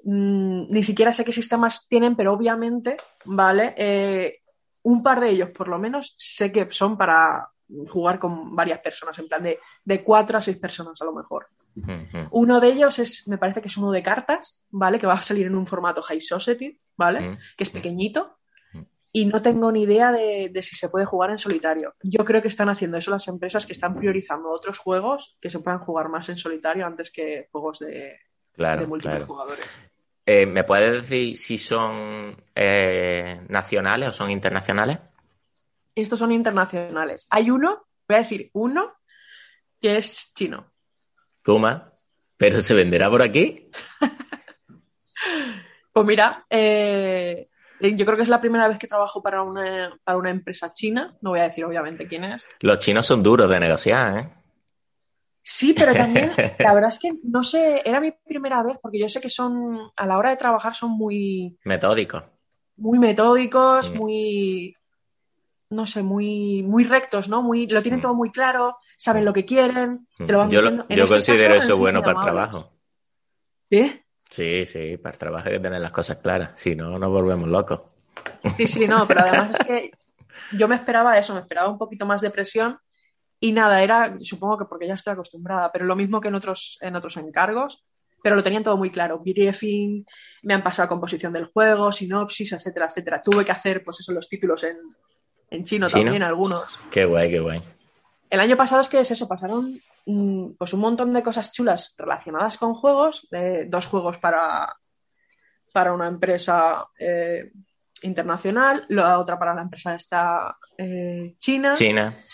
mm, 0.04 0.72
ni 0.72 0.84
siquiera 0.84 1.14
sé 1.14 1.26
qué 1.26 1.32
sistemas 1.34 1.88
tienen, 1.88 2.16
pero 2.16 2.34
obviamente, 2.34 2.98
¿vale? 3.26 3.74
Eh, 3.78 4.42
un 4.84 5.04
par 5.04 5.20
de 5.20 5.30
ellos, 5.30 5.50
por 5.50 5.68
lo 5.68 5.78
menos, 5.78 6.16
sé 6.18 6.52
que 6.52 6.68
son 6.72 6.98
para 6.98 7.50
jugar 7.88 8.18
con 8.18 8.56
varias 8.56 8.80
personas, 8.80 9.20
en 9.20 9.28
plan 9.28 9.44
de, 9.44 9.60
de 9.84 10.04
cuatro 10.04 10.38
a 10.38 10.42
seis 10.42 10.58
personas 10.58 11.02
a 11.02 11.06
lo 11.06 11.14
mejor. 11.14 11.48
Uno 12.32 12.60
de 12.60 12.68
ellos 12.68 13.00
es, 13.00 13.28
me 13.28 13.38
parece 13.38 13.62
que 13.62 13.68
es 13.68 13.78
uno 13.78 13.92
de 13.92 14.04
cartas, 14.04 14.64
¿vale? 14.70 15.00
Que 15.00 15.08
va 15.08 15.14
a 15.14 15.22
salir 15.22 15.48
en 15.48 15.56
un 15.56 15.68
formato 15.68 16.02
High 16.02 16.22
Society, 16.22 16.80
¿vale? 16.98 17.38
Que 17.56 17.64
es 17.64 17.70
pequeñito. 17.70 18.39
Y 19.12 19.26
no 19.26 19.42
tengo 19.42 19.72
ni 19.72 19.84
idea 19.84 20.12
de, 20.12 20.50
de 20.52 20.62
si 20.62 20.76
se 20.76 20.90
puede 20.90 21.06
jugar 21.06 21.32
en 21.32 21.40
solitario. 21.40 21.96
Yo 22.04 22.24
creo 22.26 22.42
que 22.42 22.48
están 22.48 22.70
haciendo 22.70 22.98
eso 22.98 23.10
las 23.12 23.28
empresas 23.28 23.66
que 23.66 23.74
están 23.74 23.96
priorizando 23.96 24.50
otros 24.50 24.78
juegos 24.78 25.38
que 25.42 25.50
se 25.50 25.60
puedan 25.60 25.80
jugar 25.80 26.10
más 26.10 26.30
en 26.30 26.38
solitario 26.38 26.86
antes 26.86 27.10
que 27.10 27.48
juegos 27.52 27.80
de, 27.80 28.20
Claro, 28.60 28.82
de 28.82 28.88
múltiples 28.88 29.16
claro. 29.16 29.26
jugadores. 29.26 29.66
Eh, 30.26 30.46
¿Me 30.46 30.64
puedes 30.64 30.94
decir 30.94 31.38
si 31.38 31.58
son 31.58 32.36
eh, 32.54 33.42
nacionales 33.48 34.10
o 34.10 34.14
son 34.14 34.30
internacionales? 34.30 35.00
Estos 35.96 36.20
son 36.20 36.32
internacionales. 36.32 37.26
Hay 37.32 37.50
uno, 37.50 37.88
voy 38.08 38.16
a 38.16 38.20
decir 38.20 38.50
uno, 38.54 38.94
que 39.82 39.98
es 39.98 40.34
chino. 40.36 40.72
Toma. 41.42 41.94
¿Pero 42.38 42.62
se 42.62 42.74
venderá 42.74 43.10
por 43.10 43.22
aquí? 43.22 43.72
Pues 45.92 46.06
mira, 46.06 46.46
eh, 46.50 47.49
yo 47.82 48.06
creo 48.06 48.18
que 48.18 48.24
es 48.24 48.30
la 48.30 48.42
primera 48.42 48.68
vez 48.68 48.78
que 48.80 48.88
trabajo 48.88 49.22
para 49.22 49.42
una, 49.44 49.98
para 50.04 50.18
una 50.18 50.30
empresa 50.30 50.72
china. 50.74 51.18
No 51.22 51.32
voy 51.32 51.40
a 51.40 51.44
decir 51.44 51.64
obviamente 51.66 52.08
quién 52.08 52.24
es. 52.26 52.48
Los 52.62 52.80
chinos 52.80 53.06
son 53.06 53.24
duros 53.24 53.50
de 53.50 53.60
negociar, 53.60 54.18
¿eh? 54.20 54.34
Sí, 55.42 55.74
pero 55.74 55.96
también, 55.96 56.32
la 56.60 56.74
verdad 56.74 56.90
es 56.90 57.00
que 57.00 57.14
no 57.24 57.44
sé, 57.44 57.82
era 57.84 58.00
mi 58.00 58.12
primera 58.12 58.62
vez, 58.62 58.78
porque 58.82 59.00
yo 59.00 59.10
sé 59.10 59.20
que 59.22 59.30
son, 59.30 59.78
a 59.96 60.06
la 60.06 60.18
hora 60.18 60.30
de 60.30 60.38
trabajar, 60.38 60.76
son 60.76 60.92
muy, 60.92 61.58
Metódicos. 61.64 62.24
muy 62.78 63.00
metódicos, 63.00 63.92
Mm. 63.94 63.98
muy, 63.98 64.76
no 65.72 65.86
sé, 65.88 66.04
muy, 66.04 66.64
muy 66.64 66.84
rectos, 66.84 67.30
¿no? 67.30 67.42
Muy, 67.42 67.68
lo 67.68 67.82
tienen 67.82 68.00
Mm. 68.00 68.04
todo 68.04 68.16
muy 68.16 68.32
claro, 68.32 68.78
saben 68.98 69.26
lo 69.26 69.34
que 69.34 69.46
quieren, 69.46 70.08
te 70.18 70.32
lo 70.32 70.40
van 70.40 70.50
Yo, 70.52 70.62
lo- 70.62 70.70
diciendo. 70.72 70.86
En 70.90 70.98
yo 70.98 71.04
este 71.06 71.16
considero 71.16 71.56
caso, 71.56 71.72
eso 71.74 71.78
bueno 71.80 72.02
para 72.02 72.14
el 72.14 72.22
trabajo. 72.22 72.72
¿Sí? 73.72 74.02
Sí, 74.30 74.66
sí, 74.66 74.98
para 74.98 75.14
el 75.14 75.18
trabajo 75.20 75.48
hay 75.48 75.56
que 75.56 75.60
tener 75.60 75.82
las 75.82 75.92
cosas 75.92 76.18
claras. 76.18 76.52
Si 76.56 76.76
no, 76.76 77.00
nos 77.00 77.10
volvemos 77.10 77.50
locos. 77.50 77.82
Sí, 78.58 78.68
sí, 78.68 78.88
no, 78.88 79.08
pero 79.08 79.22
además 79.22 79.60
es 79.60 79.68
que 79.68 79.92
yo 80.52 80.68
me 80.68 80.76
esperaba 80.76 81.18
eso, 81.18 81.34
me 81.34 81.42
esperaba 81.42 81.70
un 81.70 81.78
poquito 81.78 82.06
más 82.06 82.22
de 82.22 82.30
presión 82.30 82.80
y 83.40 83.52
nada, 83.52 83.82
era, 83.82 84.18
supongo 84.20 84.58
que 84.58 84.66
porque 84.66 84.88
ya 84.88 84.96
estoy 84.96 85.14
acostumbrada, 85.14 85.72
pero 85.72 85.86
lo 85.86 85.96
mismo 85.96 86.20
que 86.20 86.28
en 86.28 86.36
otros, 86.36 86.78
en 86.82 86.96
otros 86.96 87.18
encargos, 87.18 87.84
pero 88.22 88.36
lo 88.36 88.44
tenían 88.44 88.64
todo 88.64 88.78
muy 88.78 88.92
claro, 88.92 89.20
briefing, 89.20 90.06
me 90.44 90.54
han 90.54 90.64
pasado 90.64 90.90
composición 90.90 91.32
del 91.32 91.46
juego, 91.46 91.92
sinopsis, 91.92 92.52
etcétera, 92.52 92.88
etcétera. 92.88 93.22
Tuve 93.22 93.46
que 93.46 93.52
hacer, 93.52 93.84
pues 93.84 94.00
eso, 94.02 94.12
los 94.12 94.28
títulos 94.28 94.64
en, 94.66 94.78
en 95.50 95.64
chino, 95.64 95.88
¿Chino? 95.88 96.04
también, 96.04 96.24
algunos. 96.24 96.78
Qué 96.92 97.06
guay, 97.06 97.32
qué 97.32 97.40
guay. 97.40 97.64
El 98.30 98.42
año 98.42 98.58
pasado 98.58 98.82
es 98.82 98.90
que 98.90 99.00
es 99.00 99.10
eso, 99.10 99.28
pasaron 99.28 99.82
pues 100.58 100.74
un 100.74 100.80
montón 100.80 101.14
de 101.14 101.24
cosas 101.24 101.52
chulas 101.52 101.96
relacionadas 101.98 102.58
con 102.58 102.74
juegos, 102.74 103.28
eh, 103.32 103.66
dos 103.68 103.86
juegos 103.86 104.18
para, 104.18 104.76
para 105.72 105.94
una 105.94 106.08
empresa 106.08 106.86
eh, 106.98 107.52
internacional, 108.04 108.86
la 108.90 109.20
otra 109.20 109.38
para 109.38 109.54
la 109.54 109.62
empresa 109.62 109.96
esta 109.96 110.58
eh, 110.78 111.36
china, 111.38 111.74
China. 111.76 112.26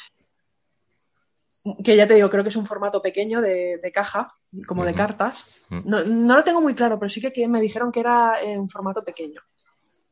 que 1.83 1.95
ya 1.95 2.07
te 2.07 2.13
digo, 2.13 2.29
creo 2.29 2.43
que 2.43 2.49
es 2.49 2.55
un 2.55 2.65
formato 2.65 3.01
pequeño 3.01 3.41
de, 3.41 3.79
de 3.81 3.91
caja, 3.91 4.27
como 4.67 4.85
de 4.85 4.93
cartas. 4.93 5.45
No, 5.69 6.03
no 6.03 6.35
lo 6.35 6.43
tengo 6.43 6.61
muy 6.61 6.75
claro, 6.75 6.99
pero 6.99 7.09
sí 7.09 7.19
que, 7.19 7.33
que 7.33 7.47
me 7.47 7.59
dijeron 7.59 7.91
que 7.91 8.01
era 8.01 8.41
eh, 8.41 8.57
un 8.57 8.69
formato 8.69 9.03
pequeño. 9.03 9.41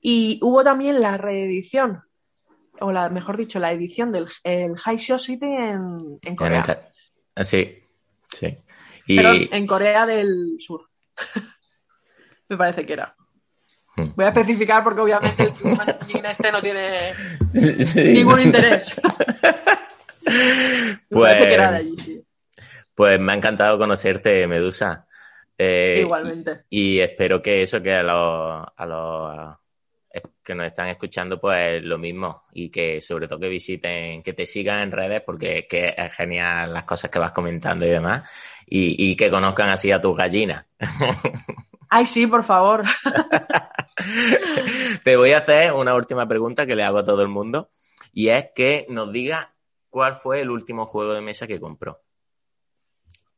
Y 0.01 0.39
hubo 0.41 0.63
también 0.63 0.99
la 0.99 1.15
reedición, 1.17 2.03
o 2.81 2.91
la, 2.91 3.09
mejor 3.09 3.37
dicho, 3.37 3.59
la 3.59 3.71
edición 3.71 4.11
del 4.11 4.27
el 4.43 4.77
High 4.77 4.99
Society 4.99 5.45
en 5.45 6.19
En 6.21 6.35
Corea. 6.35 6.89
Ah, 7.35 7.43
sí, 7.43 7.83
sí. 8.27 8.57
Y 9.07 9.17
Perdón, 9.17 9.47
en 9.51 9.67
Corea 9.67 10.05
del 10.05 10.55
Sur. 10.59 10.89
Me 12.49 12.57
parece 12.57 12.85
que 12.85 12.93
era. 12.93 13.15
Hmm. 13.95 14.09
Voy 14.15 14.25
a 14.25 14.29
especificar 14.29 14.83
porque 14.83 15.01
obviamente 15.01 15.43
el 15.43 15.53
clima 16.07 16.31
este 16.31 16.51
no 16.51 16.61
tiene 16.61 17.13
Sí. 17.85 18.03
ningún 18.13 18.41
interés. 18.41 18.95
Me 20.25 20.97
Pues- 21.09 21.33
parece 21.33 21.47
que 21.47 21.53
era 21.53 21.71
de 21.71 21.77
allí, 21.77 21.97
sí. 21.97 22.23
Pues 22.95 23.19
me 23.19 23.33
ha 23.33 23.35
encantado 23.35 23.77
conocerte, 23.79 24.47
Medusa. 24.47 25.07
Eh, 25.57 25.97
Igualmente. 26.01 26.63
Y, 26.69 26.99
espero 26.99 27.41
que 27.41 27.63
eso, 27.63 27.81
que 27.81 27.91
a 27.93 28.03
los, 28.03 28.65
a 28.75 28.85
los 28.85 29.57
que 30.43 30.53
nos 30.53 30.67
están 30.67 30.87
escuchando, 30.87 31.39
pues 31.39 31.81
lo 31.83 31.97
mismo. 31.97 32.43
Y 32.51 32.69
que 32.69 33.01
sobre 33.01 33.27
todo 33.27 33.39
que 33.39 33.49
visiten, 33.49 34.21
que 34.21 34.33
te 34.33 34.45
sigan 34.45 34.79
en 34.81 34.91
redes, 34.91 35.21
porque 35.21 35.59
es 35.59 35.65
que 35.67 35.95
es 35.97 36.13
genial 36.13 36.73
las 36.73 36.83
cosas 36.83 37.09
que 37.09 37.19
vas 37.19 37.31
comentando 37.31 37.85
y 37.85 37.89
demás. 37.89 38.29
Y, 38.67 39.11
y 39.11 39.15
que 39.15 39.31
conozcan 39.31 39.69
así 39.69 39.91
a 39.91 40.01
tus 40.01 40.15
gallinas. 40.15 40.65
Ay, 41.89 42.05
sí, 42.05 42.27
por 42.27 42.43
favor. 42.43 42.83
Te 45.03 45.15
voy 45.15 45.31
a 45.31 45.37
hacer 45.37 45.73
una 45.73 45.93
última 45.95 46.27
pregunta 46.27 46.65
que 46.65 46.75
le 46.75 46.83
hago 46.83 46.99
a 46.99 47.05
todo 47.05 47.21
el 47.21 47.27
mundo. 47.27 47.69
Y 48.11 48.29
es 48.29 48.47
que 48.55 48.85
nos 48.89 49.11
diga 49.11 49.53
cuál 49.89 50.15
fue 50.15 50.41
el 50.41 50.49
último 50.49 50.87
juego 50.87 51.13
de 51.13 51.21
mesa 51.21 51.45
que 51.45 51.59
compró. 51.59 52.01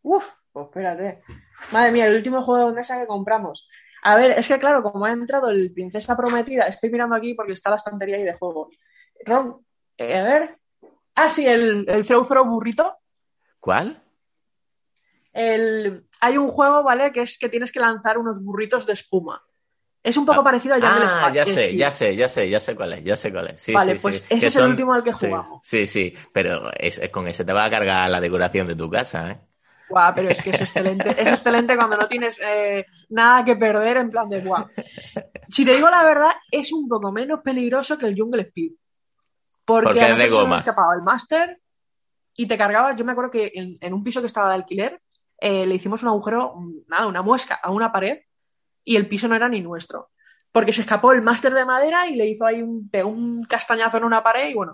Uf, 0.04 0.32
pues 0.54 0.68
espérate. 0.68 1.22
Madre 1.72 1.92
mía, 1.92 2.08
el 2.08 2.16
último 2.16 2.42
juego 2.42 2.68
de 2.70 2.76
mesa 2.76 2.98
que 2.98 3.08
compramos. 3.08 3.68
A 4.08 4.16
ver, 4.18 4.38
es 4.38 4.48
que 4.48 4.60
claro, 4.60 4.84
como 4.84 5.04
ha 5.06 5.12
entrado 5.12 5.50
el 5.50 5.74
Princesa 5.74 6.16
Prometida, 6.16 6.68
estoy 6.68 6.92
mirando 6.92 7.16
aquí 7.16 7.34
porque 7.34 7.54
está 7.54 7.72
la 7.72 7.78
estantería 7.78 8.18
ahí 8.18 8.24
de 8.24 8.34
juegos. 8.34 8.78
Ron, 9.26 9.66
eh, 9.98 10.16
a 10.16 10.24
ver. 10.24 10.60
Ah, 11.16 11.28
sí, 11.28 11.48
el, 11.48 11.90
el 11.90 12.06
Throw 12.06 12.24
Throw 12.24 12.46
Burrito. 12.46 13.00
¿Cuál? 13.60 14.00
El, 15.34 16.06
hay 16.22 16.38
un 16.38 16.50
juego, 16.50 16.84
¿vale? 16.84 17.12
Que 17.12 17.22
es 17.22 17.40
que 17.40 17.50
tienes 17.50 17.72
que 17.72 17.80
lanzar 17.80 18.20
unos 18.20 18.44
burritos 18.44 18.86
de 18.86 18.94
espuma. 18.94 19.42
Es 20.04 20.18
un 20.18 20.26
poco 20.28 20.44
parecido 20.44 20.76
a 20.76 20.80
Jungle 20.80 21.08
Ah, 21.10 21.32
ya 21.34 21.44
sé, 21.44 21.76
ya 21.76 21.92
sé, 21.92 22.16
ya 22.16 22.30
sé, 22.30 22.48
ya 22.48 22.60
sé 22.60 22.76
cuál 22.76 22.94
es, 22.94 23.04
ya 23.04 23.18
sé 23.18 23.32
cuál 23.32 23.48
es. 23.48 23.62
Sí, 23.64 23.74
Vale, 23.74 23.94
sí, 23.94 24.00
pues 24.04 24.18
sí. 24.18 24.28
ese 24.30 24.40
Que 24.40 24.48
es 24.48 24.56
el 24.58 24.66
último 24.66 24.94
al 24.94 25.04
que 25.04 25.14
jugamos. 25.14 25.62
Sí, 25.64 25.88
sí, 25.88 26.14
pero 26.32 26.72
es, 26.78 27.00
es 27.00 27.10
con 27.10 27.28
ese 27.28 27.44
te 27.44 27.54
va 27.54 27.66
a 27.66 27.72
cargar 27.72 28.08
la 28.08 28.22
decoración 28.22 28.68
de 28.68 28.76
tu 28.76 28.88
casa, 28.88 29.32
¿eh? 29.32 29.40
Guau, 29.90 30.14
pero 30.16 30.30
es 30.30 30.42
que 30.42 30.50
es 30.50 30.62
excelente. 30.62 31.10
Es 31.10 31.28
excelente 31.28 31.76
cuando 31.76 31.98
no 31.98 32.08
tienes 32.08 32.40
eh, 32.42 32.86
nada 33.10 33.46
que 33.46 33.56
perder 33.56 33.98
en 33.98 34.10
plan 34.10 34.30
de 34.30 34.42
guau. 34.42 34.68
Si 35.48 35.64
te 35.64 35.76
digo 35.76 35.90
la 35.90 36.04
verdad, 36.04 36.32
es 36.52 36.72
un 36.74 36.88
poco 36.88 37.12
menos 37.12 37.42
peligroso 37.44 37.98
que 37.98 38.08
el 38.08 38.18
Jungle 38.18 38.44
Speed. 38.44 38.72
Porque, 39.64 39.86
Porque 39.86 40.02
a 40.02 40.08
es 40.10 40.18
de 40.18 40.28
nosotros 40.28 40.40
se 40.40 40.50
nos 40.50 40.60
escapaba 40.60 40.96
el 40.96 41.02
máster 41.02 41.62
y 42.36 42.48
te 42.48 42.58
cargabas. 42.58 42.96
Yo 42.96 43.06
me 43.06 43.12
acuerdo 43.12 43.32
que 43.32 43.52
en, 43.54 43.78
en 43.80 43.94
un 43.94 44.04
piso 44.04 44.22
que 44.22 44.28
estaba 44.28 44.50
de 44.50 44.56
alquiler 44.56 45.02
eh, 45.40 45.66
le 45.66 45.76
hicimos 45.76 46.02
un 46.04 46.10
agujero, 46.10 46.56
nada, 46.88 47.08
una 47.08 47.22
muesca 47.22 47.56
a 47.56 47.72
una 47.72 47.92
pared 47.92 48.20
y 48.84 48.96
el 48.96 49.08
piso 49.08 49.28
no 49.28 49.36
era 49.36 49.50
ni 49.50 49.62
nuestro. 49.62 50.10
Porque 50.52 50.72
se 50.72 50.82
escapó 50.82 51.12
el 51.12 51.22
máster 51.22 51.54
de 51.54 51.66
madera 51.66 52.08
y 52.08 52.16
le 52.16 52.26
hizo 52.26 52.46
ahí 52.46 52.62
un, 52.62 53.44
castañazo 53.48 53.98
en 53.98 54.06
una 54.06 54.24
pared 54.24 54.50
y 54.50 54.54
bueno, 54.54 54.72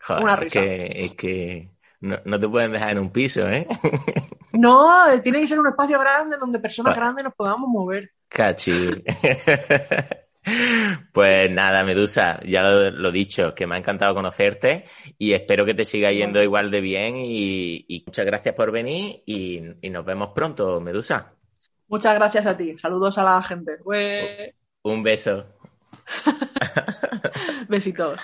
Joder, 0.00 0.22
Una 0.22 0.34
es 0.34 0.40
risa. 0.40 0.60
que, 0.60 0.92
es 0.96 1.14
que 1.14 1.70
no, 2.02 2.18
no 2.24 2.38
te 2.38 2.48
pueden 2.48 2.72
dejar 2.72 2.90
en 2.90 2.98
un 2.98 3.10
piso, 3.10 3.48
¿eh? 3.48 3.66
no, 4.52 5.04
tiene 5.22 5.40
que 5.40 5.46
ser 5.46 5.58
un 5.58 5.68
espacio 5.68 5.98
grande 5.98 6.36
donde 6.38 6.58
personas 6.58 6.92
Va. 6.92 6.96
grandes 7.00 7.24
nos 7.24 7.34
podamos 7.34 7.68
mover. 7.68 8.10
Cachi. 8.28 8.90
Pues 11.12 11.48
nada, 11.52 11.84
Medusa, 11.84 12.40
ya 12.44 12.62
lo, 12.62 12.90
lo 12.90 13.12
dicho, 13.12 13.54
que 13.54 13.64
me 13.64 13.76
ha 13.76 13.78
encantado 13.78 14.12
conocerte 14.12 14.86
y 15.16 15.34
espero 15.34 15.64
que 15.64 15.74
te 15.74 15.84
siga 15.84 16.10
yendo 16.10 16.42
igual 16.42 16.72
de 16.72 16.80
bien 16.80 17.14
y, 17.16 17.84
y 17.86 18.02
muchas 18.04 18.26
gracias 18.26 18.52
por 18.56 18.72
venir 18.72 19.22
y, 19.24 19.62
y 19.80 19.90
nos 19.90 20.04
vemos 20.04 20.30
pronto, 20.34 20.80
Medusa. 20.80 21.32
Muchas 21.86 22.14
gracias 22.16 22.46
a 22.46 22.56
ti. 22.56 22.76
Saludos 22.76 23.18
a 23.18 23.22
la 23.22 23.40
gente. 23.42 23.78
Un 24.82 25.02
beso. 25.04 25.46
Besitos. 27.68 28.18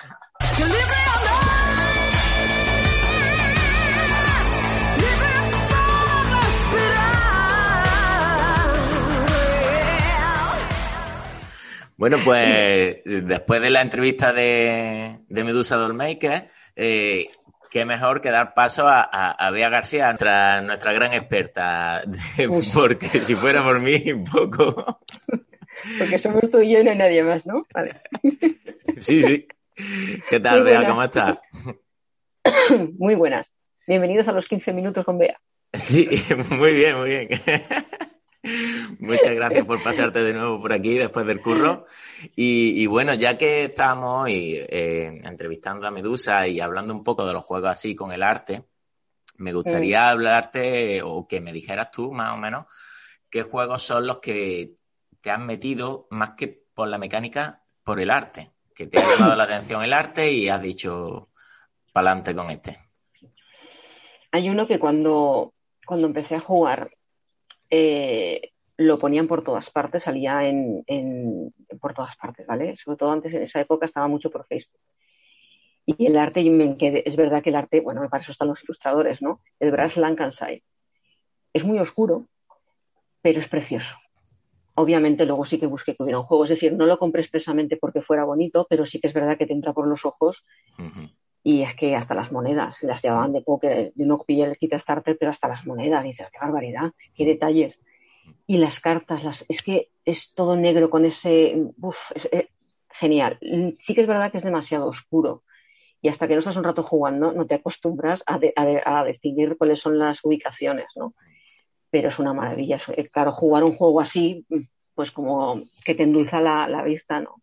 Bueno, 11.99 12.19
pues 12.23 13.01
después 13.03 13.61
de 13.61 13.69
la 13.69 13.81
entrevista 13.81 14.31
de, 14.31 15.19
de 15.27 15.43
Medusa 15.43 15.75
Dollmaker, 15.75 16.47
eh, 16.77 17.27
qué 17.69 17.83
mejor 17.83 18.21
que 18.21 18.31
dar 18.31 18.53
paso 18.53 18.87
a, 18.87 19.01
a, 19.01 19.31
a 19.31 19.51
Bea 19.51 19.67
García, 19.67 20.05
nuestra, 20.07 20.61
nuestra 20.61 20.93
gran 20.93 21.11
experta, 21.13 22.01
de- 22.37 22.49
porque 22.73 23.07
si 23.21 23.35
fuera 23.35 23.61
por 23.63 23.81
mí, 23.81 24.13
un 24.13 24.23
poco. 24.23 25.01
Porque 25.97 26.17
somos 26.19 26.49
tú 26.49 26.61
y 26.61 26.71
yo 26.73 26.79
y 26.79 26.83
no 26.85 26.91
hay 26.91 26.97
nadie 26.97 27.21
más, 27.21 27.45
¿no? 27.45 27.65
Vale. 27.73 28.01
Sí, 28.97 29.21
sí. 29.21 29.45
¿Qué 30.29 30.39
tal, 30.39 30.61
Muy 30.61 30.69
Bea? 30.71 30.79
buenas. 30.79 30.91
¿Cómo 30.91 31.03
estás? 31.03 31.37
Muy 32.97 33.15
buenas. 33.15 33.51
Bienvenidos 33.87 34.25
a 34.29 34.31
los 34.31 34.47
15 34.47 34.71
minutos 34.71 35.03
con 35.03 35.17
Bea. 35.17 35.37
Sí, 35.73 36.07
muy 36.49 36.73
bien, 36.73 36.97
muy 36.97 37.09
bien. 37.09 37.29
Muchas 38.99 39.35
gracias 39.35 39.65
por 39.65 39.83
pasarte 39.83 40.19
de 40.19 40.33
nuevo 40.33 40.61
por 40.61 40.71
aquí 40.71 40.97
después 40.97 41.25
del 41.25 41.41
curro. 41.41 41.85
Y, 42.35 42.81
y 42.81 42.85
bueno, 42.85 43.13
ya 43.13 43.37
que 43.37 43.65
estamos 43.65 44.23
hoy 44.25 44.55
eh, 44.55 45.21
entrevistando 45.23 45.87
a 45.87 45.91
Medusa 45.91 46.47
y 46.47 46.59
hablando 46.59 46.93
un 46.93 47.03
poco 47.03 47.25
de 47.25 47.33
los 47.33 47.43
juegos 47.43 47.71
así 47.71 47.95
con 47.95 48.11
el 48.11 48.23
arte, 48.23 48.63
me 49.37 49.53
gustaría 49.53 50.09
hablarte 50.09 51.01
o 51.01 51.27
que 51.27 51.41
me 51.41 51.53
dijeras 51.53 51.91
tú 51.91 52.11
más 52.11 52.33
o 52.33 52.37
menos 52.37 52.65
qué 53.29 53.43
juegos 53.43 53.83
son 53.83 54.07
los 54.07 54.19
que 54.19 54.73
te 55.21 55.31
han 55.31 55.45
metido 55.45 56.07
más 56.09 56.31
que 56.31 56.63
por 56.73 56.87
la 56.87 56.97
mecánica, 56.97 57.63
por 57.83 57.99
el 57.99 58.09
arte, 58.09 58.51
que 58.73 58.87
te 58.87 58.99
ha 58.99 59.11
llamado 59.11 59.35
la 59.35 59.43
atención 59.43 59.83
el 59.83 59.93
arte 59.93 60.31
y 60.31 60.49
has 60.49 60.61
dicho 60.61 61.29
pa'lante 61.91 62.35
con 62.35 62.49
este. 62.49 62.79
Hay 64.31 64.49
uno 64.49 64.67
que 64.67 64.79
cuando, 64.79 65.53
cuando 65.85 66.07
empecé 66.07 66.35
a 66.35 66.39
jugar 66.39 66.91
eh, 67.69 68.51
lo 68.77 68.97
ponían 68.97 69.27
por 69.27 69.43
todas 69.43 69.69
partes, 69.69 70.03
salía 70.03 70.47
en, 70.47 71.53
por 71.81 71.93
todas 71.93 72.15
partes, 72.15 72.47
¿vale? 72.47 72.75
Sobre 72.77 72.97
todo 72.97 73.11
antes, 73.11 73.33
en 73.33 73.43
esa 73.43 73.59
época, 73.61 73.85
estaba 73.85 74.07
mucho 74.07 74.29
por 74.29 74.45
Facebook. 74.47 74.79
Y 75.85 76.05
el 76.05 76.17
arte, 76.17 76.41
y 76.41 76.49
me 76.49 76.77
quedé- 76.77 77.03
es 77.05 77.15
verdad 77.15 77.41
que 77.41 77.49
el 77.49 77.55
arte, 77.55 77.81
bueno, 77.81 78.07
para 78.09 78.21
eso 78.21 78.31
están 78.31 78.47
los 78.47 78.63
ilustradores, 78.63 79.21
¿no? 79.21 79.41
El 79.59 79.71
Brass 79.71 79.97
Lancashire. 79.97 80.63
Es 81.51 81.63
muy 81.63 81.79
oscuro, 81.79 82.27
pero 83.21 83.39
es 83.39 83.47
precioso. 83.47 83.95
Obviamente 84.75 85.25
luego 85.25 85.43
sí 85.45 85.59
que 85.59 85.65
busqué 85.65 85.95
que 85.95 86.03
hubiera 86.03 86.19
un 86.19 86.25
juego, 86.25 86.45
es 86.45 86.51
decir, 86.51 86.71
no 86.73 86.85
lo 86.85 86.97
compré 86.99 87.21
expresamente 87.21 87.75
porque 87.75 88.01
fuera 88.01 88.23
bonito, 88.23 88.65
pero 88.69 88.85
sí 88.85 89.01
que 89.01 89.07
es 89.07 89.13
verdad 89.13 89.37
que 89.37 89.45
te 89.45 89.53
entra 89.53 89.73
por 89.73 89.87
los 89.87 90.05
ojos. 90.05 90.45
Y 91.43 91.61
es 91.63 91.75
que 91.75 91.95
hasta 91.95 92.13
las 92.13 92.31
monedas, 92.31 92.81
las 92.83 93.01
llevaban 93.01 93.33
de 93.33 93.41
póker, 93.41 93.91
yo 93.95 94.05
no 94.05 94.17
pillé 94.19 94.43
el 94.45 94.57
kit 94.57 94.73
starter, 94.77 95.17
pero 95.17 95.31
hasta 95.31 95.47
las 95.47 95.65
monedas, 95.65 96.03
y 96.05 96.09
dices, 96.09 96.27
qué 96.31 96.39
barbaridad, 96.39 96.91
qué 97.15 97.25
detalles. 97.25 97.79
Y 98.47 98.57
las 98.57 98.79
cartas, 98.79 99.23
las, 99.23 99.45
es 99.49 99.61
que 99.61 99.89
es 100.05 100.33
todo 100.35 100.55
negro 100.55 100.89
con 100.89 101.05
ese, 101.05 101.55
uf, 101.81 101.97
es- 102.15 102.29
es 102.31 102.45
genial. 102.91 103.37
Sí 103.81 103.93
que 103.95 104.01
es 104.01 104.07
verdad 104.07 104.31
que 104.31 104.37
es 104.39 104.43
demasiado 104.43 104.87
oscuro. 104.87 105.43
Y 106.01 106.09
hasta 106.09 106.27
que 106.27 106.33
no 106.35 106.39
estás 106.39 106.57
un 106.57 106.63
rato 106.65 106.83
jugando, 106.83 107.31
no 107.33 107.45
te 107.47 107.55
acostumbras 107.55 108.23
a, 108.25 108.39
de- 108.39 108.53
a 108.55 108.65
de- 108.65 108.81
a 108.85 109.03
distinguir 109.05 109.57
cuáles 109.57 109.79
son 109.81 109.99
las 109.99 110.19
ubicaciones, 110.23 110.87
¿no? 110.95 111.13
Pero 111.91 112.09
es 112.09 112.19
una 112.19 112.33
maravilla. 112.33 112.81
Eh, 112.95 113.09
Claro, 113.09 113.31
jugar 113.33 113.63
un 113.63 113.75
juego 113.77 114.01
así, 114.01 114.45
pues 114.95 115.11
como 115.11 115.63
que 115.85 115.95
te 115.95 116.03
endulza 116.03 116.41
la, 116.41 116.67
la 116.67 116.83
vista, 116.83 117.21
¿no? 117.21 117.35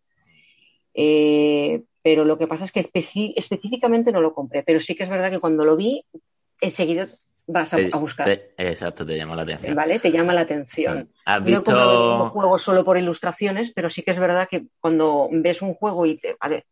Eh, 0.93 1.83
pero 2.07 2.23
lo 2.23 2.37
que 2.37 2.47
pasa 2.47 2.63
es 2.63 2.71
que 2.71 2.89
específicamente 3.35 4.13
no 4.13 4.21
lo 4.21 4.33
compré, 4.33 4.63
pero 4.63 4.79
sí 4.79 4.95
que 4.95 5.03
es 5.03 5.09
verdad 5.09 5.29
que 5.29 5.41
cuando 5.41 5.65
lo 5.65 5.75
vi, 5.75 6.05
enseguida 6.61 7.09
vas 7.47 7.73
a, 7.73 7.75
Te- 7.75 7.89
a 7.91 7.97
buscar, 7.97 8.25
te- 8.27 8.53
exacto, 8.57 9.05
te 9.05 9.17
llamó 9.17 9.35
la 9.35 9.41
atención. 9.41 9.75
¿vale? 9.75 9.99
Te 9.99 10.09
llama 10.09 10.33
la 10.33 10.39
atención. 10.39 11.09
¿Has 11.25 11.41
No 11.41 11.49
he 11.49 11.53
comprado 11.55 11.89
visto? 12.19 12.29
juego 12.29 12.59
solo 12.59 12.85
por 12.85 12.97
ilustraciones, 12.97 13.73
pero 13.75 13.89
sí 13.89 14.03
que 14.03 14.11
es 14.11 14.19
verdad 14.19 14.47
que 14.49 14.67
cuando 14.79 15.27
ves 15.33 15.61
un 15.61 15.73
juego 15.73 16.05
y 16.05 16.17
te, 16.17 16.37
vale, 16.39 16.63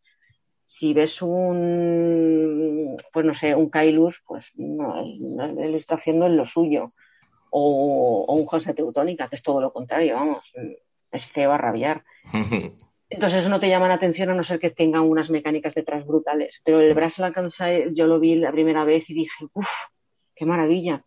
si 0.64 0.94
ves 0.94 1.20
un, 1.20 2.96
pues 3.12 3.26
no 3.26 3.34
sé, 3.34 3.54
un 3.54 3.68
Kailus, 3.68 4.22
pues 4.26 4.46
no, 4.54 5.04
no, 5.18 5.46
la 5.52 5.66
ilustración 5.66 6.18
no 6.18 6.28
es 6.28 6.32
lo 6.32 6.46
suyo. 6.46 6.92
O, 7.50 8.24
o 8.26 8.34
un 8.36 8.48
Hansa 8.50 8.72
Teutónica, 8.72 9.28
que 9.28 9.36
es 9.36 9.42
todo 9.42 9.60
lo 9.60 9.70
contrario, 9.70 10.14
vamos, 10.14 10.44
es 11.12 11.26
que 11.34 11.46
va 11.46 11.56
a 11.56 11.58
rabiar. 11.58 12.04
Entonces 13.08 13.40
eso 13.40 13.48
no 13.48 13.60
te 13.60 13.68
llama 13.68 13.88
la 13.88 13.94
atención 13.94 14.30
a 14.30 14.34
no 14.34 14.42
ser 14.42 14.58
que 14.58 14.70
tenga 14.70 15.00
unas 15.00 15.30
mecánicas 15.30 15.74
detrás 15.74 16.04
brutales. 16.06 16.54
Pero 16.64 16.80
el 16.80 16.92
Brass 16.94 17.18
Lancashire 17.18 17.90
yo 17.94 18.06
lo 18.06 18.18
vi 18.18 18.34
la 18.34 18.50
primera 18.50 18.84
vez 18.84 19.08
y 19.08 19.14
dije, 19.14 19.44
uff, 19.52 19.68
qué 20.34 20.44
maravilla. 20.44 21.04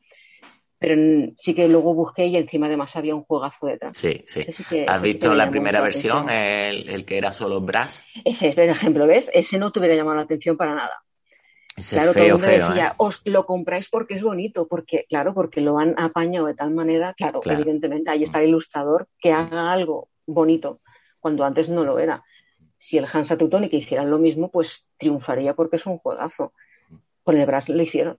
Pero 0.78 0.95
mm, 0.95 1.36
sí 1.38 1.54
que 1.54 1.68
luego 1.68 1.93
busqué 1.93 2.28
y 2.28 2.38
encima 2.38 2.68
además 2.68 2.95
había 2.95 3.16
un 3.16 3.24
juegazo 3.24 3.68
detrás. 3.68 3.97
Sí, 3.97 4.24
sí. 4.28 4.41
Ese 4.41 4.54
sí 4.54 4.64
que- 4.64 4.86
¿Has 4.88 5.02
sí 5.02 5.08
visto 5.10 5.34
la 5.34 5.50
primera 5.50 5.80
la 5.80 5.84
versión, 5.84 6.30
el, 6.30 6.88
el 6.89 7.06
que 7.06 7.18
era 7.18 7.34
solo 7.34 7.60
brass? 7.60 8.02
Ese 8.24 8.47
es, 8.47 8.56
por 8.56 8.64
ejemplo, 8.64 9.06
¿ves? 9.06 9.30
Ese 9.34 9.58
no 9.58 9.72
te 9.74 9.80
hubiera 9.80 9.95
llamado 9.95 10.16
la 10.16 10.24
atención 10.24 10.56
para 10.56 10.76
nada. 10.76 11.02
Ese 11.76 11.95
claro, 11.97 12.14
feo, 12.14 12.24
todo 12.24 12.26
el 12.28 12.32
mundo 12.34 12.47
feo, 12.47 12.68
decía, 12.70 12.88
¿eh? 12.91 12.93
os 12.97 13.22
lo 13.26 13.45
compráis 13.45 13.89
porque 13.89 14.14
es 14.14 14.22
bonito, 14.22 14.68
porque, 14.68 15.06
claro, 15.10 15.34
porque 15.34 15.60
lo 15.62 15.78
han 15.80 15.95
apañado 15.97 16.47
de 16.47 16.54
tal 16.54 16.72
manera, 16.72 17.14
claro, 17.14 17.39
Claro. 17.41 17.60
evidentemente 17.60 18.10
ahí 18.10 18.24
está 18.24 18.41
el 18.41 18.50
ilustrador 18.50 19.08
que 19.20 19.32
haga 19.34 19.72
algo 19.72 20.10
bonito, 20.26 20.80
cuando 21.20 21.43
antes 21.45 21.70
no 21.70 21.84
lo 21.84 21.99
era. 21.99 22.24
Si 22.78 22.97
el 22.97 23.05
Hansa 23.11 23.38
Teutonic 23.38 23.74
hicieran 23.74 24.09
lo 24.09 24.17
mismo, 24.20 24.49
pues 24.49 24.86
triunfaría 24.97 25.53
porque 25.53 25.76
es 25.78 25.86
un 25.86 25.97
juegazo. 25.97 26.53
Con 27.24 27.36
el 27.38 27.45
Brass 27.45 27.67
lo 27.70 27.82
hicieron. 27.82 28.17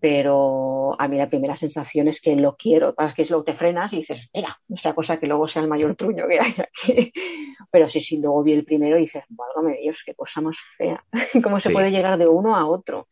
Pero 0.00 0.96
a 0.98 1.06
mí 1.06 1.16
la 1.16 1.28
primera 1.28 1.56
sensación 1.56 2.08
es 2.08 2.20
que 2.20 2.34
lo 2.34 2.56
quiero, 2.56 2.92
para 2.92 3.14
que 3.14 3.22
es 3.22 3.30
luego 3.30 3.44
te 3.44 3.54
frenas 3.54 3.92
y 3.92 3.98
dices, 3.98 4.28
mira, 4.34 4.58
esa 4.74 4.94
cosa 4.94 5.18
que 5.20 5.28
luego 5.28 5.46
sea 5.46 5.62
el 5.62 5.68
mayor 5.68 5.94
truño 5.94 6.26
que 6.26 6.40
hay 6.40 6.54
aquí. 6.58 7.12
Pero 7.70 7.88
sí, 7.88 8.00
sí, 8.00 8.16
luego 8.18 8.42
vi 8.42 8.52
el 8.54 8.64
primero 8.64 8.98
y 8.98 9.02
dices, 9.02 9.22
válgame 9.28 9.78
Dios, 9.80 9.98
qué 10.04 10.14
cosa 10.14 10.40
más 10.40 10.56
fea. 10.76 11.04
¿Cómo 11.44 11.60
se 11.60 11.68
Sí. 11.68 11.72
puede 11.72 11.92
llegar 11.92 12.18
de 12.18 12.26
uno 12.26 12.56
a 12.56 12.66
otro? 12.66 13.06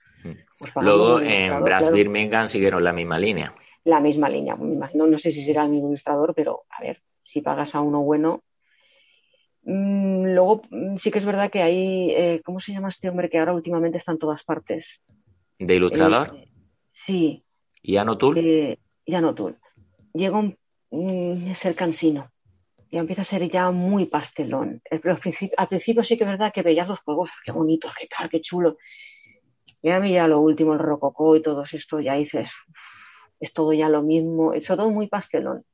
Pues 0.58 0.72
Luego 0.74 1.20
en 1.20 1.26
ilustrador, 1.30 1.62
Brass 1.64 1.78
claro, 1.82 1.94
Birmingham 1.96 2.48
siguieron 2.48 2.82
la 2.82 2.92
misma 2.92 3.18
línea. 3.20 3.54
la 3.84 4.00
misma 4.00 4.28
línea. 4.28 4.56
Me 4.56 4.74
imagino, 4.74 5.06
no 5.06 5.18
sé 5.18 5.30
si 5.30 5.44
será 5.44 5.62
el 5.64 5.70
mismo 5.70 5.88
ilustrador, 5.90 6.34
pero 6.34 6.64
a 6.70 6.82
ver, 6.82 7.00
si 7.22 7.40
pagas 7.40 7.74
a 7.76 7.80
uno 7.80 8.02
bueno. 8.02 8.42
Mm, 9.62 10.34
luego 10.34 10.62
mm, 10.70 10.96
sí 10.96 11.10
que 11.10 11.18
es 11.18 11.24
verdad 11.24 11.50
que 11.50 11.62
hay, 11.62 12.10
eh, 12.10 12.42
¿cómo 12.44 12.60
se 12.60 12.72
llama 12.72 12.88
este 12.88 13.08
hombre 13.08 13.28
que 13.28 13.38
ahora 13.38 13.52
últimamente 13.52 13.98
está 13.98 14.12
en 14.12 14.18
todas 14.18 14.42
partes? 14.44 14.86
De 15.58 15.74
ilustrador, 15.76 16.34
Eh, 16.34 16.48
sí, 16.92 17.44
Ian 17.82 18.08
O'Toole. 18.08 18.40
eh, 18.40 18.78
ya 19.06 19.20
no 19.20 19.34
tú. 19.34 19.54
Llega 20.14 20.38
un, 20.38 20.56
mm, 20.90 21.54
ser 21.54 21.74
cansino. 21.74 22.30
Ya 22.90 23.00
empieza 23.00 23.22
a 23.22 23.24
ser 23.24 23.48
ya 23.48 23.70
muy 23.70 24.06
pastelón. 24.06 24.82
Pero 24.88 25.12
al 25.12 25.18
principio, 25.20 25.54
al 25.56 25.68
principio 25.68 26.02
sí 26.02 26.16
que 26.16 26.24
es 26.24 26.30
verdad 26.30 26.52
que 26.52 26.62
veías 26.62 26.88
los 26.88 27.00
juegos, 27.00 27.30
qué 27.44 27.52
bonitos, 27.52 27.92
qué 27.98 28.08
tal, 28.08 28.28
qué 28.28 28.40
chulo. 28.40 28.78
Y 29.82 29.90
a 29.90 30.00
mí 30.00 30.12
ya 30.12 30.26
lo 30.26 30.40
último, 30.40 30.72
el 30.72 30.78
rococó 30.78 31.36
y 31.36 31.42
todo 31.42 31.64
esto, 31.70 32.00
ya 32.00 32.14
dices, 32.14 32.50
es 33.38 33.52
todo 33.52 33.72
ya 33.72 33.88
lo 33.88 34.02
mismo, 34.02 34.52
es 34.52 34.66
todo 34.66 34.90
muy 34.90 35.06
pastelón. 35.06 35.64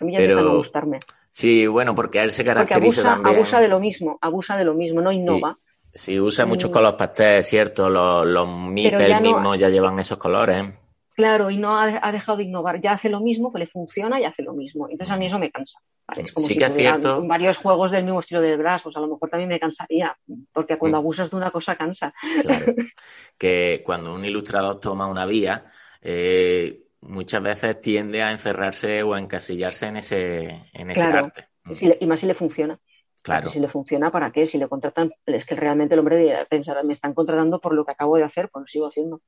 A 0.00 0.04
mí 0.04 0.12
ya 0.12 0.18
Pero 0.18 0.32
empieza 0.34 0.50
a 0.52 0.56
gustarme. 0.56 1.00
Sí, 1.30 1.66
bueno, 1.66 1.94
porque 1.94 2.18
él 2.20 2.32
se 2.32 2.44
caracteriza 2.44 3.00
abusa, 3.02 3.14
también. 3.14 3.36
abusa 3.36 3.60
de 3.60 3.68
lo 3.68 3.80
mismo, 3.80 4.18
abusa 4.20 4.56
de 4.56 4.64
lo 4.64 4.74
mismo, 4.74 5.00
no 5.00 5.12
innova. 5.12 5.56
Sí, 5.92 6.20
usa 6.20 6.44
muchos 6.46 6.70
Mm. 6.70 6.72
colores 6.72 6.98
pastel, 6.98 7.42
cierto. 7.44 7.88
Los, 7.90 8.26
los 8.26 8.48
Meeple 8.48 9.08
ya 9.08 9.20
no- 9.20 9.32
mismos 9.32 9.58
ya 9.58 9.68
llevan 9.68 9.98
esos 9.98 10.18
colores. 10.18 10.72
Claro, 11.14 11.50
y 11.50 11.56
no 11.58 11.76
ha, 11.76 11.98
ha 12.02 12.12
dejado 12.12 12.38
de 12.38 12.44
innovar. 12.44 12.80
Ya 12.80 12.92
hace 12.92 13.08
lo 13.08 13.20
mismo, 13.20 13.52
que 13.52 13.58
le 13.58 13.66
funciona 13.66 14.18
y 14.20 14.24
hace 14.24 14.42
lo 14.42 14.52
mismo. 14.54 14.88
Entonces 14.88 15.12
a 15.14 15.18
mí 15.18 15.26
eso 15.26 15.38
me 15.38 15.50
cansa. 15.50 15.78
¿vale? 16.08 16.22
Es 16.22 16.32
como 16.32 16.46
Sí 16.46 16.54
si 16.54 16.58
que 16.58 16.64
es 16.66 16.74
cierto. 16.74 17.22
varios 17.26 17.56
juegos 17.58 17.90
del 17.92 18.04
mismo 18.04 18.20
estilo 18.20 18.40
de 18.40 18.56
Brass, 18.56 18.82
pues 18.82 18.96
a 18.96 19.00
lo 19.00 19.06
mejor 19.08 19.28
también 19.30 19.48
me 19.48 19.60
cansaría, 19.60 20.16
porque 20.52 20.78
cuando 20.78 20.96
Mm. 20.98 21.00
abusas 21.00 21.30
de 21.30 21.36
una 21.36 21.50
cosa 21.50 21.76
cansa. 21.76 22.12
Claro. 22.42 22.74
que 23.38 23.82
cuando 23.84 24.14
un 24.14 24.24
ilustrador 24.24 24.80
toma 24.80 25.06
una 25.08 25.26
vía, 25.26 25.64
eh, 26.02 26.80
muchas 27.02 27.42
veces 27.42 27.80
tiende 27.80 28.22
a 28.22 28.30
encerrarse 28.32 29.02
o 29.02 29.14
a 29.14 29.20
encasillarse 29.20 29.86
en 29.86 29.96
ese, 29.96 30.42
en 30.72 30.90
ese 30.90 31.00
Claro. 31.00 31.18
arte. 31.26 31.48
Si 31.74 31.86
le- 31.86 31.98
y 32.00 32.06
más 32.06 32.20
si 32.20 32.26
le 32.26 32.34
funciona. 32.34 32.78
Claro. 33.22 33.50
Si 33.50 33.60
le 33.60 33.68
funciona, 33.68 34.10
¿para 34.10 34.30
qué? 34.32 34.46
Si 34.46 34.56
le 34.56 34.66
contratan, 34.68 35.12
es 35.26 35.44
que 35.44 35.54
realmente 35.54 35.94
el 35.94 36.00
hombre 36.00 36.16
debería 36.16 36.44
pensar, 36.46 36.82
me 36.84 36.94
están 36.94 37.12
contratando 37.12 37.60
por 37.60 37.74
lo 37.74 37.84
que 37.84 37.92
acabo 37.92 38.16
de 38.16 38.24
hacer, 38.24 38.48
pues 38.50 38.62
lo 38.62 38.66
sigo 38.66 38.86
haciendo. 38.88 39.20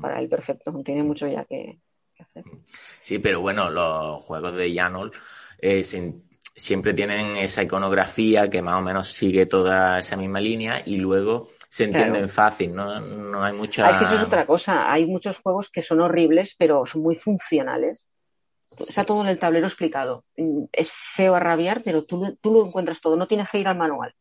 Para 0.00 0.20
él 0.20 0.28
perfecto, 0.28 0.70
no 0.70 0.82
tiene 0.82 1.02
mucho 1.02 1.26
ya 1.26 1.44
que, 1.44 1.80
que 2.14 2.22
hacer. 2.22 2.44
Sí, 3.00 3.18
pero 3.18 3.40
bueno, 3.40 3.68
los 3.70 4.22
juegos 4.22 4.54
de 4.54 4.72
Janol 4.74 5.10
eh, 5.58 5.82
siempre 6.54 6.94
tienen 6.94 7.36
esa 7.36 7.62
iconografía 7.62 8.48
que 8.50 8.62
más 8.62 8.74
o 8.74 8.82
menos 8.82 9.08
sigue 9.08 9.46
toda 9.46 9.98
esa 9.98 10.16
misma 10.16 10.40
línea 10.40 10.82
y 10.84 10.98
luego 10.98 11.48
se 11.72 11.84
entienden 11.84 12.12
Claro. 12.12 12.28
fácil, 12.28 12.74
¿no? 12.74 13.00
No 13.00 13.42
hay 13.42 13.54
mucha... 13.54 13.86
Ah, 13.86 13.90
es 13.92 13.96
que 13.96 14.04
eso 14.04 14.14
es 14.16 14.22
otra 14.22 14.44
cosa. 14.44 14.92
Hay 14.92 15.06
muchos 15.06 15.38
juegos 15.38 15.70
que 15.70 15.80
son 15.82 16.02
horribles, 16.02 16.54
pero 16.58 16.84
son 16.84 17.00
muy 17.00 17.16
funcionales. 17.16 17.98
Está 18.86 19.04
todo 19.06 19.22
en 19.22 19.28
el 19.28 19.38
tablero 19.38 19.66
explicado. 19.68 20.24
Es 20.70 20.90
feo 21.16 21.34
a 21.34 21.40
rabiar, 21.40 21.82
pero 21.82 22.04
tú, 22.04 22.22
lo- 22.22 22.34
tú 22.36 22.52
lo 22.52 22.66
encuentras 22.66 23.00
todo. 23.00 23.16
No 23.16 23.26
tienes 23.26 23.48
que 23.50 23.58
ir 23.58 23.68
al 23.68 23.78
manual. 23.78 24.14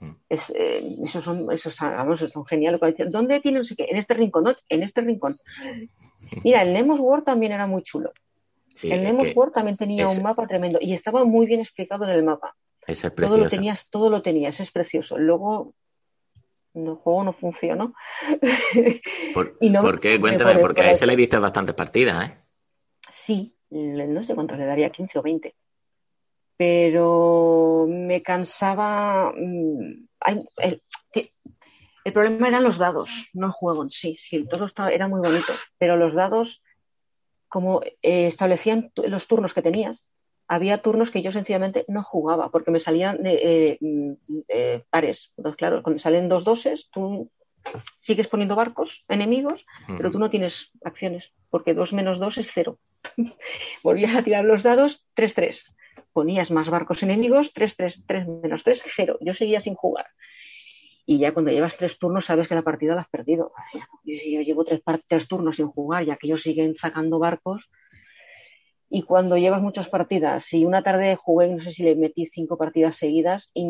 Mm. 0.00 0.10
Es, 0.28 0.50
eh, 0.52 0.96
esos 1.04 1.22
son, 1.22 1.46
esos, 1.52 1.76
vamos, 1.78 2.18
son 2.32 2.44
geniales. 2.46 2.80
¿Dónde 3.08 3.38
tiene 3.40 3.58
no 3.60 3.64
sé 3.64 3.76
qué? 3.76 3.86
En 3.88 3.96
este 3.96 4.14
rincón, 4.14 4.42
¿no? 4.42 4.54
En 4.68 4.82
este 4.82 5.00
rincón. 5.00 5.38
Mira, 6.44 6.62
el 6.62 6.72
Nemos 6.72 6.98
World 6.98 7.24
también 7.24 7.52
era 7.52 7.68
muy 7.68 7.82
chulo. 7.84 8.10
Sí, 8.74 8.90
el 8.90 9.04
Nemos 9.04 9.28
World 9.36 9.52
también 9.54 9.76
tenía 9.76 10.08
un 10.08 10.22
mapa 10.24 10.44
tremendo 10.48 10.78
y 10.80 10.92
estaba 10.92 11.24
muy 11.24 11.46
bien 11.46 11.60
explicado 11.60 12.02
en 12.04 12.10
el 12.10 12.24
mapa. 12.24 12.56
ese 12.84 13.06
es 13.06 13.14
Todo 13.14 13.24
lo 13.36 13.44
precioso. 13.44 13.48
tenías, 13.56 13.90
todo 13.90 14.10
lo 14.10 14.22
tenías, 14.22 14.58
es 14.58 14.70
precioso. 14.72 15.18
Luego, 15.18 15.74
el 16.74 16.94
juego 16.94 17.24
no 17.24 17.32
funcionó. 17.32 17.94
¿Por, 19.34 19.56
y 19.60 19.70
no- 19.70 19.82
por 19.82 20.00
qué? 20.00 20.14
me 20.14 20.20
Cuéntame, 20.20 20.58
porque 20.58 20.82
a 20.82 20.90
ese 20.90 21.06
le 21.06 21.16
diste 21.16 21.38
bastantes 21.38 21.74
partidas, 21.74 22.28
¿eh? 22.30 22.36
Sí, 23.12 23.56
no 23.70 24.24
sé 24.24 24.34
cuántos 24.34 24.58
le 24.58 24.66
daría, 24.66 24.90
15 24.90 25.18
o 25.18 25.22
20. 25.22 25.54
Pero 26.56 27.86
me 27.88 28.22
cansaba. 28.22 29.32
mm, 29.32 30.08
el, 30.58 30.82
problema 32.12 32.48
eran 32.48 32.64
los 32.64 32.78
dados, 32.78 33.08
no 33.32 33.46
el 33.46 33.52
juego 33.52 33.82
en 33.84 33.90
sí. 33.90 34.16
Sí, 34.20 34.46
todo 34.48 34.66
estaba, 34.66 34.90
era 34.90 35.08
muy 35.08 35.20
bonito, 35.20 35.52
pero 35.78 35.96
los 35.96 36.14
dados, 36.14 36.62
como 37.48 37.82
eh, 37.82 38.26
establecían 38.26 38.92
los 38.96 39.26
turnos 39.26 39.54
que 39.54 39.62
tenías, 39.62 40.06
había 40.50 40.82
turnos 40.82 41.12
que 41.12 41.22
yo 41.22 41.30
sencillamente 41.30 41.84
no 41.86 42.02
jugaba 42.02 42.50
porque 42.50 42.72
me 42.72 42.80
salían 42.80 43.22
de, 43.22 43.34
eh, 43.40 43.78
mm, 43.80 44.12
eh, 44.48 44.82
pares. 44.90 45.30
Entonces, 45.36 45.56
claro, 45.56 45.82
cuando 45.84 46.02
salen 46.02 46.28
dos 46.28 46.42
doses, 46.42 46.88
tú 46.92 47.30
sigues 48.00 48.26
poniendo 48.26 48.56
barcos 48.56 49.04
enemigos 49.08 49.64
pero 49.96 50.10
tú 50.10 50.18
no 50.18 50.28
tienes 50.28 50.70
acciones, 50.82 51.30
porque 51.50 51.74
2 51.74 51.92
menos 51.92 52.18
2 52.18 52.38
es 52.38 52.50
0. 52.52 52.78
Volvías 53.84 54.16
a 54.16 54.24
tirar 54.24 54.44
los 54.44 54.64
dados, 54.64 55.06
3-3. 55.14 55.62
Ponías 56.12 56.50
más 56.50 56.68
barcos 56.68 57.04
enemigos, 57.04 57.54
3-3, 57.54 58.02
3 58.06 58.26
menos 58.42 58.64
3, 58.64 58.82
0. 58.96 59.18
Yo 59.20 59.34
seguía 59.34 59.60
sin 59.60 59.74
jugar. 59.74 60.06
Y 61.06 61.18
ya 61.18 61.32
cuando 61.32 61.52
llevas 61.52 61.76
tres 61.76 61.96
turnos 61.98 62.26
sabes 62.26 62.48
que 62.48 62.54
la 62.56 62.62
partida 62.62 62.96
la 62.96 63.02
has 63.02 63.08
perdido. 63.08 63.52
Y 64.04 64.18
si 64.18 64.32
yo 64.32 64.40
llevo 64.40 64.64
tres, 64.64 64.80
tres 65.08 65.28
turnos 65.28 65.56
sin 65.56 65.68
jugar, 65.68 66.04
ya 66.04 66.16
que 66.16 66.26
ellos 66.26 66.42
siguen 66.42 66.76
sacando 66.76 67.18
barcos. 67.20 67.68
Y 68.92 69.02
cuando 69.02 69.36
llevas 69.38 69.62
muchas 69.62 69.88
partidas, 69.88 70.52
y 70.52 70.64
una 70.64 70.82
tarde 70.82 71.14
jugué, 71.16 71.48
no 71.48 71.62
sé 71.62 71.72
si 71.72 71.84
le 71.84 71.94
metí 71.94 72.26
cinco 72.26 72.58
partidas 72.58 72.96
seguidas, 72.96 73.50
y, 73.54 73.64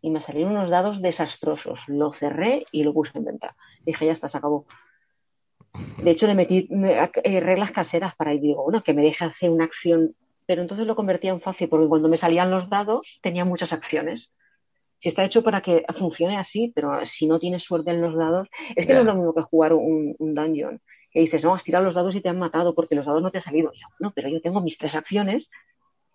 y 0.00 0.10
me 0.10 0.22
salieron 0.22 0.52
unos 0.52 0.70
dados 0.70 1.02
desastrosos. 1.02 1.80
Lo 1.86 2.14
cerré 2.14 2.64
y 2.72 2.82
lo 2.82 2.94
puse 2.94 3.16
en 3.18 3.24
venta. 3.26 3.54
Dije, 3.84 4.06
ya 4.06 4.12
está, 4.12 4.28
se 4.30 4.38
acabó. 4.38 4.64
De 6.02 6.10
hecho, 6.10 6.26
le 6.26 6.34
metí 6.34 6.66
me- 6.70 6.94
eh, 7.24 7.40
reglas 7.40 7.72
caseras 7.72 8.14
para 8.16 8.32
y 8.32 8.40
digo, 8.40 8.64
bueno, 8.64 8.82
que 8.82 8.94
me 8.94 9.02
deje 9.02 9.24
hacer 9.24 9.50
una 9.50 9.64
acción. 9.64 10.14
Pero 10.46 10.62
entonces 10.62 10.86
lo 10.86 10.96
convertía 10.96 11.30
en 11.30 11.40
fácil, 11.40 11.68
porque 11.68 11.88
cuando 11.88 12.08
me 12.08 12.16
salían 12.16 12.50
los 12.50 12.68
dados 12.68 13.18
tenía 13.22 13.44
muchas 13.44 13.72
acciones. 13.72 14.30
Si 15.00 15.08
está 15.08 15.24
hecho 15.24 15.42
para 15.42 15.60
que 15.60 15.84
funcione 15.98 16.38
así, 16.38 16.72
pero 16.74 17.04
si 17.06 17.26
no 17.26 17.38
tienes 17.38 17.62
suerte 17.64 17.90
en 17.90 18.00
los 18.00 18.16
dados, 18.16 18.48
es 18.74 18.86
que 18.86 18.94
no 18.94 19.00
es 19.00 19.06
lo 19.06 19.14
mismo 19.14 19.34
que 19.34 19.42
jugar 19.42 19.74
un, 19.74 20.14
un 20.18 20.34
dungeon. 20.34 20.80
Que 21.14 21.20
dices, 21.20 21.42
no, 21.44 21.54
has 21.54 21.62
tirado 21.64 21.84
los 21.84 21.94
dados 21.94 22.14
y 22.14 22.20
te 22.20 22.28
han 22.28 22.38
matado 22.38 22.74
porque 22.74 22.94
los 22.96 23.06
dados 23.06 23.22
no 23.22 23.30
te 23.30 23.38
han 23.38 23.44
salido. 23.44 23.72
Yo, 23.72 23.86
no, 24.00 24.10
pero 24.10 24.28
yo 24.28 24.42
tengo 24.42 24.60
mis 24.60 24.76
tres 24.76 24.94
acciones 24.96 25.48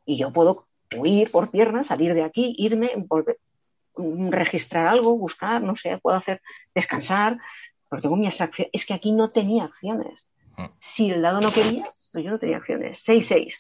y 0.06 0.18
yo 0.18 0.32
puedo 0.32 0.68
huir 0.96 1.32
por 1.32 1.50
piernas, 1.50 1.88
salir 1.88 2.14
de 2.14 2.24
aquí, 2.24 2.54
irme, 2.58 2.92
volver, 2.98 3.38
mm, 3.96 4.30
registrar 4.30 4.88
algo, 4.88 5.18
buscar, 5.18 5.62
no 5.62 5.76
sé, 5.76 5.98
puedo 6.00 6.18
hacer 6.18 6.42
descansar, 6.76 7.38
porque 7.88 8.04
tengo 8.04 8.18
mis 8.18 8.40
acciones. 8.42 8.70
Es 8.74 8.86
que 8.86 8.94
aquí 8.94 9.12
no 9.14 9.32
tenía 9.32 9.66
acciones. 9.66 10.22
Mm. 10.58 10.66
Si 10.82 11.10
el 11.10 11.22
dado 11.22 11.40
no 11.42 11.52
quería, 11.52 11.90
pues 12.12 12.24
yo 12.26 12.32
no 12.32 12.40
tenía 12.40 12.58
acciones. 12.58 13.00
6-6. 13.06 13.54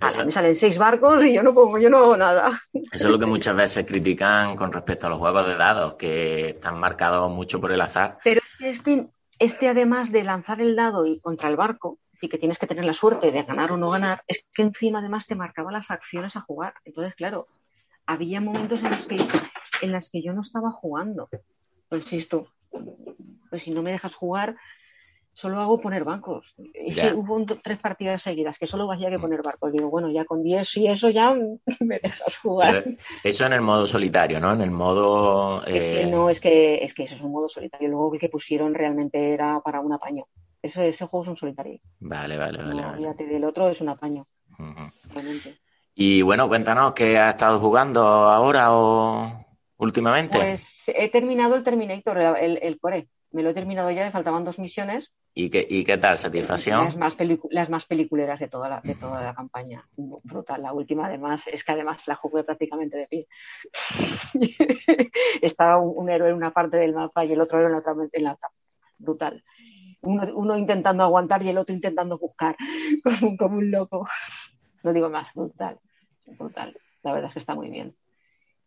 Eso- 0.00 0.24
me 0.24 0.32
salen 0.32 0.54
seis 0.54 0.78
barcos 0.78 1.24
y 1.24 1.32
yo 1.32 1.42
no 1.42 1.52
pongo, 1.54 1.78
yo 1.78 1.90
no 1.90 1.98
hago 1.98 2.16
nada. 2.16 2.60
Eso 2.72 2.86
es 2.92 3.04
lo 3.04 3.18
que 3.18 3.26
muchas 3.26 3.56
veces 3.56 3.84
critican 3.86 4.54
con 4.54 4.72
respecto 4.72 5.06
a 5.06 5.10
los 5.10 5.18
juegos 5.18 5.46
de 5.46 5.56
dados, 5.56 5.94
que 5.94 6.50
están 6.50 6.78
marcados 6.78 7.30
mucho 7.30 7.60
por 7.60 7.72
el 7.72 7.80
azar. 7.80 8.18
Pero 8.22 8.40
este, 8.60 9.08
este 9.38 9.68
además 9.68 10.10
de 10.12 10.24
lanzar 10.24 10.60
el 10.60 10.76
dado 10.76 11.06
y 11.06 11.20
contra 11.20 11.48
el 11.48 11.56
barco, 11.56 11.98
sí 12.20 12.28
que 12.28 12.38
tienes 12.38 12.58
que 12.58 12.66
tener 12.66 12.84
la 12.84 12.94
suerte 12.94 13.30
de 13.30 13.42
ganar 13.42 13.72
o 13.72 13.76
no 13.76 13.90
ganar, 13.90 14.22
es 14.26 14.44
que 14.52 14.62
encima 14.62 14.98
además 14.98 15.26
te 15.26 15.34
marcaba 15.34 15.72
las 15.72 15.90
acciones 15.90 16.36
a 16.36 16.40
jugar. 16.40 16.74
Entonces, 16.84 17.14
claro, 17.14 17.46
había 18.06 18.40
momentos 18.40 18.80
en 18.80 18.90
los 18.90 19.06
que, 19.06 19.26
en 19.82 19.92
las 19.92 20.10
que 20.10 20.22
yo 20.22 20.32
no 20.32 20.42
estaba 20.42 20.70
jugando. 20.72 21.28
Pues 21.88 22.02
insisto, 22.02 22.48
pues 23.50 23.62
si 23.62 23.70
no 23.70 23.82
me 23.82 23.92
dejas 23.92 24.14
jugar, 24.14 24.56
solo 25.40 25.60
hago 25.60 25.80
poner 25.80 26.02
bancos. 26.02 26.44
Es 26.74 26.98
que 26.98 27.12
hubo 27.14 27.36
un- 27.36 27.46
tres 27.46 27.78
partidas 27.78 28.22
seguidas 28.22 28.58
que 28.58 28.66
solo 28.66 28.90
hacía 28.90 29.08
que 29.08 29.18
poner 29.20 29.40
barcos. 29.42 29.72
Digo, 29.72 29.88
bueno, 29.88 30.10
ya 30.10 30.24
con 30.24 30.42
10 30.42 30.76
y 30.76 30.88
eso 30.88 31.08
ya 31.10 31.32
me 31.80 31.98
dejas 32.02 32.36
jugar. 32.42 32.82
Pero 32.82 32.96
eso 33.22 33.46
en 33.46 33.52
el 33.52 33.60
modo 33.60 33.86
solitario, 33.86 34.40
¿no? 34.40 34.52
En 34.52 34.62
el 34.62 34.70
modo... 34.72 35.64
Es 35.64 35.72
que 35.72 36.02
eh, 36.02 36.06
no, 36.06 36.28
es 36.28 36.40
que, 36.40 36.84
es 36.84 36.92
que 36.92 37.04
eso 37.04 37.14
es 37.14 37.20
un 37.20 37.30
modo 37.30 37.48
solitario. 37.48 37.88
Luego 37.88 38.12
el 38.14 38.20
que 38.20 38.28
pusieron 38.28 38.74
realmente 38.74 39.32
era 39.32 39.60
para 39.60 39.80
un 39.80 39.92
apaño. 39.92 40.24
Eso, 40.60 40.82
ese 40.82 41.06
juego 41.06 41.22
es 41.24 41.28
un 41.30 41.36
solitario. 41.36 41.78
Vale, 42.00 42.36
vale, 42.36 42.58
vale. 42.58 42.74
No, 42.74 42.92
vale. 42.92 43.26
del 43.26 43.44
otro 43.44 43.68
es 43.68 43.80
un 43.80 43.90
apaño, 43.90 44.26
realmente. 45.14 45.56
Y 45.94 46.22
bueno, 46.22 46.48
cuéntanos 46.48 46.92
qué 46.94 47.16
has 47.16 47.34
estado 47.34 47.60
jugando 47.60 48.02
ahora 48.02 48.72
o 48.72 49.44
últimamente. 49.76 50.36
Pues 50.36 50.82
he 50.88 51.08
terminado 51.10 51.54
el 51.54 51.62
Terminator, 51.64 52.18
el, 52.18 52.58
el 52.60 52.78
core. 52.80 53.08
Me 53.30 53.42
lo 53.42 53.50
he 53.50 53.54
terminado 53.54 53.90
ya, 53.90 54.04
me 54.04 54.10
faltaban 54.10 54.44
dos 54.44 54.58
misiones. 54.58 55.10
¿Y 55.34 55.50
qué, 55.50 55.64
¿Y 55.68 55.84
qué 55.84 55.98
tal? 55.98 56.12
Las 56.12 56.22
¿Satisfacción? 56.22 56.98
más, 56.98 57.14
pelicu- 57.16 57.48
las 57.50 57.68
más 57.70 57.84
peliculeras 57.86 58.40
de 58.40 58.48
toda, 58.48 58.68
la, 58.68 58.80
de 58.80 58.94
toda 58.96 59.22
la 59.22 59.34
campaña. 59.34 59.86
Brutal. 59.96 60.62
La 60.62 60.72
última, 60.72 61.06
además, 61.06 61.42
es 61.46 61.62
que 61.62 61.72
además 61.72 61.98
la 62.06 62.16
jugué 62.16 62.42
prácticamente 62.42 62.96
de 62.96 63.06
pie. 63.06 63.26
Estaba 65.42 65.78
un, 65.78 65.92
un 65.96 66.10
héroe 66.10 66.30
en 66.30 66.34
una 66.36 66.52
parte 66.52 66.76
del 66.76 66.94
mapa 66.94 67.24
y 67.24 67.32
el 67.32 67.40
otro 67.40 67.58
héroe 67.58 67.68
en 67.68 67.72
la 67.72 67.78
otra. 67.78 67.94
En 68.12 68.24
la 68.24 68.32
otra. 68.32 68.48
Brutal. 68.98 69.44
Uno, 70.02 70.26
uno 70.34 70.56
intentando 70.56 71.02
aguantar 71.04 71.42
y 71.42 71.48
el 71.50 71.58
otro 71.58 71.74
intentando 71.74 72.18
buscar, 72.18 72.56
como, 73.04 73.36
como 73.36 73.58
un 73.58 73.70
loco. 73.70 74.08
No 74.82 74.92
digo 74.92 75.08
más, 75.10 75.32
brutal. 75.34 75.78
Brutal. 76.26 76.76
La 77.02 77.12
verdad 77.12 77.28
es 77.28 77.34
que 77.34 77.40
está 77.40 77.54
muy 77.54 77.70
bien. 77.70 77.94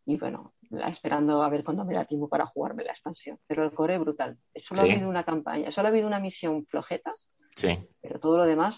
Y 0.05 0.17
bueno, 0.17 0.53
esperando 0.87 1.43
a 1.43 1.49
ver 1.49 1.63
cuándo 1.63 1.83
me 1.85 1.93
da 1.93 2.05
tiempo 2.05 2.27
para 2.29 2.45
jugarme 2.45 2.83
la 2.83 2.91
expansión. 2.91 3.37
Pero 3.47 3.63
el 3.63 3.71
core 3.71 3.97
brutal. 3.97 4.37
Solo 4.69 4.81
Sí. 4.83 4.89
ha 4.89 4.93
habido 4.93 5.09
una 5.09 5.23
campaña, 5.23 5.71
solo 5.71 5.87
ha 5.87 5.91
habido 5.91 6.07
una 6.07 6.19
misión 6.19 6.65
flojeta, 6.67 7.13
Sí. 7.55 7.77
pero 8.01 8.19
todo 8.19 8.37
lo 8.37 8.45
demás, 8.45 8.75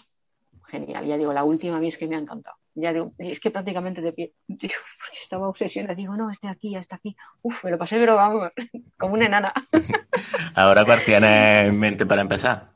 genial. 0.68 1.06
Ya 1.06 1.16
digo, 1.16 1.32
la 1.32 1.44
última 1.44 1.76
a 1.76 1.80
mí 1.80 1.88
es 1.88 1.98
que 1.98 2.06
me 2.06 2.16
ha 2.16 2.18
encantado. 2.18 2.56
Ya 2.76 2.92
digo, 2.92 3.12
es 3.18 3.38
que 3.38 3.52
prácticamente 3.52 4.00
de 4.00 4.12
pie. 4.12 4.32
Digo, 4.48 4.74
estaba 5.22 5.48
obsesionada. 5.48 5.94
Digo, 5.94 6.16
no, 6.16 6.30
este 6.30 6.48
aquí, 6.48 6.74
este 6.74 6.94
aquí. 6.96 7.16
Uf, 7.42 7.62
me 7.62 7.70
lo 7.70 7.78
pasé, 7.78 7.96
pero 7.96 8.16
vamos, 8.16 8.50
como 8.98 9.14
una 9.14 9.26
enana. 9.26 9.52
¿Ahora 10.56 10.84
cuál 10.84 11.04
tienes 11.04 11.68
en 11.68 11.78
mente 11.78 12.04
para 12.04 12.22
empezar? 12.22 12.72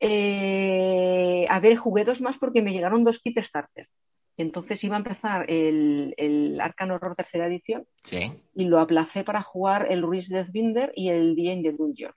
Eh, 0.00 1.46
a 1.50 1.60
ver, 1.60 1.76
jugué 1.76 2.04
dos 2.04 2.20
más 2.22 2.38
porque 2.38 2.62
me 2.62 2.72
llegaron 2.72 3.04
dos 3.04 3.18
kits 3.18 3.44
starter. 3.46 3.88
Entonces 4.40 4.82
iba 4.84 4.96
a 4.96 4.98
empezar 4.98 5.44
el, 5.50 6.14
el 6.16 6.58
Arcano 6.60 6.94
Horror 6.94 7.14
tercera 7.14 7.46
edición 7.46 7.86
Sí. 8.02 8.32
y 8.54 8.64
lo 8.64 8.80
aplacé 8.80 9.22
para 9.22 9.42
jugar 9.42 9.86
el 9.90 10.00
Ruiz 10.02 10.28
Deathbinder 10.30 10.92
y 10.96 11.10
el 11.10 11.34
Día 11.36 11.52
in 11.52 11.62
the 11.62 11.72
Dungeon, 11.72 12.12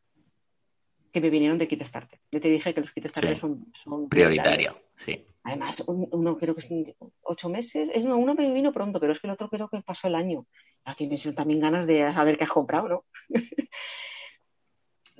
que 1.12 1.20
me 1.20 1.30
vinieron 1.30 1.58
de 1.58 1.68
kit 1.68 1.84
starter. 1.84 2.20
Yo 2.32 2.40
te 2.40 2.48
dije 2.48 2.74
que 2.74 2.80
los 2.82 2.92
kit 2.94 3.08
starter 3.08 3.36
Sí. 3.36 3.42
son, 3.42 3.66
son 3.84 4.08
Prioritario. 4.08 4.74
Sí. 4.96 5.26
Además, 5.44 5.82
un- 5.88 6.08
uno 6.14 6.38
creo 6.38 6.56
que 6.56 6.62
es 6.62 6.96
ocho 7.24 7.50
meses. 7.50 7.90
Es, 7.94 8.06
no, 8.06 8.18
uno 8.18 8.36
me 8.36 8.50
vino 8.54 8.72
pronto, 8.72 9.02
pero 9.02 9.12
es 9.12 9.20
que 9.20 9.28
el 9.28 9.34
otro 9.34 9.50
creo 9.50 9.68
que 9.68 9.82
pasó 9.82 10.08
el 10.08 10.16
año. 10.16 10.46
Ya 10.86 10.96
tienes 10.96 11.22
también 11.36 11.60
ganas 11.60 11.86
de 11.86 12.10
saber 12.14 12.38
qué 12.38 12.46
has 12.46 12.50
comprado, 12.50 12.88
¿no? 12.88 13.06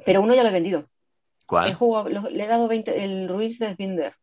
pero 0.06 0.22
uno 0.22 0.34
ya 0.36 0.44
lo 0.44 0.50
he 0.50 0.54
vendido. 0.54 0.80
He 0.80 1.46
¿Cuál? 1.46 1.74
jugado- 1.76 2.08
lo- 2.10 2.30
le 2.30 2.44
he 2.44 2.48
dado 2.48 2.70
20, 2.70 3.04
el 3.04 3.28
Ruiz 3.28 3.60
de 3.60 3.76
Binder. 3.76 4.14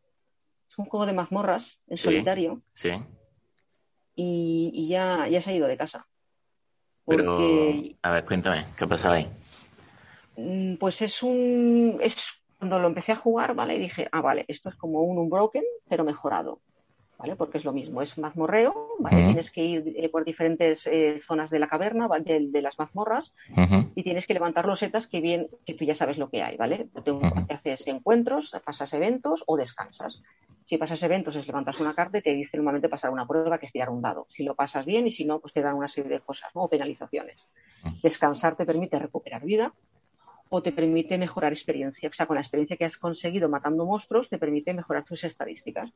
Es 0.71 0.77
un 0.79 0.85
juego 0.85 1.05
de 1.05 1.13
mazmorras 1.13 1.65
en 1.87 1.97
Sí. 1.97 2.03
solitario 2.05 2.61
Sí. 2.73 2.91
y, 4.15 4.71
y 4.73 4.87
ya, 4.87 5.27
ya 5.27 5.41
se 5.41 5.49
ha 5.49 5.53
ido 5.53 5.67
de 5.67 5.77
casa. 5.77 6.07
Pero, 7.05 7.25
Porque 7.35 7.95
a 8.01 8.11
ver, 8.11 8.25
cuéntame, 8.25 8.65
¿qué 8.77 8.87
pasaba 8.87 9.15
ahí? 9.15 9.27
mm, 10.37 10.75
pues 10.75 11.01
es 11.01 11.21
un 11.23 11.97
es 12.01 12.15
cuando 12.57 12.79
lo 12.79 12.87
empecé 12.87 13.11
a 13.11 13.15
jugar, 13.17 13.53
¿vale? 13.55 13.75
Y 13.75 13.79
dije, 13.79 14.07
ah, 14.11 14.21
vale, 14.21 14.45
esto 14.47 14.69
es 14.69 14.75
como 14.75 15.01
un 15.01 15.17
Unbroken, 15.17 15.63
pero 15.89 16.03
mejorado, 16.03 16.61
¿vale? 17.17 17.35
Porque 17.35 17.57
es 17.57 17.65
lo 17.65 17.73
mismo, 17.73 18.01
es 18.03 18.15
mazmorreo, 18.19 18.91
¿vale? 18.99 19.17
Tienes 19.25 19.51
que 19.51 19.63
ir 19.63 19.93
eh, 19.97 20.09
por 20.09 20.23
diferentes 20.23 20.85
eh, 20.85 21.19
zonas 21.25 21.49
de 21.49 21.57
la 21.59 21.67
caverna, 21.67 22.07
¿vale? 22.07 22.23
de, 22.23 22.47
de 22.51 22.61
las 22.61 22.77
mazmorras, 22.77 23.33
y 23.95 24.03
tienes 24.03 24.27
que 24.27 24.35
levantar 24.35 24.65
los 24.67 24.79
setas 24.79 25.07
que 25.07 25.19
bien, 25.21 25.49
que 25.65 25.73
tú 25.73 25.83
ya 25.85 25.95
sabes 25.95 26.17
lo 26.19 26.29
que 26.29 26.43
hay, 26.43 26.55
¿vale? 26.55 26.87
Ujú. 26.95 27.45
te 27.47 27.53
haces 27.55 27.87
encuentros, 27.87 28.51
pasas 28.63 28.93
eventos 28.93 29.43
o 29.47 29.57
descansas. 29.57 30.21
Si 30.71 30.77
pasas 30.77 31.03
eventos 31.03 31.35
es 31.35 31.45
levantas 31.47 31.81
una 31.81 31.93
carta 31.93 32.19
y 32.19 32.21
te 32.21 32.33
dice 32.33 32.55
normalmente 32.55 32.87
pasar 32.87 33.11
una 33.11 33.27
prueba 33.27 33.57
que 33.57 33.65
es 33.65 33.73
tirar 33.73 33.89
un 33.89 34.01
dado. 34.01 34.27
Si 34.29 34.41
lo 34.41 34.55
pasas 34.55 34.85
bien 34.85 35.05
y 35.05 35.11
si 35.11 35.25
no, 35.25 35.41
pues 35.41 35.53
te 35.53 35.61
dan 35.61 35.75
una 35.75 35.89
serie 35.89 36.09
de 36.09 36.21
cosas, 36.21 36.49
¿no? 36.55 36.61
O 36.63 36.69
penalizaciones. 36.69 37.45
Descansar 38.01 38.55
te 38.55 38.65
permite 38.65 38.97
recuperar 38.97 39.43
vida 39.43 39.73
o 40.47 40.63
te 40.63 40.71
permite 40.71 41.17
mejorar 41.17 41.51
experiencia. 41.51 42.07
O 42.07 42.13
sea, 42.13 42.25
con 42.25 42.35
la 42.35 42.41
experiencia 42.41 42.77
que 42.77 42.85
has 42.85 42.95
conseguido 42.95 43.49
matando 43.49 43.85
monstruos, 43.85 44.29
te 44.29 44.37
permite 44.37 44.73
mejorar 44.73 45.03
tus 45.03 45.25
estadísticas. 45.25 45.91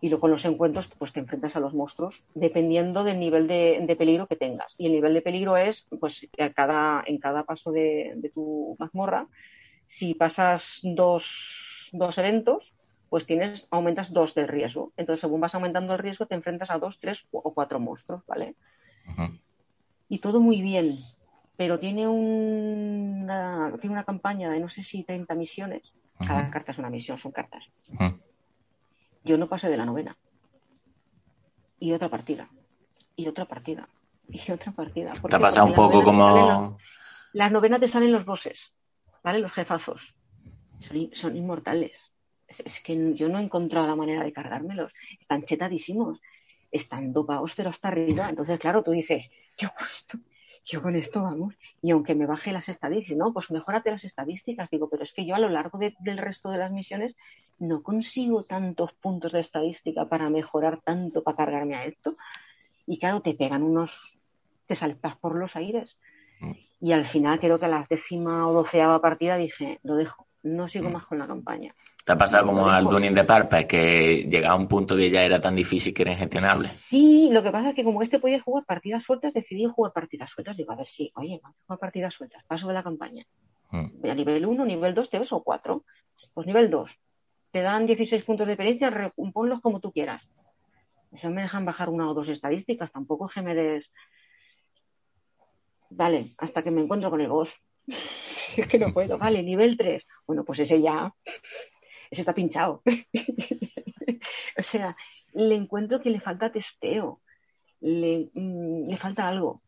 Y 0.00 0.08
luego 0.08 0.22
con 0.22 0.32
los 0.32 0.44
encuentros, 0.44 0.90
pues 0.98 1.12
te 1.12 1.20
enfrentas 1.20 1.54
a 1.54 1.60
los 1.60 1.72
monstruos 1.72 2.24
dependiendo 2.34 3.04
del 3.04 3.20
nivel 3.20 3.46
de, 3.46 3.78
de 3.80 3.94
peligro 3.94 4.26
que 4.26 4.34
tengas. 4.34 4.74
Y 4.76 4.86
el 4.86 4.92
nivel 4.92 5.14
de 5.14 5.22
peligro 5.22 5.56
es, 5.56 5.86
pues, 6.00 6.26
a 6.36 6.50
cada, 6.50 7.04
en 7.06 7.18
cada 7.18 7.44
paso 7.44 7.70
de, 7.70 8.14
de 8.16 8.30
tu 8.30 8.74
mazmorra, 8.80 9.28
si 9.86 10.14
pasas 10.14 10.80
dos, 10.82 11.88
dos 11.92 12.18
eventos, 12.18 12.72
pues 13.08 13.26
tienes, 13.26 13.68
aumentas 13.70 14.12
dos 14.12 14.34
del 14.34 14.48
riesgo. 14.48 14.92
Entonces, 14.96 15.20
según 15.20 15.40
vas 15.40 15.54
aumentando 15.54 15.92
el 15.92 15.98
riesgo, 15.98 16.26
te 16.26 16.34
enfrentas 16.34 16.70
a 16.70 16.78
dos, 16.78 16.98
tres 17.00 17.24
o 17.30 17.54
cuatro 17.54 17.78
monstruos, 17.78 18.24
¿vale? 18.26 18.54
Y 20.08 20.18
todo 20.18 20.40
muy 20.40 20.60
bien, 20.60 21.00
pero 21.56 21.78
tiene 21.78 22.08
una, 22.08 23.72
tiene 23.80 23.94
una 23.94 24.04
campaña 24.04 24.50
de 24.50 24.60
no 24.60 24.68
sé 24.68 24.82
si 24.82 25.04
30 25.04 25.34
misiones. 25.34 25.82
Cada 26.18 26.50
carta 26.50 26.72
es 26.72 26.78
una 26.78 26.90
misión, 26.90 27.18
son 27.18 27.32
cartas. 27.32 27.64
Yo 29.22 29.36
no 29.36 29.48
pasé 29.48 29.68
de 29.68 29.76
la 29.76 29.84
novena. 29.84 30.16
Y 31.78 31.92
otra 31.92 32.08
partida. 32.08 32.48
Y 33.16 33.28
otra 33.28 33.44
partida. 33.44 33.88
Y 34.28 34.50
otra 34.50 34.72
partida. 34.72 35.12
¿Por 35.20 35.30
Te 35.30 35.36
ha 35.36 35.40
pasado 35.40 35.66
un 35.66 35.74
poco 35.74 36.02
como... 36.02 36.78
Las 37.32 37.52
novenas 37.52 37.80
te 37.80 37.88
salen 37.88 38.12
los 38.12 38.24
bosses, 38.24 38.72
¿vale? 39.22 39.40
Los 39.40 39.52
jefazos. 39.52 40.00
Son, 40.80 41.10
son 41.12 41.36
inmortales. 41.36 41.92
Es, 42.64 42.80
que 42.80 43.14
yo 43.14 43.28
no 43.28 43.38
he 43.38 43.42
encontrado 43.42 43.86
la 43.86 43.96
manera 43.96 44.24
de 44.24 44.32
cargármelos. 44.32 44.92
Están 45.20 45.44
chetadísimos. 45.44 46.20
Están 46.70 47.12
dopados, 47.12 47.52
pero 47.56 47.70
hasta 47.70 47.88
arriba. 47.88 48.28
Entonces, 48.28 48.58
claro, 48.58 48.82
tú 48.82 48.90
dices, 48.90 49.24
yo 49.56 49.68
con 49.76 49.86
esto, 49.86 50.18
yo 50.64 50.82
con 50.82 50.96
esto 50.96 51.22
vamos. 51.22 51.54
Y 51.82 51.90
aunque 51.90 52.14
me 52.14 52.26
baje 52.26 52.52
las 52.52 52.68
estadísticas, 52.68 53.16
no, 53.16 53.32
pues 53.32 53.50
mejórate 53.50 53.90
las 53.90 54.04
estadísticas. 54.04 54.68
Digo, 54.70 54.88
pero 54.88 55.04
es 55.04 55.12
que 55.12 55.24
yo 55.24 55.34
a 55.34 55.38
lo 55.38 55.48
largo 55.48 55.78
de- 55.78 55.94
del 56.00 56.18
resto 56.18 56.50
de 56.50 56.58
las 56.58 56.72
misiones 56.72 57.14
no 57.58 57.82
consigo 57.82 58.44
tantos 58.44 58.92
puntos 58.94 59.32
de 59.32 59.40
estadística 59.40 60.08
para 60.08 60.28
mejorar 60.28 60.80
tanto, 60.82 61.22
para 61.22 61.36
cargarme 61.36 61.76
a 61.76 61.84
esto. 61.84 62.16
Y 62.86 62.98
claro, 62.98 63.20
te 63.20 63.34
pegan 63.34 63.62
unos, 63.62 63.90
te 64.66 64.74
saltas 64.74 65.16
por 65.16 65.36
los 65.36 65.56
aires. 65.56 65.96
Mm. 66.40 66.52
Y 66.80 66.92
al 66.92 67.06
final, 67.06 67.40
creo 67.40 67.58
que 67.58 67.64
a 67.64 67.68
la 67.68 67.86
décima 67.88 68.46
o 68.46 68.52
doceava 68.52 69.00
partida 69.00 69.36
dije, 69.36 69.80
lo 69.82 69.96
dejo, 69.96 70.25
no 70.46 70.68
sigo 70.68 70.88
Mm. 70.88 70.92
más 70.92 71.06
con 71.06 71.18
la 71.18 71.26
campaña. 71.26 71.74
Te 72.04 72.12
ha 72.12 72.16
pasado 72.16 72.46
como 72.46 72.68
al 72.68 72.84
dejo. 72.84 72.92
Dunning 72.94 73.14
de 73.14 73.24
Parpa, 73.24 73.64
que 73.64 74.26
llegaba 74.30 74.54
a 74.54 74.58
un 74.58 74.68
punto 74.68 74.96
que 74.96 75.10
ya 75.10 75.24
era 75.24 75.40
tan 75.40 75.56
difícil 75.56 75.92
que 75.92 76.02
era 76.02 76.12
ingestionable. 76.12 76.68
Sí, 76.68 77.28
lo 77.32 77.42
que 77.42 77.50
pasa 77.50 77.70
es 77.70 77.74
que 77.74 77.82
como 77.82 78.00
este 78.02 78.20
podía 78.20 78.40
jugar 78.40 78.64
partidas 78.64 79.02
sueltas, 79.02 79.34
decidí 79.34 79.64
jugar 79.66 79.92
partidas 79.92 80.30
sueltas. 80.30 80.56
Digo, 80.56 80.72
a 80.72 80.76
ver, 80.76 80.86
sí, 80.86 81.10
oye, 81.16 81.40
vamos 81.42 81.58
a 81.58 81.64
jugar 81.66 81.78
partidas 81.80 82.14
sueltas, 82.14 82.44
paso 82.44 82.68
de 82.68 82.74
la 82.74 82.84
campaña. 82.84 83.24
Mm. 83.70 84.00
Voy 84.00 84.10
a 84.10 84.14
nivel 84.14 84.46
1, 84.46 84.64
nivel 84.64 84.94
2, 84.94 85.10
te 85.10 85.18
ves 85.18 85.32
o 85.32 85.42
4. 85.42 85.82
Pues 86.32 86.46
nivel 86.46 86.70
2. 86.70 86.90
Te 87.50 87.62
dan 87.62 87.86
16 87.86 88.22
puntos 88.24 88.46
de 88.46 88.52
experiencia, 88.52 89.12
ponlos 89.32 89.60
como 89.60 89.80
tú 89.80 89.90
quieras. 89.90 90.22
Eso 91.12 91.30
me 91.30 91.42
dejan 91.42 91.64
bajar 91.64 91.88
una 91.88 92.08
o 92.10 92.14
dos 92.14 92.28
estadísticas, 92.28 92.92
tampoco 92.92 93.26
es 93.26 93.34
que 93.34 93.42
me 93.42 93.54
des... 93.54 93.90
Vale, 95.90 96.34
hasta 96.38 96.62
que 96.62 96.70
me 96.70 96.82
encuentro 96.82 97.10
con 97.10 97.20
el 97.20 97.28
boss. 97.28 97.48
es 98.56 98.68
que 98.68 98.78
no 98.78 98.92
puedo. 98.92 99.18
Vale, 99.18 99.42
nivel 99.42 99.76
3. 99.76 100.06
Bueno, 100.26 100.44
pues 100.44 100.60
ese 100.60 100.80
ya... 100.80 101.12
Ese 102.10 102.22
está 102.22 102.34
pinchado. 102.34 102.82
o 104.58 104.62
sea, 104.62 104.96
le 105.32 105.54
encuentro 105.56 106.00
que 106.00 106.10
le 106.10 106.20
falta 106.20 106.52
testeo. 106.52 107.20
Le, 107.80 108.30
mm, 108.32 108.88
le 108.88 108.96
falta 108.96 109.26
algo 109.26 109.62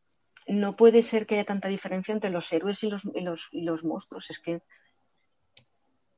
no 0.48 0.76
puede 0.76 1.02
ser 1.02 1.26
que 1.26 1.34
haya 1.34 1.44
tanta 1.44 1.68
diferencia 1.68 2.12
entre 2.12 2.30
los 2.30 2.50
héroes 2.52 2.82
y 2.82 2.88
los, 2.88 3.02
y 3.14 3.20
los, 3.20 3.48
y 3.52 3.62
los 3.62 3.84
monstruos. 3.84 4.30
Es 4.30 4.40
que 4.40 4.62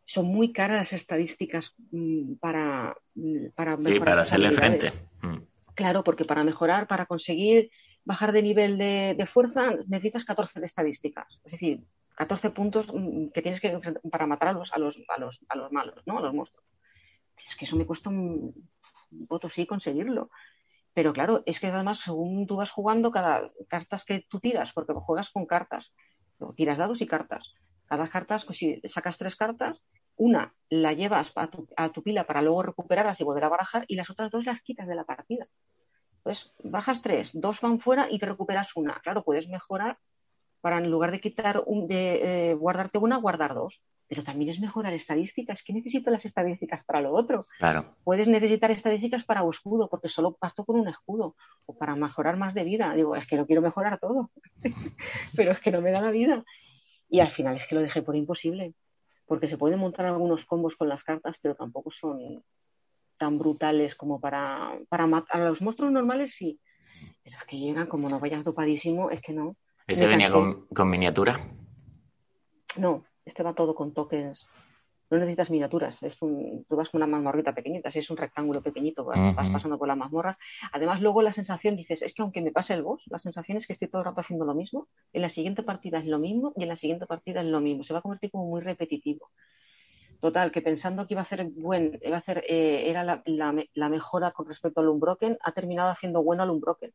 son 0.07 0.27
muy 0.27 0.53
caras 0.53 0.79
las 0.79 0.93
estadísticas 0.93 1.75
mm, 1.91 2.35
para, 2.35 2.97
mm, 3.15 3.49
para 3.55 3.77
Sí, 3.77 3.83
mejorar 3.83 4.05
para 4.05 4.17
las 4.17 4.29
hacerle 4.29 4.53
frente. 4.53 4.93
Mm. 5.23 5.39
Claro, 5.75 6.05
porque 6.05 6.25
para 6.25 6.45
mejorar, 6.45 6.87
para 6.87 7.07
conseguir 7.07 7.71
bajar 8.05 8.33
de 8.33 8.43
nivel 8.43 8.79
de, 8.79 9.29
fuerza, 9.33 9.71
necesitas 9.87 10.25
14 10.25 10.61
de 10.61 10.67
estadísticas. 10.67 11.41
Es 11.45 11.53
decir, 11.53 11.85
14 12.17 12.51
puntos 12.51 12.87
mm, 12.93 13.29
que 13.29 13.43
tienes 13.43 13.61
que 13.61 13.79
para 14.11 14.27
matar 14.27 14.49
a 14.49 14.53
los, 14.53 14.73
a 14.73 14.79
los, 14.79 14.97
a 15.09 15.21
los, 15.21 15.39
a 15.49 15.57
los 15.57 15.73
malos, 15.73 16.03
¿no? 16.07 16.19
A 16.19 16.23
los 16.23 16.35
monstruos. 16.35 16.65
Es 17.49 17.57
que 17.57 17.65
eso 17.65 17.77
me 17.77 17.87
cuesta 17.87 18.11
un 18.11 18.55
voto 19.11 19.49
sí 19.51 19.67
conseguirlo. 19.67 20.31
Pero 20.93 21.13
claro, 21.13 21.43
es 21.47 21.61
que 21.61 21.69
además, 21.69 22.01
según 22.01 22.47
tú 22.47 22.57
vas 22.57 22.71
jugando, 22.71 23.11
cada 23.11 23.51
cartas 23.69 24.05
que 24.05 24.27
tú 24.29 24.41
tiras, 24.41 24.73
porque 24.73 24.93
juegas 24.93 25.31
con 25.31 25.47
cartas, 25.47 25.93
tiras 26.57 26.79
dados 26.79 27.01
y 27.01 27.07
cartas. 27.07 27.55
Cada 27.87 28.09
carta, 28.09 28.41
pues, 28.45 28.59
si 28.59 28.81
sacas 28.89 29.17
tres 29.17 29.37
cartas, 29.37 29.81
una 30.17 30.55
la 30.69 30.93
llevas 30.93 31.33
a 31.35 31.47
tu, 31.47 31.69
a 31.77 31.91
tu 31.91 32.03
pila 32.03 32.25
para 32.25 32.43
luego 32.43 32.63
recuperarlas 32.63 33.21
y 33.21 33.25
volver 33.25 33.45
a 33.45 33.49
barajar, 33.49 33.85
y 33.89 33.97
las 33.97 34.11
otras 34.11 34.31
dos 34.31 34.45
las 34.45 34.63
quitas 34.63 34.87
de 34.87 34.95
la 34.95 35.05
partida. 35.05 35.47
Entonces, 36.25 36.53
bajas 36.63 37.01
tres, 37.03 37.31
dos 37.33 37.61
van 37.61 37.81
fuera 37.81 38.09
y 38.11 38.19
te 38.19 38.27
recuperas 38.27 38.77
una. 38.77 39.01
Claro, 39.01 39.25
puedes 39.25 39.49
mejorar 39.49 39.99
para 40.61 40.79
en 40.79 40.91
lugar 40.91 41.11
de 41.11 41.21
quitar 41.21 41.63
un, 41.65 41.89
de 41.89 42.51
eh, 42.51 42.55
guardarte 42.55 42.99
una, 42.99 43.17
guardar 43.17 43.55
dos. 43.55 43.81
Pero 44.07 44.25
también 44.25 44.51
es 44.51 44.61
mejorar 44.61 44.93
estadísticas. 44.93 45.63
¿Qué 45.65 45.73
necesito 45.73 46.11
las 46.11 46.25
estadísticas 46.25 46.85
para 46.85 47.01
lo 47.01 47.13
otro? 47.13 47.47
Claro. 47.59 47.95
puedes 48.05 48.27
necesitar 48.27 48.71
estadísticas 48.71 49.25
para 49.25 49.45
o 49.45 49.51
escudo, 49.51 49.89
porque 49.89 50.09
solo 50.09 50.33
pasto 50.33 50.65
con 50.65 50.81
un 50.81 50.89
escudo, 50.89 51.37
o 51.65 51.79
para 51.79 51.95
mejorar 51.95 52.37
más 52.37 52.53
de 52.53 52.65
vida. 52.65 52.93
Digo, 52.95 53.15
es 53.15 53.27
que 53.27 53.37
no 53.37 53.47
quiero 53.47 53.63
mejorar 53.63 53.99
todo, 54.01 54.31
pero 55.37 55.53
es 55.53 55.61
que 55.61 55.71
no 55.71 55.81
me 55.81 55.93
da 55.93 56.01
la 56.01 56.11
vida. 56.11 56.45
Y 57.09 57.21
al 57.21 57.31
final 57.31 57.57
es 57.57 57.67
que 57.69 57.77
lo 57.77 57.81
dejé 57.81 58.03
por 58.03 58.17
imposible, 58.17 58.75
porque 59.27 59.49
se 59.49 59.57
pueden 59.57 59.79
montar 59.79 60.07
algunos 60.07 60.45
combos 60.45 60.75
con 60.77 60.89
las 60.89 61.05
cartas, 61.05 61.37
pero 61.41 61.55
tampoco 61.55 61.93
son 61.93 62.43
tan 63.21 63.39
brutales 63.39 63.95
como 63.95 64.19
para, 64.19 64.73
para 64.89 65.07
matar. 65.07 65.43
A 65.43 65.51
los 65.51 65.61
monstruos 65.61 65.93
normales 65.93 66.35
sí, 66.35 66.59
pero 67.23 67.37
es 67.37 67.45
que 67.45 67.59
llegan 67.59 67.87
como 67.87 68.09
no 68.09 68.19
vayas 68.19 68.45
dopadísimo, 68.45 69.11
es 69.11 69.21
que 69.21 69.35
no. 69.35 69.57
¿Ese 69.87 70.07
Me 70.07 70.13
venía 70.13 70.33
con, 70.33 70.67
con 70.69 70.89
miniatura? 70.89 71.39
No, 72.77 73.05
este 73.27 73.43
va 73.43 73.55
todo 73.55 73.75
con 73.75 73.93
tokens. 73.93 74.47
No 75.11 75.19
necesitas 75.19 75.51
miniaturas. 75.51 76.01
Es 76.03 76.17
un, 76.23 76.65
tú 76.69 76.77
vas 76.77 76.89
con 76.89 77.03
una 77.03 77.07
mazmorrita 77.09 77.53
pequeñita, 77.53 77.91
si 77.91 77.99
es 77.99 78.09
un 78.11 78.17
rectángulo 78.17 78.63
pequeñito, 78.63 79.05
vas, 79.05 79.35
vas 79.35 79.51
pasando 79.51 79.77
por 79.77 79.89
la 79.89 79.97
mazmorra. 79.97 80.39
Además, 80.73 81.03
luego 81.03 81.21
la 81.21 81.33
sensación, 81.33 81.77
dices, 81.77 82.01
es 82.01 82.15
que 82.15 82.23
aunque 82.23 82.41
me 82.41 82.53
pase 82.53 82.75
el 82.75 82.83
boss, 82.83 83.03
la 83.07 83.19
sensación 83.19 83.59
es 83.59 83.67
que 83.67 83.73
estoy 83.75 83.89
todo 83.89 84.01
el 84.03 84.07
rato 84.07 84.21
haciendo 84.21 84.47
lo 84.47 84.55
mismo. 84.55 84.87
En 85.13 85.23
la 85.23 85.29
siguiente 85.29 85.63
partida 85.63 85.99
es 85.99 86.07
lo 86.07 86.21
mismo 86.21 86.53
y 86.57 86.63
en 86.63 86.69
la 86.69 86.77
siguiente 86.77 87.07
partida 87.07 87.41
es 87.41 87.49
lo 87.49 87.61
mismo. 87.61 87.85
Se 87.85 87.93
va 87.93 87.99
a 87.99 88.03
convertir 88.03 88.31
como 88.31 88.47
muy 88.47 88.61
repetitivo. 88.61 89.29
Total, 90.21 90.53
que 90.53 90.61
pensando 90.61 91.07
que 91.07 91.15
iba 91.15 91.23
a 91.23 91.25
hacer 91.25 91.45
buen, 91.45 91.99
iba 92.03 92.17
a 92.17 92.21
hacer, 92.21 92.45
eh, 92.47 92.91
era 92.91 93.05
la, 93.05 93.23
la 93.25 93.55
la 93.73 93.89
mejora 93.89 94.33
con 94.33 94.47
respecto 94.47 94.81
al 94.81 94.89
Unbroken, 94.89 95.39
ha 95.43 95.53
terminado 95.53 95.91
haciendo 95.91 96.23
bueno 96.23 96.43
al 96.43 96.51
Unbroken. 96.51 96.93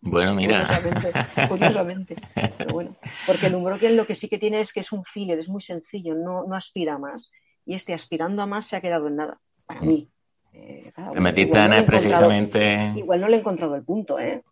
Bueno, 0.00 0.34
mira. 0.34 0.66
Curiosamente, 0.66 1.48
curiosamente. 1.48 2.16
Pero 2.58 2.72
bueno, 2.72 2.96
porque 3.26 3.46
el 3.46 3.54
Unbroken 3.54 3.96
lo 3.96 4.06
que 4.06 4.14
sí 4.14 4.28
que 4.28 4.38
tiene 4.38 4.60
es 4.60 4.72
que 4.72 4.80
es 4.80 4.92
un 4.92 5.04
filler, 5.04 5.38
es 5.38 5.48
muy 5.48 5.62
sencillo, 5.62 6.14
no, 6.14 6.44
no 6.44 6.54
aspira 6.54 6.94
a 6.94 6.98
más. 6.98 7.30
Y 7.64 7.74
este 7.74 7.92
aspirando 7.94 8.42
a 8.42 8.46
más 8.46 8.66
se 8.66 8.76
ha 8.76 8.80
quedado 8.80 9.08
en 9.08 9.16
nada, 9.16 9.38
para 9.66 9.80
mí. 9.80 10.08
Eh, 10.52 10.90
cada 10.94 11.10
Te 11.10 11.20
metiste 11.20 11.58
en 11.58 11.70
no 11.70 11.84
precisamente. 11.84 12.92
Igual 12.96 13.20
no 13.20 13.28
le 13.28 13.36
he 13.36 13.40
encontrado 13.40 13.74
el 13.74 13.84
punto, 13.84 14.18
¿eh? 14.18 14.42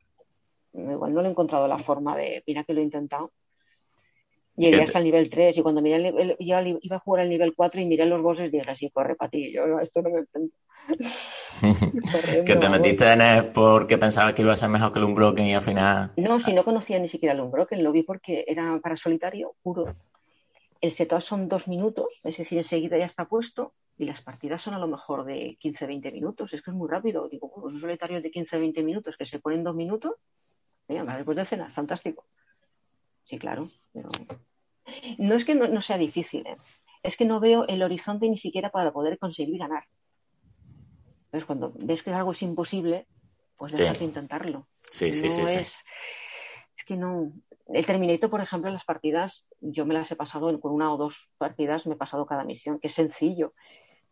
Igual 0.72 1.14
no 1.14 1.22
le 1.22 1.28
he 1.28 1.30
encontrado 1.30 1.68
la 1.68 1.78
forma 1.78 2.16
de, 2.16 2.42
mira 2.46 2.64
que 2.64 2.74
lo 2.74 2.80
he 2.80 2.84
intentado. 2.84 3.30
Llegué 4.56 4.70
¿Qué 4.72 4.76
te- 4.78 4.82
hasta 4.84 4.98
el 4.98 5.04
nivel 5.04 5.30
3 5.30 5.56
y 5.58 5.62
cuando 5.62 5.82
miré 5.82 5.96
el, 5.96 6.36
li- 6.38 6.78
iba 6.80 6.96
a 6.96 7.00
jugar 7.00 7.22
al 7.22 7.28
nivel 7.28 7.54
4 7.56 7.80
y 7.80 7.86
miré 7.86 8.06
los 8.06 8.22
bosses 8.22 8.52
dije, 8.52 8.70
así 8.70 8.88
corre 8.90 9.16
para 9.16 9.30
ti, 9.30 9.52
yo 9.52 9.80
esto 9.80 10.00
no 10.02 10.10
me. 10.10 10.24
Corriendo, 12.12 12.44
que 12.44 12.56
te 12.56 12.68
metiste 12.68 13.12
en 13.12 13.20
él 13.20 13.46
porque 13.52 13.98
pensabas 13.98 14.34
que 14.34 14.42
iba 14.42 14.52
a 14.52 14.56
ser 14.56 14.68
mejor 14.68 14.92
que 14.92 14.98
el 14.98 15.04
Unbroken 15.06 15.46
y 15.46 15.54
al 15.54 15.62
final. 15.62 16.12
No, 16.16 16.38
si 16.40 16.52
no 16.52 16.64
conocía 16.64 16.98
ni 16.98 17.08
siquiera 17.08 17.34
el 17.34 17.40
Unbroken, 17.40 17.82
lo 17.82 17.90
vi 17.92 18.02
porque 18.02 18.44
era 18.46 18.78
para 18.82 18.96
solitario 18.96 19.54
puro. 19.62 19.94
El 20.80 20.92
setup 20.92 21.20
son 21.20 21.48
dos 21.48 21.66
minutos, 21.66 22.06
es 22.22 22.36
decir, 22.36 22.58
enseguida 22.58 22.98
ya 22.98 23.06
está 23.06 23.24
puesto 23.24 23.72
y 23.96 24.04
las 24.04 24.20
partidas 24.22 24.60
son 24.62 24.74
a 24.74 24.78
lo 24.78 24.86
mejor 24.86 25.24
de 25.24 25.56
15-20 25.62 26.12
minutos. 26.12 26.52
Es 26.52 26.62
que 26.62 26.70
es 26.70 26.76
muy 26.76 26.88
rápido. 26.88 27.28
Digo, 27.28 27.48
bueno, 27.56 27.74
un 27.74 27.80
solitario 27.80 28.20
de 28.20 28.30
15-20 28.30 28.82
minutos 28.84 29.16
que 29.16 29.24
se 29.26 29.38
pone 29.38 29.56
en 29.56 29.64
dos 29.64 29.74
minutos, 29.74 30.12
venga, 30.86 31.16
después 31.16 31.36
de 31.36 31.46
cenar, 31.46 31.72
fantástico. 31.72 32.26
Sí, 33.24 33.38
claro, 33.38 33.70
no 35.18 35.34
es 35.34 35.44
que 35.44 35.54
no, 35.54 35.68
no 35.68 35.82
sea 35.82 35.98
difícil, 35.98 36.46
¿eh? 36.46 36.56
es 37.02 37.16
que 37.16 37.24
no 37.24 37.40
veo 37.40 37.66
el 37.66 37.82
horizonte 37.82 38.28
ni 38.28 38.38
siquiera 38.38 38.70
para 38.70 38.92
poder 38.92 39.18
conseguir 39.18 39.58
ganar. 39.58 39.84
Entonces, 41.26 41.46
cuando 41.46 41.72
ves 41.76 42.02
que 42.02 42.12
algo 42.12 42.32
es 42.32 42.42
imposible, 42.42 43.06
pues 43.56 43.72
Sí. 43.72 43.78
dejas 43.78 43.98
de 43.98 44.04
intentarlo 44.04 44.66
Sí, 44.90 45.12
sí, 45.12 45.24
no 45.24 45.30
sí, 45.30 45.46
sí. 45.46 45.58
es, 45.60 45.74
es 46.76 46.84
que 46.84 46.96
no. 46.96 47.32
El 47.72 47.86
Terminator, 47.86 48.28
por 48.30 48.40
ejemplo, 48.40 48.70
las 48.70 48.84
partidas, 48.84 49.44
yo 49.60 49.86
me 49.86 49.94
las 49.94 50.10
he 50.10 50.16
pasado 50.16 50.60
con 50.60 50.72
una 50.72 50.92
o 50.92 50.96
dos 50.96 51.14
partidas, 51.38 51.86
me 51.86 51.94
he 51.94 51.96
pasado 51.96 52.26
cada 52.26 52.44
misión, 52.44 52.78
que 52.78 52.88
es 52.88 52.94
sencillo. 52.94 53.54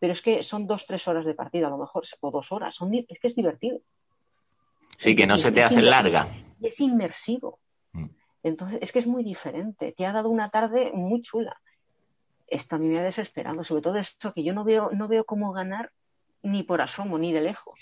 pero 0.01 0.14
es 0.14 0.20
que 0.22 0.43
son 0.43 0.66
dos, 0.66 0.85
tres 0.87 1.07
horas 1.07 1.24
de 1.24 1.35
partida 1.35 1.68
a 1.68 1.70
lo 1.70 1.78
mejor, 1.78 2.03
o 2.20 2.30
dos 2.33 2.51
horas, 2.51 2.74
son, 2.74 2.93
es 2.95 3.07
que 3.20 3.28
es 3.28 3.37
divertido. 3.37 3.78
Sí, 4.99 5.14
que 5.14 5.26
no 5.26 5.39
se 5.39 5.53
te 5.53 5.62
hace 5.62 5.80
larga. 5.83 6.26
Y 6.61 6.66
es 6.66 6.80
inmersivo. 6.80 7.61
Entonces, 8.43 8.78
es 8.82 8.93
que 8.93 8.99
es 8.99 9.07
muy 9.07 9.22
diferente. 9.24 9.95
Te 9.97 10.07
ha 10.07 10.12
dado 10.12 10.28
una 10.28 10.51
tarde 10.51 10.90
muy 10.93 11.22
chula. 11.22 11.61
Esto 12.47 12.76
a 12.76 12.78
mí 12.78 12.88
me 12.88 12.99
ha 12.99 13.03
desesperado, 13.03 13.64
sobre 13.64 13.82
todo 13.82 13.97
esto 13.97 14.32
que 14.34 14.43
yo 14.45 14.53
no 14.53 14.64
veo, 14.64 14.90
no 14.93 15.09
veo 15.09 15.24
cómo 15.24 15.53
ganar 15.53 15.90
ni 16.43 16.62
por 16.64 16.80
asomo, 16.82 17.18
ni 17.18 17.32
de 17.32 17.40
lejos. 17.40 17.78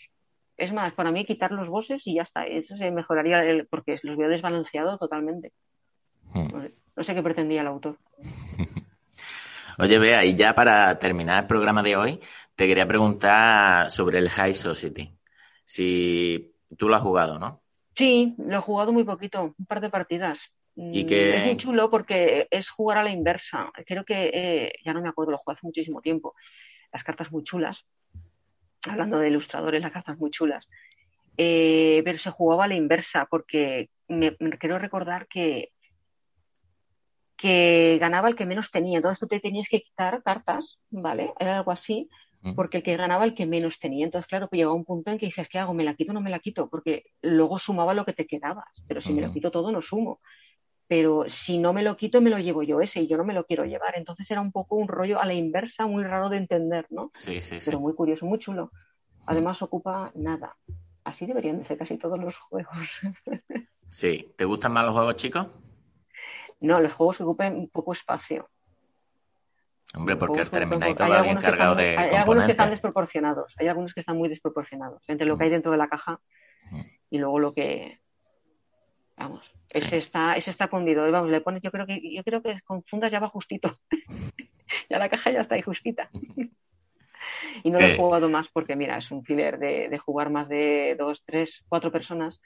Es 0.57 0.73
más, 0.73 0.93
para 0.93 1.11
mí 1.11 1.25
quitar 1.25 1.51
los 1.53 1.69
bosses 1.69 2.07
y 2.07 2.15
ya 2.17 2.23
está. 2.23 2.45
Eso 2.47 2.77
se 2.77 2.91
mejoraría 2.91 3.43
el- 3.43 3.67
porque 3.67 3.99
los 4.03 4.17
veo 4.17 4.29
desbalanceados 4.29 4.99
totalmente. 4.99 5.53
Mm. 6.35 6.53
No 6.53 6.63
sé, 6.63 6.75
no 6.97 7.05
sé 7.05 7.15
qué 7.15 7.23
pretendía 7.23 7.63
el 7.63 7.67
autor. 7.69 7.97
Oye, 9.79 9.99
Bea, 9.99 10.25
y 10.25 10.35
ya 10.35 10.55
para 10.55 10.99
terminar 10.99 11.43
el 11.43 11.47
programa 11.47 11.83
de 11.83 11.97
hoy, 11.97 12.21
te 12.55 12.67
quería 12.67 12.87
preguntar 12.87 13.89
sobre 13.91 14.19
el 14.19 14.29
High 14.29 14.55
Society. 14.55 15.11
Si 15.65 16.53
tú 16.77 16.89
lo 16.89 16.97
has 16.97 17.03
jugado, 17.03 17.39
¿no? 17.39 17.63
Sí, 18.01 18.35
lo 18.39 18.57
he 18.59 18.61
jugado 18.63 18.93
muy 18.93 19.05
poquito, 19.05 19.55
un 19.59 19.67
par 19.67 19.81
de 19.81 19.91
partidas. 19.91 20.39
¿Y 20.75 21.05
Mm, 21.05 21.07
qué- 21.07 21.37
Es 21.37 21.45
muy 21.45 21.57
chulo 21.59 21.91
porque 21.91 22.49
es 22.51 22.69
jugar 22.71 22.97
a 22.99 23.05
la 23.05 23.11
inversa. 23.11 23.71
Creo 23.87 24.05
que, 24.05 24.31
eh, 24.33 24.73
ya 24.85 24.95
no 24.95 25.03
me 25.03 25.09
acuerdo, 25.11 25.33
lo 25.33 25.39
jugué 25.39 25.55
hace 25.57 25.67
muchísimo 25.67 26.01
tiempo. 26.01 26.35
Las 26.93 27.05
cartas 27.05 27.31
muy 27.31 27.45
chulas. 27.45 27.79
Hablando 28.89 29.19
de 29.19 29.29
ilustradores, 29.29 29.83
las 29.83 29.93
cartas 29.93 30.17
muy 30.19 30.31
chulas. 30.31 30.67
Eh, 31.37 32.01
pero 32.05 32.19
se 32.19 32.31
jugaba 32.31 32.65
a 32.65 32.69
la 32.69 32.75
inversa 32.75 33.27
porque 33.31 33.91
me, 34.09 34.35
me 34.41 34.57
quiero 34.59 34.79
recordar 34.79 35.27
que, 35.29 35.69
que 37.37 37.99
ganaba 38.01 38.29
el 38.29 38.37
que 38.37 38.47
menos 38.47 38.71
tenía. 38.71 38.97
Entonces 38.99 39.19
tú 39.21 39.27
te 39.27 39.41
tenías 39.41 39.69
que 39.69 39.81
quitar 39.83 40.23
cartas, 40.23 40.79
¿vale? 40.91 41.33
Era 41.39 41.59
algo 41.59 41.73
así 41.73 42.09
Mm. 42.11 42.30
Porque 42.57 42.79
el 42.79 42.83
que 42.83 42.97
ganaba 42.97 43.25
el 43.25 43.35
que 43.35 43.47
menos 43.47 43.79
tenía. 43.79 44.05
Entonces, 44.05 44.29
claro, 44.29 44.49
pues 44.49 44.59
llegaba 44.59 44.75
un 44.75 44.85
punto 44.85 45.11
en 45.11 45.19
que 45.19 45.27
dices, 45.27 45.49
¿qué 45.49 45.59
hago? 45.59 45.75
¿Me 45.75 45.85
la 45.85 45.95
quito 45.95 46.13
o 46.13 46.15
no 46.15 46.21
me 46.21 46.31
la 46.31 46.39
quito? 46.39 46.69
Porque 46.69 47.05
luego 47.23 47.59
sumaba 47.59 47.95
lo 47.95 48.05
que 48.05 48.13
te 48.13 48.27
quedabas. 48.27 48.83
Pero 48.89 49.01
si 49.03 49.13
me 49.13 49.23
lo 49.23 49.33
quito 49.33 49.51
todo, 49.51 49.71
no 49.71 49.83
sumo. 49.83 50.21
Pero 50.87 51.27
si 51.29 51.59
no 51.59 51.73
me 51.73 51.83
lo 51.83 51.97
quito, 51.97 52.21
me 52.21 52.31
lo 52.31 52.39
llevo 52.39 52.63
yo 52.63 52.81
ese 52.81 53.03
y 53.03 53.07
yo 53.07 53.17
no 53.17 53.25
me 53.25 53.35
lo 53.35 53.45
quiero 53.45 53.65
llevar. 53.65 53.95
Entonces 53.97 54.29
era 54.31 54.41
un 54.41 54.53
poco 54.53 54.77
un 54.77 54.89
rollo 54.89 55.21
a 55.21 55.27
la 55.27 55.35
inversa, 55.35 55.87
muy 55.87 56.03
raro 56.03 56.29
de 56.29 56.39
entender, 56.39 56.87
¿no? 56.91 57.11
Sí, 57.15 57.41
sí, 57.41 57.61
sí. 57.61 57.65
Pero 57.65 57.79
muy 57.79 57.95
curioso, 57.95 58.27
muy 58.27 58.39
chulo. 58.39 58.73
Además 59.27 59.63
ocupa 59.63 60.11
nada. 60.15 60.57
Así 61.05 61.27
deberían 61.27 61.59
de 61.59 61.65
ser 61.65 61.79
casi 61.79 61.97
todos 61.99 62.19
los 62.19 62.37
juegos. 62.37 62.75
Sí. 63.91 64.33
¿Te 64.37 64.45
gustan 64.45 64.73
más 64.73 64.85
los 64.85 64.95
juegos 64.95 65.17
chicos? 65.17 65.49
No, 66.61 66.81
los 66.81 66.93
juegos 66.93 67.17
que 67.17 67.23
ocupen 67.25 67.69
poco 67.73 67.93
espacio. 67.93 68.49
Hombre, 69.97 70.17
porque 70.17 70.41
el 70.41 70.51
Terminator 70.51 71.11
va 71.11 71.23
bien 71.23 71.37
cargado 71.39 71.75
de 71.75 71.97
Hay 71.99 72.15
algunos 72.15 72.45
que 72.45 72.53
están 72.53 72.71
desproporcionados. 72.71 73.53
Hay 73.59 73.67
algunos 73.69 73.93
que 73.93 74.01
están 74.01 74.17
muy 74.17 74.29
desproporcionados 74.29 75.03
entre 75.09 75.27
lo 75.27 75.37
que 75.37 75.45
hay 75.45 75.51
dentro 75.51 75.73
de 75.73 75.79
la 75.79 75.89
caja 75.89 76.21
Mm. 76.71 76.81
y 77.11 77.19
luego 77.19 77.39
lo 77.41 77.53
que 77.53 77.99
vamos 79.17 79.43
ese 79.75 79.97
está 79.99 80.37
ese 80.37 80.51
está 80.53 80.69
fundido 80.69 81.11
vamos 81.11 81.31
le 81.31 81.41
pones 81.41 81.63
yo 81.63 81.71
creo 81.73 81.85
que 81.87 82.01
yo 82.15 82.23
creo 82.23 82.43
que 82.43 82.61
con 82.63 82.85
fundas 82.85 83.11
ya 83.11 83.19
va 83.19 83.29
justito 83.29 83.77
ya 84.91 84.99
la 84.99 85.09
caja 85.09 85.31
ya 85.33 85.41
está 85.41 85.57
ahí 85.57 85.63
justita 85.63 86.09
y 87.65 87.71
no 87.71 87.81
lo 87.81 87.87
Eh. 87.87 87.93
he 87.93 87.97
jugado 87.97 88.29
más 88.29 88.47
porque 88.53 88.77
mira 88.77 88.99
es 88.99 89.11
un 89.11 89.25
filler 89.25 89.59
de, 89.59 89.89
de 89.89 89.99
jugar 89.99 90.31
más 90.31 90.49
de 90.49 90.95
dos 90.99 91.23
tres 91.27 91.65
cuatro 91.69 91.91
personas 91.91 92.41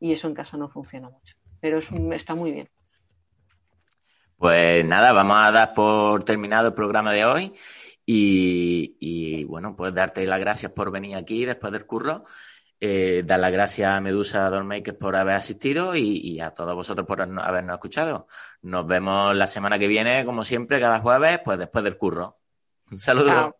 y 0.00 0.12
eso 0.14 0.28
en 0.28 0.34
casa 0.34 0.56
no 0.56 0.70
funciona 0.70 1.10
mucho 1.10 1.34
pero 1.60 1.78
es 1.78 1.90
un- 1.90 2.12
está 2.14 2.34
muy 2.34 2.52
bien 2.52 2.68
Pues 4.42 4.84
nada, 4.84 5.12
vamos 5.12 5.36
a 5.38 5.52
dar 5.52 5.72
por 5.72 6.24
terminado 6.24 6.66
el 6.66 6.74
programa 6.74 7.12
de 7.12 7.24
hoy 7.24 7.54
y, 8.04 9.44
bueno, 9.44 9.76
pues 9.76 9.94
darte 9.94 10.26
las 10.26 10.40
gracias 10.40 10.72
por 10.72 10.90
venir 10.90 11.14
aquí 11.14 11.44
después 11.44 11.72
del 11.72 11.86
curro, 11.86 12.24
eh, 12.80 13.22
dar 13.24 13.38
las 13.38 13.52
gracias 13.52 13.92
a 13.92 14.00
Medusa 14.00 14.50
Dollmakers 14.50 14.98
por 14.98 15.14
haber 15.14 15.36
asistido 15.36 15.94
y, 15.94 16.40
a 16.40 16.50
todos 16.50 16.74
vosotros 16.74 17.06
por 17.06 17.22
habernos 17.22 17.74
escuchado. 17.74 18.26
Nos 18.62 18.84
vemos 18.84 19.36
la 19.36 19.46
semana 19.46 19.78
que 19.78 19.86
viene, 19.86 20.24
como 20.24 20.42
siempre, 20.42 20.80
cada 20.80 20.98
jueves, 20.98 21.38
pues 21.44 21.56
después 21.60 21.84
del 21.84 21.96
curro. 21.96 22.38
Un 22.90 22.98
saludo. 22.98 23.54